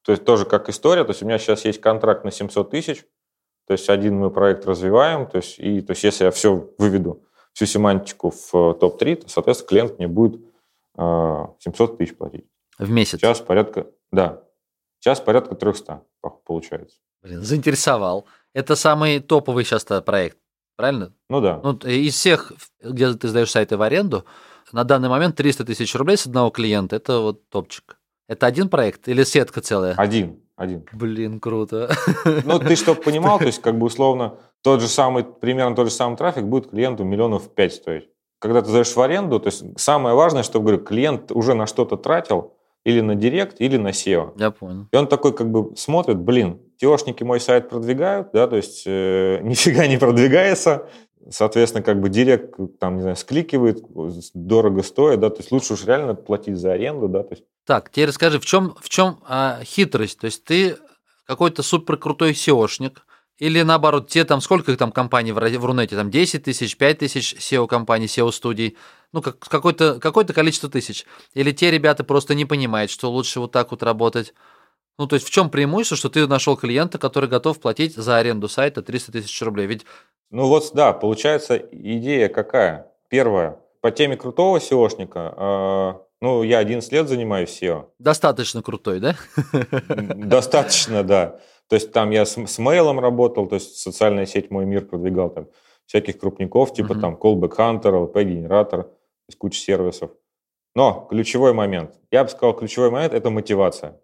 то 0.03 0.12
есть 0.12 0.25
тоже 0.25 0.45
как 0.45 0.68
история, 0.68 1.05
то 1.05 1.11
есть 1.11 1.23
у 1.23 1.27
меня 1.27 1.38
сейчас 1.38 1.64
есть 1.64 1.81
контракт 1.81 2.25
на 2.25 2.31
700 2.31 2.71
тысяч, 2.71 3.05
то 3.66 3.73
есть 3.73 3.88
один 3.88 4.16
мы 4.16 4.31
проект 4.31 4.66
развиваем, 4.66 5.27
то 5.27 5.38
есть, 5.38 5.59
и, 5.59 5.81
то 5.81 5.92
есть 5.92 6.05
если 6.05 6.25
я 6.25 6.31
все 6.31 6.68
выведу, 6.79 7.23
всю 7.53 7.66
семантику 7.66 8.31
в 8.31 8.55
э, 8.55 8.75
топ-3, 8.75 9.16
то, 9.16 9.29
соответственно, 9.29 9.68
клиент 9.68 9.99
мне 9.99 10.09
будет 10.09 10.40
700 10.96 11.98
тысяч 11.98 12.16
платить. 12.16 12.46
В 12.78 12.90
месяц? 12.90 13.20
Сейчас 13.20 13.40
порядка, 13.40 13.87
да. 14.11 14.42
Сейчас 15.00 15.20
порядка 15.20 15.55
300 15.55 16.02
получается. 16.44 16.98
Блин, 17.22 17.42
заинтересовал. 17.42 18.26
Это 18.55 18.76
самый 18.76 19.20
топовый 19.20 19.64
сейчас 19.64 19.85
проект, 19.85 20.38
правильно? 20.76 21.12
Ну 21.28 21.40
да. 21.40 21.61
Ну, 21.62 21.72
из 21.72 22.14
всех, 22.14 22.52
где 22.83 23.12
ты 23.14 23.28
сдаешь 23.28 23.50
сайты 23.50 23.76
в 23.76 23.83
аренду, 23.83 24.24
на 24.72 24.85
данный 24.85 25.09
момент 25.09 25.37
300 25.37 25.64
тысяч 25.64 25.94
рублей 25.94 26.16
с 26.16 26.26
одного 26.26 26.50
клиента, 26.50 26.96
это 26.96 27.20
вот 27.20 27.48
топчик. 27.48 27.98
Это 28.28 28.46
один 28.46 28.68
проект 28.68 29.09
или 29.09 29.24
сетка 29.24 29.61
целая? 29.61 29.94
Один, 29.94 30.40
один. 30.57 30.87
Блин, 30.92 31.40
круто. 31.40 31.94
Ну, 32.44 32.59
ты 32.59 32.76
чтобы 32.76 33.00
понимал, 33.02 33.38
то 33.38 33.46
есть 33.46 33.61
как 33.61 33.78
бы 33.78 33.87
условно 33.87 34.38
тот 34.62 34.81
же 34.81 34.88
самый, 34.88 35.24
примерно 35.24 35.74
тот 35.76 35.88
же 35.88 35.92
самый 35.92 36.16
трафик 36.16 36.44
будет 36.44 36.70
клиенту 36.70 37.05
миллионов 37.05 37.52
пять 37.55 37.74
стоить. 37.74 38.09
Когда 38.42 38.61
ты 38.61 38.70
сдаешь 38.70 38.92
в 38.92 39.00
аренду, 39.00 39.38
то 39.38 39.46
есть 39.46 39.62
самое 39.78 40.16
важное, 40.16 40.42
чтобы, 40.42 40.66
говорю, 40.66 40.85
клиент 40.85 41.31
уже 41.31 41.55
на 41.55 41.66
что-то 41.66 41.96
тратил, 41.96 42.55
или 42.85 43.00
на 43.00 43.14
Директ, 43.14 43.61
или 43.61 43.76
на 43.76 43.90
SEO. 43.90 44.33
Я 44.37 44.50
понял. 44.50 44.88
И 44.90 44.96
он 44.96 45.07
такой 45.07 45.33
как 45.33 45.48
бы 45.48 45.76
смотрит, 45.76 46.18
блин, 46.18 46.61
TOшники 46.83 47.22
мой 47.22 47.38
сайт 47.38 47.68
продвигают, 47.68 48.31
да, 48.33 48.48
то 48.48 48.57
есть 48.57 48.83
э, 48.85 49.38
нифига 49.42 49.87
не 49.87 49.96
продвигается, 49.96 50.88
соответственно, 51.31 51.85
как 51.85 52.00
бы 52.00 52.09
Директ 52.09 52.57
там, 52.81 52.96
не 52.96 53.02
знаю, 53.02 53.14
скликивает, 53.14 53.85
дорого 54.35 54.83
стоит, 54.83 55.20
да, 55.20 55.31
то 55.31 55.38
есть 55.38 55.52
лучше 55.52 55.74
уж 55.74 55.85
реально 55.85 56.16
платить 56.16 56.57
за 56.57 56.72
аренду, 56.72 57.07
да, 57.07 57.22
то 57.22 57.35
есть. 57.35 57.44
Так, 57.64 57.90
теперь 57.90 58.09
расскажи, 58.09 58.40
в 58.40 58.44
чем, 58.44 58.74
в 58.81 58.88
чем 58.88 59.18
а, 59.28 59.61
хитрость? 59.62 60.18
То 60.18 60.24
есть 60.24 60.42
ты 60.42 60.78
какой-то 61.26 61.62
супер 61.62 61.96
крутой 61.96 62.33
SEOшник, 62.33 63.02
или 63.42 63.62
наоборот, 63.62 64.09
те 64.09 64.24
там, 64.24 64.40
сколько 64.40 64.70
их 64.70 64.78
там 64.78 64.92
компаний 64.92 65.33
в, 65.33 65.40
в 65.40 65.64
Рунете, 65.64 65.96
там 65.96 66.12
10 66.12 66.44
тысяч, 66.44 66.76
5 66.76 66.98
тысяч 66.98 67.35
SEO-компаний, 67.35 68.07
SEO-студий, 68.07 68.76
ну, 69.11 69.20
как, 69.20 69.40
какое-то 69.40 69.98
какое 69.98 70.24
количество 70.26 70.70
тысяч. 70.70 71.05
Или 71.35 71.50
те 71.50 71.72
ребята 71.72 72.05
просто 72.05 72.37
не 72.37 72.44
понимают, 72.44 72.88
что 72.92 73.11
лучше 73.11 73.40
вот 73.40 73.50
так 73.50 73.72
вот 73.72 73.83
работать. 73.83 74.33
Ну, 74.96 75.09
то 75.09 75.16
есть 75.16 75.26
в 75.26 75.31
чем 75.31 75.50
преимущество, 75.50 75.96
что 75.96 76.09
ты 76.09 76.28
нашел 76.28 76.57
клиента, 76.57 76.98
который 76.98 77.28
готов 77.28 77.59
платить 77.59 77.96
за 77.96 78.16
аренду 78.16 78.48
сайта 78.48 78.81
300 78.81 79.11
тысяч 79.11 79.42
рублей? 79.42 79.66
Ведь... 79.66 79.87
Ну 80.31 80.46
вот, 80.46 80.70
да, 80.72 80.92
получается 80.92 81.57
идея 81.57 82.28
какая? 82.28 82.92
Первая, 83.09 83.59
по 83.81 83.90
теме 83.90 84.16
крутого 84.16 84.59
SEOшника, 84.59 85.35
э, 85.37 86.02
ну, 86.20 86.44
я 86.44 86.59
11 86.59 86.92
лет 86.92 87.09
занимаюсь 87.09 87.61
SEO. 87.61 87.87
Достаточно 87.98 88.62
крутой, 88.62 89.00
да? 89.00 89.16
Достаточно, 90.14 91.02
да. 91.02 91.40
То 91.72 91.76
есть 91.76 91.90
там 91.90 92.11
я 92.11 92.26
с, 92.26 92.37
с 92.37 92.58
мейлом 92.58 93.00
работал, 93.00 93.46
то 93.46 93.54
есть 93.54 93.78
социальная 93.78 94.26
сеть 94.26 94.50
«Мой 94.50 94.66
мир» 94.66 94.85
продвигал 94.85 95.30
там 95.30 95.48
всяких 95.87 96.18
крупников, 96.18 96.74
типа 96.74 96.92
uh-huh. 96.92 97.00
там 97.00 97.14
Callback 97.14 97.56
Hunter, 97.56 98.12
LP-генератор, 98.12 98.82
то 98.82 98.90
есть 99.26 99.38
куча 99.38 99.58
сервисов. 99.58 100.11
Но 100.74 101.06
ключевой 101.08 101.54
момент, 101.54 101.98
я 102.11 102.24
бы 102.24 102.28
сказал, 102.28 102.54
ключевой 102.54 102.90
момент– 102.90 103.14
это 103.14 103.30
мотивация. 103.30 103.98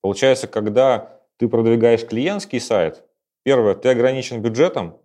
Получается, 0.00 0.48
когда 0.48 1.20
ты 1.36 1.48
продвигаешь 1.48 2.04
клиентский 2.04 2.58
сайт, 2.58 3.04
первое, 3.44 3.76
ты 3.76 3.90
ограничен 3.90 4.42
бюджетом, 4.42 4.98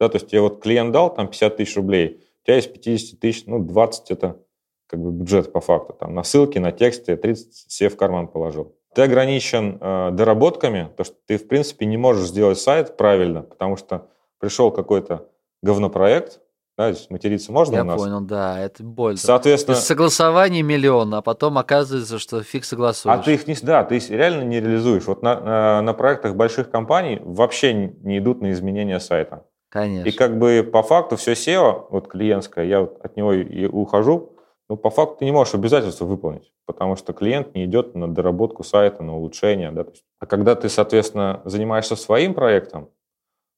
да, 0.00 0.08
то 0.08 0.16
есть 0.16 0.28
тебе 0.28 0.40
вот 0.40 0.62
клиент 0.62 0.90
дал 0.90 1.14
там 1.14 1.28
50 1.28 1.54
тысяч 1.54 1.76
рублей, 1.76 2.24
у 2.44 2.46
тебя 2.46 2.56
есть 2.56 2.72
50 2.72 3.20
тысяч, 3.20 3.44
ну, 3.44 3.62
20– 3.62 4.10
это 4.12 4.42
как 4.86 5.00
бы 5.00 5.12
бюджет 5.12 5.52
по 5.52 5.60
факту. 5.60 5.92
Там 5.92 6.14
на 6.14 6.22
ссылки, 6.22 6.56
на 6.56 6.72
тексты 6.72 7.14
30 7.14 7.70
себе 7.70 7.90
в 7.90 7.98
карман 7.98 8.26
положил. 8.26 8.74
Ты 8.94 9.02
ограничен 9.02 9.78
э, 9.80 10.10
доработками, 10.12 10.90
то 10.96 11.04
что 11.04 11.14
ты, 11.26 11.38
в 11.38 11.46
принципе, 11.46 11.86
не 11.86 11.96
можешь 11.96 12.28
сделать 12.28 12.58
сайт 12.58 12.96
правильно, 12.96 13.42
потому 13.42 13.76
что 13.76 14.08
пришел 14.38 14.70
какой-то 14.70 15.28
говнопроект, 15.62 16.40
да, 16.80 16.94
материться 17.10 17.52
можно 17.52 17.74
Я 17.74 17.82
у 17.82 17.84
нас? 17.84 18.00
понял, 18.00 18.20
да, 18.22 18.58
это 18.58 18.82
больно. 18.82 19.18
Соответственно... 19.18 19.76
Согласований 19.76 20.62
миллион, 20.62 21.14
а 21.14 21.20
потом 21.20 21.58
оказывается, 21.58 22.18
что 22.18 22.42
фиг 22.42 22.64
согласуешь. 22.64 23.14
А 23.14 23.18
ты 23.18 23.34
их 23.34 23.46
не... 23.46 23.54
Да, 23.60 23.84
ты 23.84 23.98
реально 23.98 24.44
не 24.44 24.60
реализуешь. 24.60 25.04
Вот 25.04 25.22
на, 25.22 25.38
на, 25.40 25.82
на 25.82 25.92
проектах 25.92 26.36
больших 26.36 26.70
компаний 26.70 27.20
вообще 27.22 27.74
не 27.74 28.16
идут 28.16 28.40
на 28.40 28.50
изменения 28.52 28.98
сайта. 28.98 29.44
Конечно. 29.68 30.08
И 30.08 30.12
как 30.12 30.38
бы 30.38 30.68
по 30.70 30.82
факту 30.82 31.16
все 31.16 31.32
SEO, 31.32 31.86
вот 31.90 32.08
клиентское, 32.08 32.64
я 32.64 32.80
вот 32.80 32.98
от 33.04 33.16
него 33.16 33.34
и 33.34 33.66
ухожу, 33.66 34.29
ну, 34.70 34.76
по 34.76 34.88
факту 34.88 35.16
ты 35.18 35.24
не 35.24 35.32
можешь 35.32 35.52
обязательства 35.52 36.04
выполнить, 36.04 36.52
потому 36.64 36.94
что 36.94 37.12
клиент 37.12 37.56
не 37.56 37.64
идет 37.64 37.96
на 37.96 38.06
доработку 38.06 38.62
сайта, 38.62 39.02
на 39.02 39.16
улучшение. 39.16 39.72
Да? 39.72 39.84
А 40.20 40.26
когда 40.26 40.54
ты, 40.54 40.68
соответственно, 40.68 41.42
занимаешься 41.44 41.96
своим 41.96 42.34
проектом, 42.34 42.88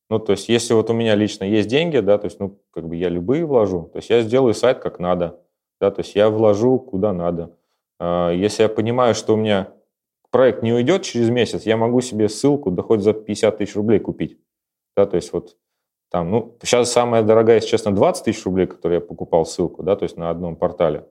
ну, 0.08 0.18
то 0.18 0.32
есть, 0.32 0.48
если 0.48 0.72
вот 0.72 0.88
у 0.88 0.94
меня 0.94 1.14
лично 1.14 1.44
есть 1.44 1.68
деньги, 1.68 1.98
да, 1.98 2.16
то 2.16 2.24
есть, 2.24 2.40
ну, 2.40 2.58
как 2.70 2.88
бы 2.88 2.96
я 2.96 3.10
любые 3.10 3.44
вложу, 3.44 3.90
то 3.92 3.98
есть, 3.98 4.08
я 4.08 4.22
сделаю 4.22 4.54
сайт 4.54 4.78
как 4.78 4.98
надо, 4.98 5.38
да, 5.82 5.90
то 5.90 6.00
есть, 6.00 6.14
я 6.14 6.30
вложу 6.30 6.78
куда 6.78 7.12
надо. 7.12 7.54
А, 8.00 8.30
если 8.30 8.62
я 8.62 8.70
понимаю, 8.70 9.14
что 9.14 9.34
у 9.34 9.36
меня 9.36 9.68
проект 10.30 10.62
не 10.62 10.72
уйдет 10.72 11.02
через 11.02 11.28
месяц, 11.28 11.64
я 11.64 11.76
могу 11.76 12.00
себе 12.00 12.30
ссылку, 12.30 12.70
да 12.70 12.82
за 12.98 13.12
50 13.12 13.58
тысяч 13.58 13.76
рублей 13.76 14.00
купить, 14.00 14.38
да, 14.96 15.04
то 15.04 15.16
есть, 15.16 15.30
вот 15.34 15.58
там, 16.12 16.30
ну, 16.30 16.58
сейчас 16.60 16.92
самая 16.92 17.22
дорогая, 17.22 17.56
если 17.56 17.70
честно, 17.70 17.94
20 17.94 18.26
тысяч 18.26 18.44
рублей, 18.44 18.66
которые 18.66 19.00
я 19.00 19.00
покупал 19.00 19.46
ссылку, 19.46 19.82
да, 19.82 19.96
то 19.96 20.02
есть 20.02 20.18
на 20.18 20.28
одном 20.28 20.56
портале. 20.56 21.08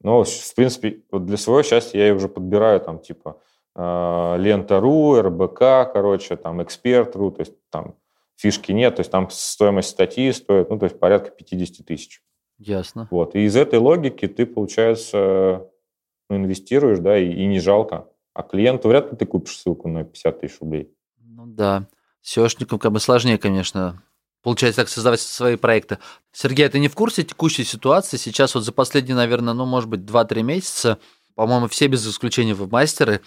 Но, 0.00 0.24
в 0.24 0.54
принципе, 0.56 1.02
вот 1.12 1.24
для 1.24 1.36
своего 1.36 1.62
счастья 1.62 2.00
я 2.00 2.12
уже 2.12 2.28
подбираю 2.28 2.80
там 2.80 2.98
типа 2.98 3.40
э, 3.76 4.34
лента.ру, 4.38 5.20
РБК, 5.20 5.92
короче, 5.92 6.34
там 6.34 6.60
эксперт.ру, 6.64 7.30
то 7.30 7.42
есть 7.42 7.54
там 7.70 7.94
фишки 8.34 8.72
нет, 8.72 8.96
то 8.96 9.00
есть 9.00 9.12
там 9.12 9.30
стоимость 9.30 9.90
статьи 9.90 10.32
стоит, 10.32 10.68
ну, 10.68 10.80
то 10.80 10.86
есть 10.86 10.98
порядка 10.98 11.30
50 11.30 11.86
тысяч. 11.86 12.20
Ясно. 12.58 13.06
Вот. 13.12 13.36
И 13.36 13.44
из 13.44 13.54
этой 13.54 13.78
логики 13.78 14.26
ты, 14.26 14.46
получается, 14.46 15.70
ну, 16.28 16.36
инвестируешь, 16.38 16.98
да, 16.98 17.16
и, 17.16 17.30
и 17.30 17.46
не 17.46 17.60
жалко. 17.60 18.08
А 18.32 18.42
клиенту 18.42 18.88
вряд 18.88 19.12
ли 19.12 19.16
ты 19.16 19.26
купишь 19.26 19.58
ссылку 19.58 19.86
на 19.86 20.02
50 20.02 20.40
тысяч 20.40 20.60
рублей. 20.60 20.92
Ну 21.20 21.46
да. 21.46 21.86
SEOшникам 22.24 22.80
как 22.80 22.90
бы 22.90 22.98
сложнее, 22.98 23.38
конечно, 23.38 24.02
получается 24.44 24.82
так 24.82 24.88
создавать 24.88 25.20
свои 25.20 25.56
проекты. 25.56 25.98
Сергей, 26.30 26.66
а 26.66 26.68
ты 26.68 26.78
не 26.78 26.88
в 26.88 26.94
курсе 26.94 27.24
текущей 27.24 27.64
ситуации? 27.64 28.18
Сейчас 28.18 28.54
вот 28.54 28.62
за 28.62 28.70
последние, 28.70 29.16
наверное, 29.16 29.54
ну, 29.54 29.64
может 29.64 29.88
быть, 29.88 30.00
2-3 30.00 30.42
месяца, 30.42 30.98
по-моему, 31.34 31.66
все 31.66 31.88
без 31.88 32.06
исключения 32.06 32.54
веб-мастеры 32.54 33.22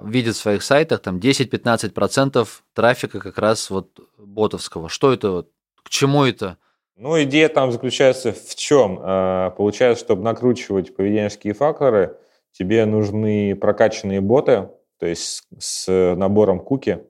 видят 0.00 0.36
в 0.36 0.38
своих 0.38 0.62
сайтах 0.62 1.00
там 1.00 1.18
10-15% 1.18 2.46
трафика 2.74 3.18
как 3.18 3.38
раз 3.38 3.70
вот 3.70 3.98
ботовского. 4.18 4.88
Что 4.88 5.12
это? 5.12 5.46
К 5.82 5.88
чему 5.88 6.24
это? 6.24 6.58
Ну, 6.96 7.20
идея 7.22 7.48
там 7.48 7.72
заключается 7.72 8.32
в 8.32 8.54
чем? 8.54 9.00
А, 9.02 9.50
получается, 9.50 10.04
чтобы 10.04 10.22
накручивать 10.22 10.94
поведенческие 10.94 11.54
факторы, 11.54 12.16
тебе 12.52 12.84
нужны 12.84 13.56
прокачанные 13.56 14.20
боты, 14.20 14.68
то 14.98 15.06
есть 15.06 15.44
с 15.58 16.14
набором 16.14 16.60
куки. 16.60 17.00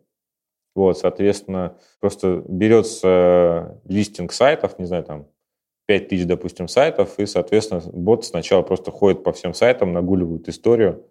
Вот, 0.78 0.96
соответственно, 0.96 1.76
просто 1.98 2.44
берется 2.46 3.80
листинг 3.84 4.32
сайтов, 4.32 4.78
не 4.78 4.84
знаю, 4.84 5.02
там 5.02 5.26
5000, 5.86 6.24
допустим, 6.24 6.68
сайтов, 6.68 7.18
и, 7.18 7.26
соответственно, 7.26 7.82
бот 7.92 8.24
сначала 8.24 8.62
просто 8.62 8.92
ходит 8.92 9.24
по 9.24 9.32
всем 9.32 9.54
сайтам, 9.54 9.92
нагуливает 9.92 10.48
историю, 10.48 11.04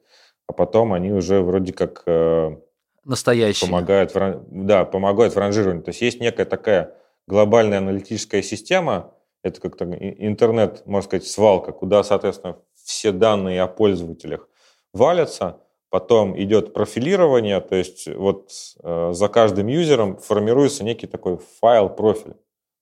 а 0.48 0.54
потом 0.54 0.94
они 0.94 1.12
уже 1.12 1.42
вроде 1.42 1.74
как 1.74 2.04
э, 2.06 2.56
настоящие 3.04 3.68
помогают, 3.68 4.16
в, 4.16 4.46
да, 4.52 4.86
помогают 4.86 5.36
в 5.36 5.38
ранжировании. 5.38 5.82
То 5.82 5.90
есть 5.90 6.02
есть 6.02 6.22
некая 6.22 6.46
такая 6.46 6.96
глобальная 7.28 7.80
аналитическая 7.80 8.42
система, 8.42 9.14
это 9.44 9.60
как-то 9.60 9.84
интернет, 9.84 10.86
можно 10.86 11.06
сказать, 11.06 11.28
свалка, 11.28 11.74
куда, 11.74 12.04
соответственно, 12.04 12.58
все 12.74 13.12
данные 13.12 13.62
о 13.64 13.68
пользователях 13.68 14.48
валятся, 14.94 15.60
потом 15.90 16.40
идет 16.40 16.74
профилирование, 16.74 17.62
то 17.62 17.76
есть 17.76 18.08
вот 18.08 18.52
э, 18.84 19.12
за 19.14 19.28
каждым 19.30 19.68
юзером 19.68 20.18
формируется 20.18 20.84
некий 20.84 21.08
такой 21.08 21.40
файл-профиль. 21.62 22.36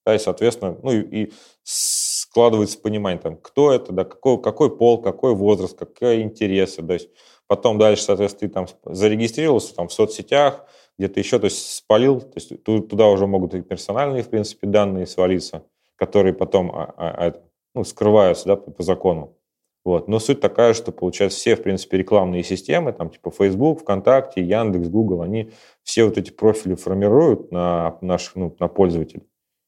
Да, 0.05 0.13
и, 0.13 0.19
соответственно, 0.19 0.77
ну 0.83 0.91
и, 0.91 1.01
и 1.01 1.33
складывается 1.63 2.79
понимание, 2.79 3.19
там, 3.19 3.37
кто 3.37 3.71
это, 3.71 3.91
да, 3.91 4.03
какой, 4.03 4.39
какой 4.39 4.75
пол, 4.75 5.01
какой 5.01 5.33
возраст, 5.33 5.77
какие 5.77 6.21
интересы. 6.21 6.83
То 6.83 6.93
есть 6.93 7.09
потом 7.47 7.79
дальше, 7.79 8.03
соответственно, 8.03 8.49
ты 8.49 8.53
там 8.53 8.67
зарегистрировался 8.83 9.75
там, 9.75 9.87
в 9.87 9.93
соцсетях, 9.93 10.65
где-то 10.97 11.19
еще, 11.19 11.39
то 11.39 11.45
есть 11.45 11.75
спалил, 11.75 12.21
то 12.21 12.33
есть 12.35 12.63
туда 12.63 13.07
уже 13.07 13.25
могут 13.25 13.55
и 13.55 13.61
персональные, 13.61 14.23
в 14.23 14.29
принципе, 14.29 14.67
данные 14.67 15.07
свалиться, 15.07 15.63
которые 15.95 16.33
потом 16.33 16.71
а, 16.71 16.93
а, 16.97 17.27
а, 17.27 17.33
ну, 17.73 17.83
скрываются 17.83 18.47
да, 18.47 18.55
по, 18.55 18.71
по 18.71 18.83
закону. 18.83 19.35
Вот. 19.85 20.07
Но 20.07 20.19
суть 20.19 20.41
такая, 20.41 20.73
что, 20.73 20.91
получается, 20.91 21.37
все, 21.37 21.55
в 21.55 21.61
принципе, 21.61 21.97
рекламные 21.97 22.43
системы, 22.43 22.91
там, 22.91 23.11
типа 23.11 23.29
Facebook, 23.29 23.81
ВКонтакте, 23.81 24.43
Яндекс, 24.43 24.89
Google, 24.89 25.21
они 25.21 25.51
все 25.83 26.05
вот 26.05 26.17
эти 26.17 26.31
профили 26.31 26.73
формируют 26.73 27.51
на 27.51 27.97
наших, 28.01 28.35
ну, 28.35 28.55
на 28.59 28.67
пользователей 28.67 29.23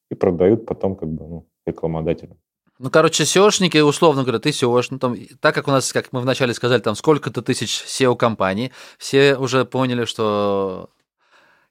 и 0.09 0.15
продают 0.15 0.65
потом, 0.65 0.95
как 0.95 1.09
бы, 1.09 1.27
ну, 1.27 1.47
рекламодателям. 1.67 2.37
Ну, 2.79 2.89
короче, 2.89 3.23
SEOшники, 3.23 3.79
условно 3.81 4.23
говоря, 4.23 4.39
ты 4.39 4.49
SEO, 4.49 4.83
ну, 4.89 4.99
там, 4.99 5.15
так 5.39 5.53
как 5.53 5.67
у 5.67 5.71
нас, 5.71 5.93
как 5.93 6.11
мы 6.11 6.21
вначале 6.21 6.53
сказали, 6.53 6.81
там 6.81 6.95
сколько-то 6.95 7.41
тысяч 7.43 7.83
SEO-компаний, 7.85 8.71
все 8.97 9.35
уже 9.35 9.65
поняли, 9.65 10.05
что 10.05 10.89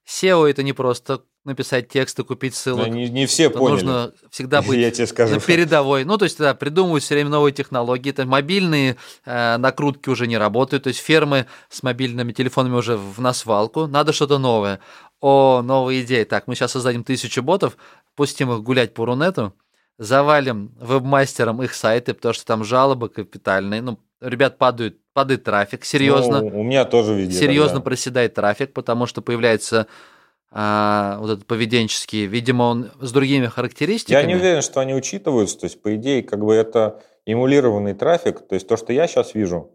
SEO 0.07 0.49
это 0.49 0.63
не 0.63 0.73
просто 0.73 1.23
написать 1.47 1.89
текст 1.89 2.19
и 2.19 2.25
купить 2.25 2.55
ссылок. 2.55 2.89
не, 2.89 3.09
не 3.09 3.27
все 3.27 3.49
поняли. 3.49 3.83
Нужно 3.85 4.13
всегда 4.31 4.63
быть 4.67 4.79
Я 4.79 4.91
тебе 4.91 5.07
скажу. 5.07 5.41
передовой. 5.41 6.05
Ну, 6.05 6.19
то 6.19 6.25
есть, 6.25 6.39
да, 6.39 6.55
придумывают 6.55 7.05
все 7.05 7.15
время 7.15 7.31
новые 7.31 7.53
технологии. 7.53 8.11
Это 8.11 8.27
мобильные 8.27 8.97
э, 9.25 9.57
накрутки 9.57 10.09
уже 10.09 10.27
не 10.27 10.37
работают. 10.37 10.85
То 10.85 10.89
есть, 10.89 11.01
фермы 11.01 11.47
с 11.71 11.83
мобильными 11.83 12.33
телефонами 12.33 12.75
уже 12.75 12.97
в 12.97 13.21
насвалку. 13.21 13.87
Надо 13.87 14.13
что-то 14.13 14.39
новое. 14.39 14.81
О, 15.21 15.63
новая 15.63 16.03
идея. 16.03 16.25
Так, 16.25 16.47
мы 16.47 16.55
сейчас 16.55 16.73
создадим 16.73 17.05
тысячу 17.05 17.43
ботов, 17.43 17.77
пустим 18.15 18.53
их 18.53 18.63
гулять 18.63 18.93
по 18.93 19.07
Рунету, 19.07 19.55
завалим 19.99 20.75
вебмастерам 20.81 21.63
их 21.63 21.75
сайты, 21.75 22.13
потому 22.15 22.35
что 22.35 22.45
там 22.45 22.65
жалобы 22.65 23.09
капитальные. 23.09 23.81
Ну, 23.81 23.99
ребят 24.21 24.59
падают, 24.59 24.99
падает 25.13 25.45
трафик, 25.45 25.85
серьезно. 25.85 26.41
Ну, 26.41 26.61
у 26.61 26.63
меня 26.63 26.85
тоже 26.85 27.15
везде. 27.15 27.39
Серьезно 27.39 27.79
да. 27.79 27.83
проседает 27.83 28.35
трафик, 28.35 28.73
потому 28.73 29.07
что 29.07 29.23
появляется 29.23 29.87
а, 30.51 31.19
вот 31.21 31.31
этот 31.31 31.47
поведенческий, 31.47 32.27
видимо, 32.27 32.65
он 32.65 32.91
с 33.01 33.13
другими 33.13 33.47
характеристиками. 33.47 34.21
Я 34.21 34.27
не 34.27 34.35
уверен, 34.35 34.63
что 34.63 34.81
они 34.81 34.95
учитываются. 34.95 35.61
То 35.61 35.65
есть, 35.65 35.83
по 35.83 35.95
идее, 35.97 36.23
как 36.23 36.45
бы 36.45 36.55
это 36.55 37.03
эмулированный 37.27 37.95
трафик. 37.95 38.41
То 38.47 38.55
есть, 38.55 38.67
то, 38.69 38.77
что 38.77 38.93
я 38.93 39.07
сейчас 39.07 39.35
вижу, 39.35 39.71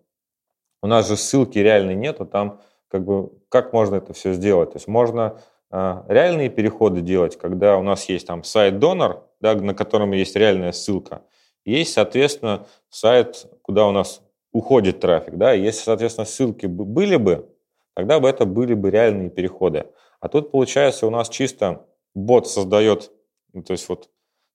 у 0.82 0.88
нас 0.88 1.08
же 1.08 1.18
ссылки 1.18 1.60
реальной 1.60 1.96
нету, 1.96 2.26
там 2.26 2.62
как 2.88 3.06
бы 3.06 3.32
как 3.50 3.74
можно 3.74 3.96
это 3.96 4.14
все 4.14 4.34
сделать? 4.34 4.72
То 4.72 4.78
есть, 4.78 4.88
можно 4.88 5.40
а, 5.70 6.06
реальные 6.10 6.50
переходы 6.50 7.02
делать, 7.02 7.38
когда 7.38 7.78
у 7.78 7.84
нас 7.84 8.10
есть 8.10 8.28
там 8.28 8.44
сайт-донор, 8.44 9.24
да, 9.40 9.56
на 9.56 9.74
котором 9.74 10.12
есть 10.12 10.36
реальная 10.36 10.74
ссылка, 10.74 11.22
есть, 11.64 11.94
соответственно, 11.94 12.68
сайт, 12.90 13.46
куда 13.62 13.88
у 13.88 13.92
нас 13.92 14.22
уходит 14.52 15.00
трафик, 15.00 15.38
да, 15.38 15.54
если, 15.54 15.84
соответственно, 15.84 16.26
ссылки 16.26 16.66
были 16.66 17.16
бы, 17.16 17.50
тогда 17.94 18.20
бы 18.20 18.28
это 18.28 18.46
были 18.46 18.74
бы 18.74 18.90
реальные 18.90 19.30
переходы. 19.30 19.86
А 20.22 20.30
тут, 20.30 20.52
получается, 20.52 21.08
у 21.08 21.10
нас 21.10 21.28
чисто 21.28 21.86
бот 22.14 22.48
создает, 22.48 23.12
ну, 23.54 23.64
то 23.64 23.74
есть 23.74 23.90
вот 23.90 24.10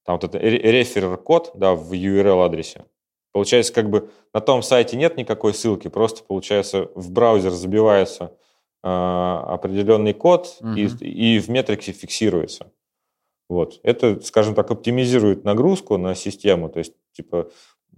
там 0.05 0.15
вот 0.15 0.25
это 0.25 0.39
реферер-код, 0.39 1.53
да, 1.55 1.75
в 1.75 1.93
URL-адресе. 1.93 2.87
Получается, 3.33 3.75
как 3.75 3.91
бы 3.91 4.11
на 4.33 4.41
том 4.41 4.63
сайте 4.63 4.97
нет 4.97 5.17
никакой 5.17 5.53
ссылки, 5.53 5.89
просто, 5.89 6.23
получается, 6.25 6.89
в 6.95 7.11
браузер 7.11 7.51
забивается 7.51 8.33
э, 8.83 8.89
определенный 8.89 10.15
код 10.15 10.57
угу. 10.61 10.71
и, 10.71 10.87
и 10.87 11.39
в 11.41 11.51
метриксе 11.51 11.93
фиксируется. 11.93 12.73
Вот. 13.49 13.81
Это, 13.83 14.21
скажем 14.23 14.55
так, 14.55 14.71
оптимизирует 14.71 15.45
нагрузку 15.45 15.99
на 15.99 16.15
систему, 16.15 16.69
то 16.69 16.79
есть, 16.79 16.95
типа, 17.13 17.51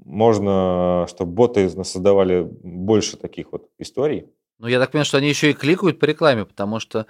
можно, 0.04 1.06
чтобы 1.08 1.32
боты 1.32 1.68
создавали 1.84 2.42
больше 2.62 3.16
таких 3.16 3.52
вот 3.52 3.68
историй. 3.78 4.26
Ну, 4.58 4.66
я 4.66 4.80
так 4.80 4.90
понимаю, 4.90 5.04
что 5.04 5.18
они 5.18 5.28
еще 5.28 5.50
и 5.50 5.54
кликают 5.54 6.00
по 6.00 6.04
рекламе, 6.04 6.44
потому 6.44 6.80
что 6.80 7.06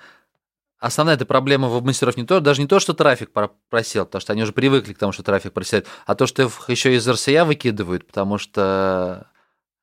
основная 0.79 1.16
эта 1.16 1.26
проблема 1.26 1.68
веб-мастеров 1.68 2.16
не 2.16 2.24
то, 2.24 2.41
даже 2.41 2.61
не 2.61 2.68
то, 2.68 2.81
что 2.81 2.95
трафик 2.95 3.31
просел, 3.68 4.07
потому 4.07 4.20
что 4.20 4.33
они 4.33 4.43
уже 4.43 4.53
привыкли 4.53 4.93
к 4.93 4.99
тому, 4.99 5.12
что 5.12 5.22
трафик 5.22 5.53
проседает, 5.53 5.87
а 6.07 6.14
то, 6.14 6.26
что 6.26 6.43
их 6.43 6.68
еще 6.68 6.95
из 6.95 7.07
RCA 7.09 7.45
выкидывают, 7.45 8.07
потому 8.07 8.39
что 8.39 9.31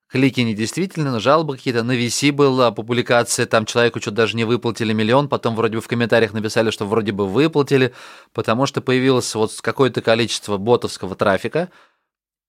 клики 0.08 0.40
недействительны, 0.40 1.18
жалобы 1.20 1.56
какие-то, 1.56 1.82
на 1.82 1.92
VC 1.92 2.32
была 2.32 2.70
публикация, 2.70 3.46
там 3.46 3.66
человеку 3.66 4.00
что-то 4.00 4.16
даже 4.16 4.36
не 4.36 4.44
выплатили 4.44 4.92
миллион, 4.92 5.28
потом 5.28 5.56
вроде 5.56 5.76
бы 5.76 5.82
в 5.82 5.88
комментариях 5.88 6.32
написали, 6.32 6.70
что 6.70 6.86
вроде 6.86 7.12
бы 7.12 7.26
выплатили, 7.26 7.92
потому 8.32 8.66
что 8.66 8.80
появилось 8.80 9.34
вот 9.34 9.60
какое-то 9.60 10.00
количество 10.02 10.56
ботовского 10.56 11.16
трафика 11.16 11.70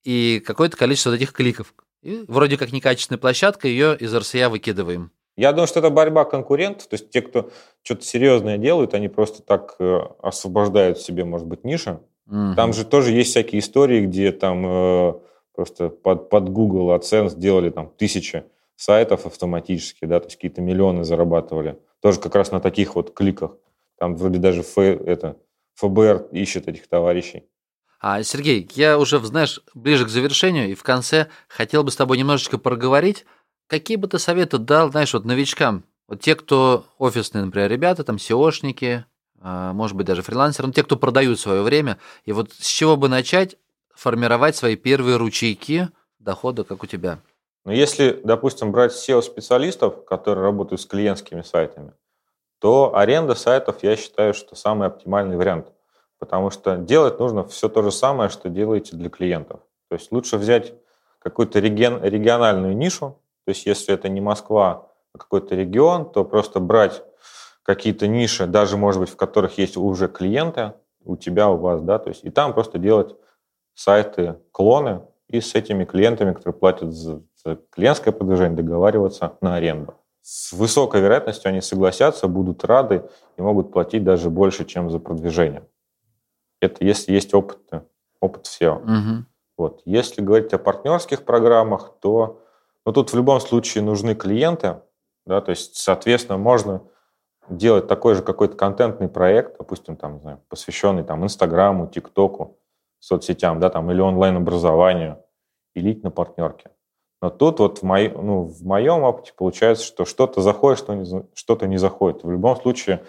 и 0.03 0.41
какое-то 0.45 0.77
количество 0.77 1.09
вот 1.09 1.17
этих 1.17 1.33
кликов. 1.33 1.73
И 2.03 2.23
вроде 2.27 2.57
как 2.57 2.71
некачественная 2.71 3.19
площадка, 3.19 3.67
ее 3.67 3.97
из 3.97 4.13
RCA 4.13 4.49
выкидываем. 4.49 5.11
Я 5.37 5.51
думаю, 5.51 5.67
что 5.67 5.79
это 5.79 5.91
борьба 5.91 6.25
конкурентов, 6.25 6.87
то 6.87 6.95
есть 6.95 7.11
те, 7.11 7.21
кто 7.21 7.51
что-то 7.83 8.03
серьезное 8.03 8.57
делают, 8.57 8.95
они 8.95 9.07
просто 9.07 9.43
так 9.43 9.75
э, 9.79 9.99
освобождают 10.21 10.97
себе, 10.99 11.25
может 11.25 11.45
быть, 11.45 11.63
ниши. 11.63 11.99
Угу. 12.25 12.55
Там 12.55 12.73
же 12.73 12.83
тоже 12.83 13.11
есть 13.11 13.29
всякие 13.29 13.59
истории, 13.59 14.05
где 14.05 14.31
там 14.31 14.65
э, 14.65 15.13
просто 15.53 15.89
под, 15.89 16.29
под 16.29 16.49
Google 16.49 16.91
AdSense 16.95 17.37
делали 17.37 17.69
там 17.69 17.91
тысячи 17.97 18.43
сайтов 18.75 19.27
автоматически, 19.27 20.05
да, 20.05 20.19
то 20.19 20.25
есть 20.25 20.37
какие-то 20.37 20.61
миллионы 20.61 21.03
зарабатывали. 21.03 21.77
Тоже 22.01 22.19
как 22.19 22.35
раз 22.35 22.51
на 22.51 22.59
таких 22.59 22.95
вот 22.95 23.13
кликах. 23.13 23.51
Там 23.99 24.15
вроде 24.15 24.39
даже 24.39 24.61
Ф, 24.61 24.77
это, 24.77 25.37
ФБР 25.75 26.29
ищет 26.31 26.67
этих 26.67 26.87
товарищей. 26.87 27.43
А, 27.99 28.21
Сергей, 28.21 28.69
я 28.75 28.99
уже, 28.99 29.19
знаешь, 29.19 29.59
ближе 29.73 30.05
к 30.05 30.09
завершению, 30.09 30.69
и 30.69 30.75
в 30.75 30.83
конце 30.83 31.27
хотел 31.47 31.83
бы 31.83 31.91
с 31.91 31.95
тобой 31.95 32.17
немножечко 32.17 32.59
проговорить 32.59 33.25
Какие 33.67 33.97
бы 33.97 34.07
ты 34.07 34.17
советы 34.17 34.57
дал, 34.57 34.91
знаешь, 34.91 35.13
вот 35.13 35.25
новичкам, 35.25 35.83
вот 36.07 36.21
те, 36.21 36.35
кто 36.35 36.85
офисные, 36.97 37.43
например, 37.43 37.69
ребята, 37.69 38.03
там, 38.03 38.15
SEOшники, 38.15 39.03
а, 39.41 39.73
может 39.73 39.95
быть, 39.97 40.07
даже 40.07 40.21
фрилансеры, 40.21 40.67
ну, 40.67 40.73
те, 40.73 40.83
кто 40.83 40.95
продают 40.95 41.39
свое 41.39 41.61
время, 41.61 41.97
и 42.23 42.31
вот 42.31 42.53
с 42.53 42.65
чего 42.65 42.95
бы 42.95 43.09
начать 43.09 43.57
формировать 43.93 44.55
свои 44.55 44.75
первые 44.77 45.17
ручейки 45.17 45.89
дохода, 46.19 46.63
как 46.63 46.83
у 46.83 46.87
тебя? 46.87 47.19
Ну, 47.65 47.73
если, 47.73 48.21
допустим, 48.23 48.71
брать 48.71 48.93
SEO-специалистов, 48.93 50.05
которые 50.05 50.43
работают 50.43 50.79
с 50.79 50.85
клиентскими 50.85 51.41
сайтами, 51.41 51.91
то 52.59 52.95
аренда 52.95 53.35
сайтов, 53.35 53.83
я 53.83 53.97
считаю, 53.97 54.33
что 54.33 54.55
самый 54.55 54.87
оптимальный 54.87 55.35
вариант. 55.35 55.67
Потому 56.17 56.49
что 56.49 56.77
делать 56.77 57.19
нужно 57.19 57.45
все 57.45 57.69
то 57.69 57.83
же 57.83 57.91
самое, 57.91 58.29
что 58.29 58.49
делаете 58.49 58.95
для 58.95 59.09
клиентов. 59.09 59.59
То 59.89 59.95
есть 59.95 60.11
лучше 60.11 60.37
взять 60.37 60.73
какую-то 61.19 61.59
реген, 61.59 62.01
региональную 62.03 62.75
нишу. 62.75 63.19
То 63.47 63.51
есть 63.51 63.65
если 63.65 63.93
это 63.93 64.09
не 64.09 64.19
Москва, 64.19 64.89
а 65.13 65.17
какой-то 65.17 65.55
регион, 65.55 66.11
то 66.11 66.25
просто 66.25 66.59
брать 66.59 67.01
какие-то 67.63 68.05
ниши, 68.05 68.45
даже, 68.45 68.75
может 68.75 68.99
быть, 68.99 69.09
в 69.09 69.15
которых 69.15 69.57
есть 69.57 69.77
уже 69.77 70.09
клиенты, 70.09 70.73
у 71.05 71.15
тебя, 71.15 71.47
у 71.49 71.55
вас, 71.55 71.81
да, 71.81 71.97
то 71.97 72.09
есть 72.09 72.25
и 72.25 72.29
там 72.29 72.53
просто 72.53 72.77
делать 72.77 73.15
сайты, 73.73 74.35
клоны, 74.51 75.03
и 75.29 75.39
с 75.39 75.55
этими 75.55 75.85
клиентами, 75.85 76.33
которые 76.33 76.59
платят 76.59 76.91
за, 76.91 77.21
за 77.41 77.57
клиентское 77.69 78.13
продвижение, 78.13 78.57
договариваться 78.57 79.37
на 79.39 79.55
аренду. 79.55 79.93
С 80.19 80.51
высокой 80.51 80.99
вероятностью 80.99 81.47
они 81.47 81.61
согласятся, 81.61 82.27
будут 82.27 82.65
рады 82.65 83.09
и 83.37 83.41
могут 83.41 83.71
платить 83.71 84.03
даже 84.03 84.29
больше, 84.29 84.65
чем 84.65 84.89
за 84.89 84.99
продвижение. 84.99 85.65
Это 86.59 86.83
если 86.83 87.13
есть 87.13 87.33
опыт, 87.33 87.59
опыт 88.19 88.45
SEO. 88.45 88.81
Угу. 88.81 89.25
Вот. 89.57 89.81
Если 89.85 90.21
говорить 90.21 90.53
о 90.53 90.57
партнерских 90.57 91.23
программах, 91.23 91.93
то 92.01 92.41
ну, 92.87 92.93
тут 92.93 93.11
в 93.11 93.15
любом 93.17 93.41
случае 93.41 93.83
нужны 93.83 94.15
клиенты, 94.15 94.77
да, 95.25 95.41
то 95.41 95.49
есть, 95.49 95.75
соответственно, 95.75 96.37
можно 96.37 96.83
делать 97.49 97.85
такой 97.85 98.15
же 98.15 98.23
какой-то 98.23 98.55
контентный 98.55 99.09
проект, 99.09 99.57
допустим, 99.57 99.97
там, 99.97 100.13
не 100.13 100.19
знаю, 100.21 100.41
посвященный 100.47 101.03
там 101.03 101.21
Инстаграму, 101.25 101.87
ТикТоку, 101.87 102.61
соцсетям, 102.99 103.59
да, 103.59 103.69
там, 103.69 103.91
или 103.91 103.99
онлайн-образованию, 103.99 105.21
и 105.75 105.81
лить 105.81 106.01
на 106.05 106.11
партнерке. 106.11 106.71
Но 107.21 107.29
тут 107.29 107.59
вот 107.59 107.79
в, 107.79 107.83
мой, 107.83 108.07
ну, 108.07 108.43
в 108.43 108.63
моем 108.63 109.03
опыте 109.03 109.33
получается, 109.35 109.83
что 109.83 110.05
что-то 110.05 110.39
заходит, 110.39 110.79
что 110.79 110.93
не, 110.93 111.25
что-то 111.33 111.67
не 111.67 111.75
заходит. 111.75 112.23
В 112.23 112.31
любом 112.31 112.55
случае, 112.55 113.03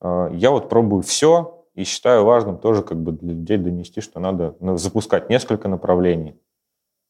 э, 0.00 0.30
я 0.32 0.50
вот 0.50 0.68
пробую 0.68 1.04
все 1.04 1.64
и 1.74 1.84
считаю 1.84 2.24
важным 2.24 2.58
тоже 2.58 2.82
как 2.82 3.00
бы 3.00 3.12
для 3.12 3.32
людей 3.32 3.58
донести, 3.58 4.00
что 4.00 4.18
надо 4.18 4.56
ну, 4.58 4.76
запускать 4.76 5.30
несколько 5.30 5.68
направлений, 5.68 6.36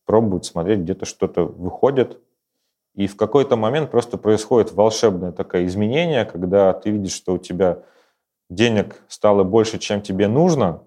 пробовать 0.04 0.44
смотреть, 0.44 0.80
где-то 0.80 1.04
что-то 1.04 1.44
выходит, 1.44 2.20
и 2.94 3.06
в 3.06 3.16
какой-то 3.16 3.56
момент 3.56 3.90
просто 3.90 4.18
происходит 4.18 4.72
волшебное 4.72 5.32
такое 5.32 5.66
изменение, 5.66 6.24
когда 6.24 6.72
ты 6.72 6.90
видишь, 6.90 7.12
что 7.12 7.34
у 7.34 7.38
тебя 7.38 7.82
денег 8.48 9.02
стало 9.08 9.42
больше, 9.42 9.78
чем 9.78 10.00
тебе 10.00 10.28
нужно, 10.28 10.82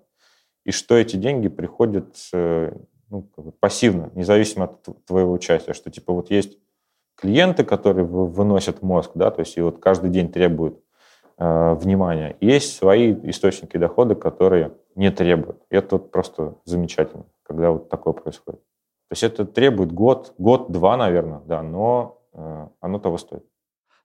и 0.64 0.72
что 0.72 0.96
эти 0.96 1.18
деньги 1.18 1.50
приходят 1.50 2.16
э, 2.34 2.72
ну, 3.10 3.24
как 3.36 3.46
бы 3.46 3.52
пассивно, 3.52 4.12
независимо 4.16 4.66
от 4.66 5.06
твоего 5.06 5.32
участия, 5.32 5.74
что 5.74 5.90
типа 5.90 6.14
вот 6.14 6.30
есть 6.30 6.58
клиенты, 7.16 7.64
которые 7.64 8.06
выносят 8.06 8.82
мозг, 8.82 9.12
да, 9.16 9.32
то 9.32 9.42
есть 9.42 9.58
и 9.58 9.62
вот 9.62 9.80
каждый 9.80 10.10
день 10.10 10.32
требуют 10.32 10.80
э, 11.38 11.74
внимания. 11.74 12.38
Есть 12.42 12.78
свои 12.78 13.14
источники 13.30 13.78
дохода, 13.78 14.16
которые 14.16 14.74
не 14.96 15.12
требуют. 15.12 15.62
И 15.70 15.76
это 15.76 15.96
вот 15.96 16.12
просто 16.12 16.56
замечательно, 16.66 17.26
когда 17.44 17.72
вот 17.72 17.90
такое 17.90 18.14
происходит. 18.14 18.62
То 19.10 19.14
есть 19.14 19.24
это 19.24 19.46
требует 19.46 19.92
год, 19.92 20.34
год-два, 20.38 20.98
наверное, 20.98 21.40
да, 21.46 21.62
но 21.64 22.22
э, 22.34 22.68
оно 22.82 23.00
того 23.00 23.18
стоит. 23.18 23.44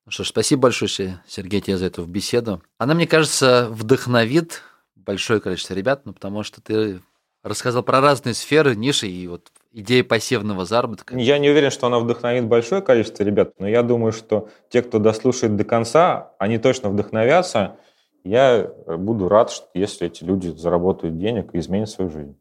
Ну 0.05 0.11
что 0.13 0.25
ж, 0.25 0.29
спасибо 0.29 0.63
большое, 0.63 1.21
Сергей, 1.27 1.61
тебе 1.61 1.77
за 1.77 1.87
эту 1.87 2.05
беседу. 2.05 2.63
Она, 2.79 2.95
мне 2.95 3.07
кажется, 3.07 3.69
вдохновит 3.71 4.63
большое 4.95 5.41
количество 5.41 5.75
ребят, 5.75 6.03
ну, 6.05 6.13
потому 6.13 6.45
что 6.45 6.61
ты 6.61 7.01
рассказал 7.43 7.83
про 7.83 8.01
разные 8.01 8.35
сферы, 8.35 8.77
ниши 8.77 9.09
и 9.09 9.27
вот 9.27 9.51
идеи 9.73 10.03
пассивного 10.03 10.65
заработка. 10.65 11.17
Я 11.17 11.39
не 11.39 11.51
уверен, 11.51 11.71
что 11.71 11.89
она 11.89 11.99
вдохновит 11.99 12.47
большое 12.47 12.83
количество 12.83 13.25
ребят, 13.25 13.55
но 13.59 13.69
я 13.69 13.83
думаю, 13.83 14.13
что 14.13 14.49
те, 14.69 14.83
кто 14.83 14.99
дослушает 14.99 15.57
до 15.57 15.65
конца, 15.65 16.35
они 16.39 16.59
точно 16.59 16.91
вдохновятся. 16.91 17.77
Я 18.23 18.71
буду 18.87 19.29
рад, 19.29 19.51
если 19.75 20.07
эти 20.07 20.23
люди 20.23 20.49
заработают 20.49 21.19
денег 21.19 21.55
и 21.55 21.59
изменят 21.59 21.91
свою 21.91 22.11
жизнь. 22.11 22.37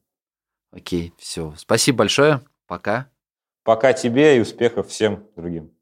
Окей, 0.72 1.14
все. 1.18 1.54
Спасибо 1.58 2.00
большое. 2.00 2.42
Пока. 2.72 3.12
Пока 3.64 3.92
тебе 3.92 4.38
и 4.38 4.40
успехов 4.40 4.88
всем 4.88 5.28
другим. 5.36 5.76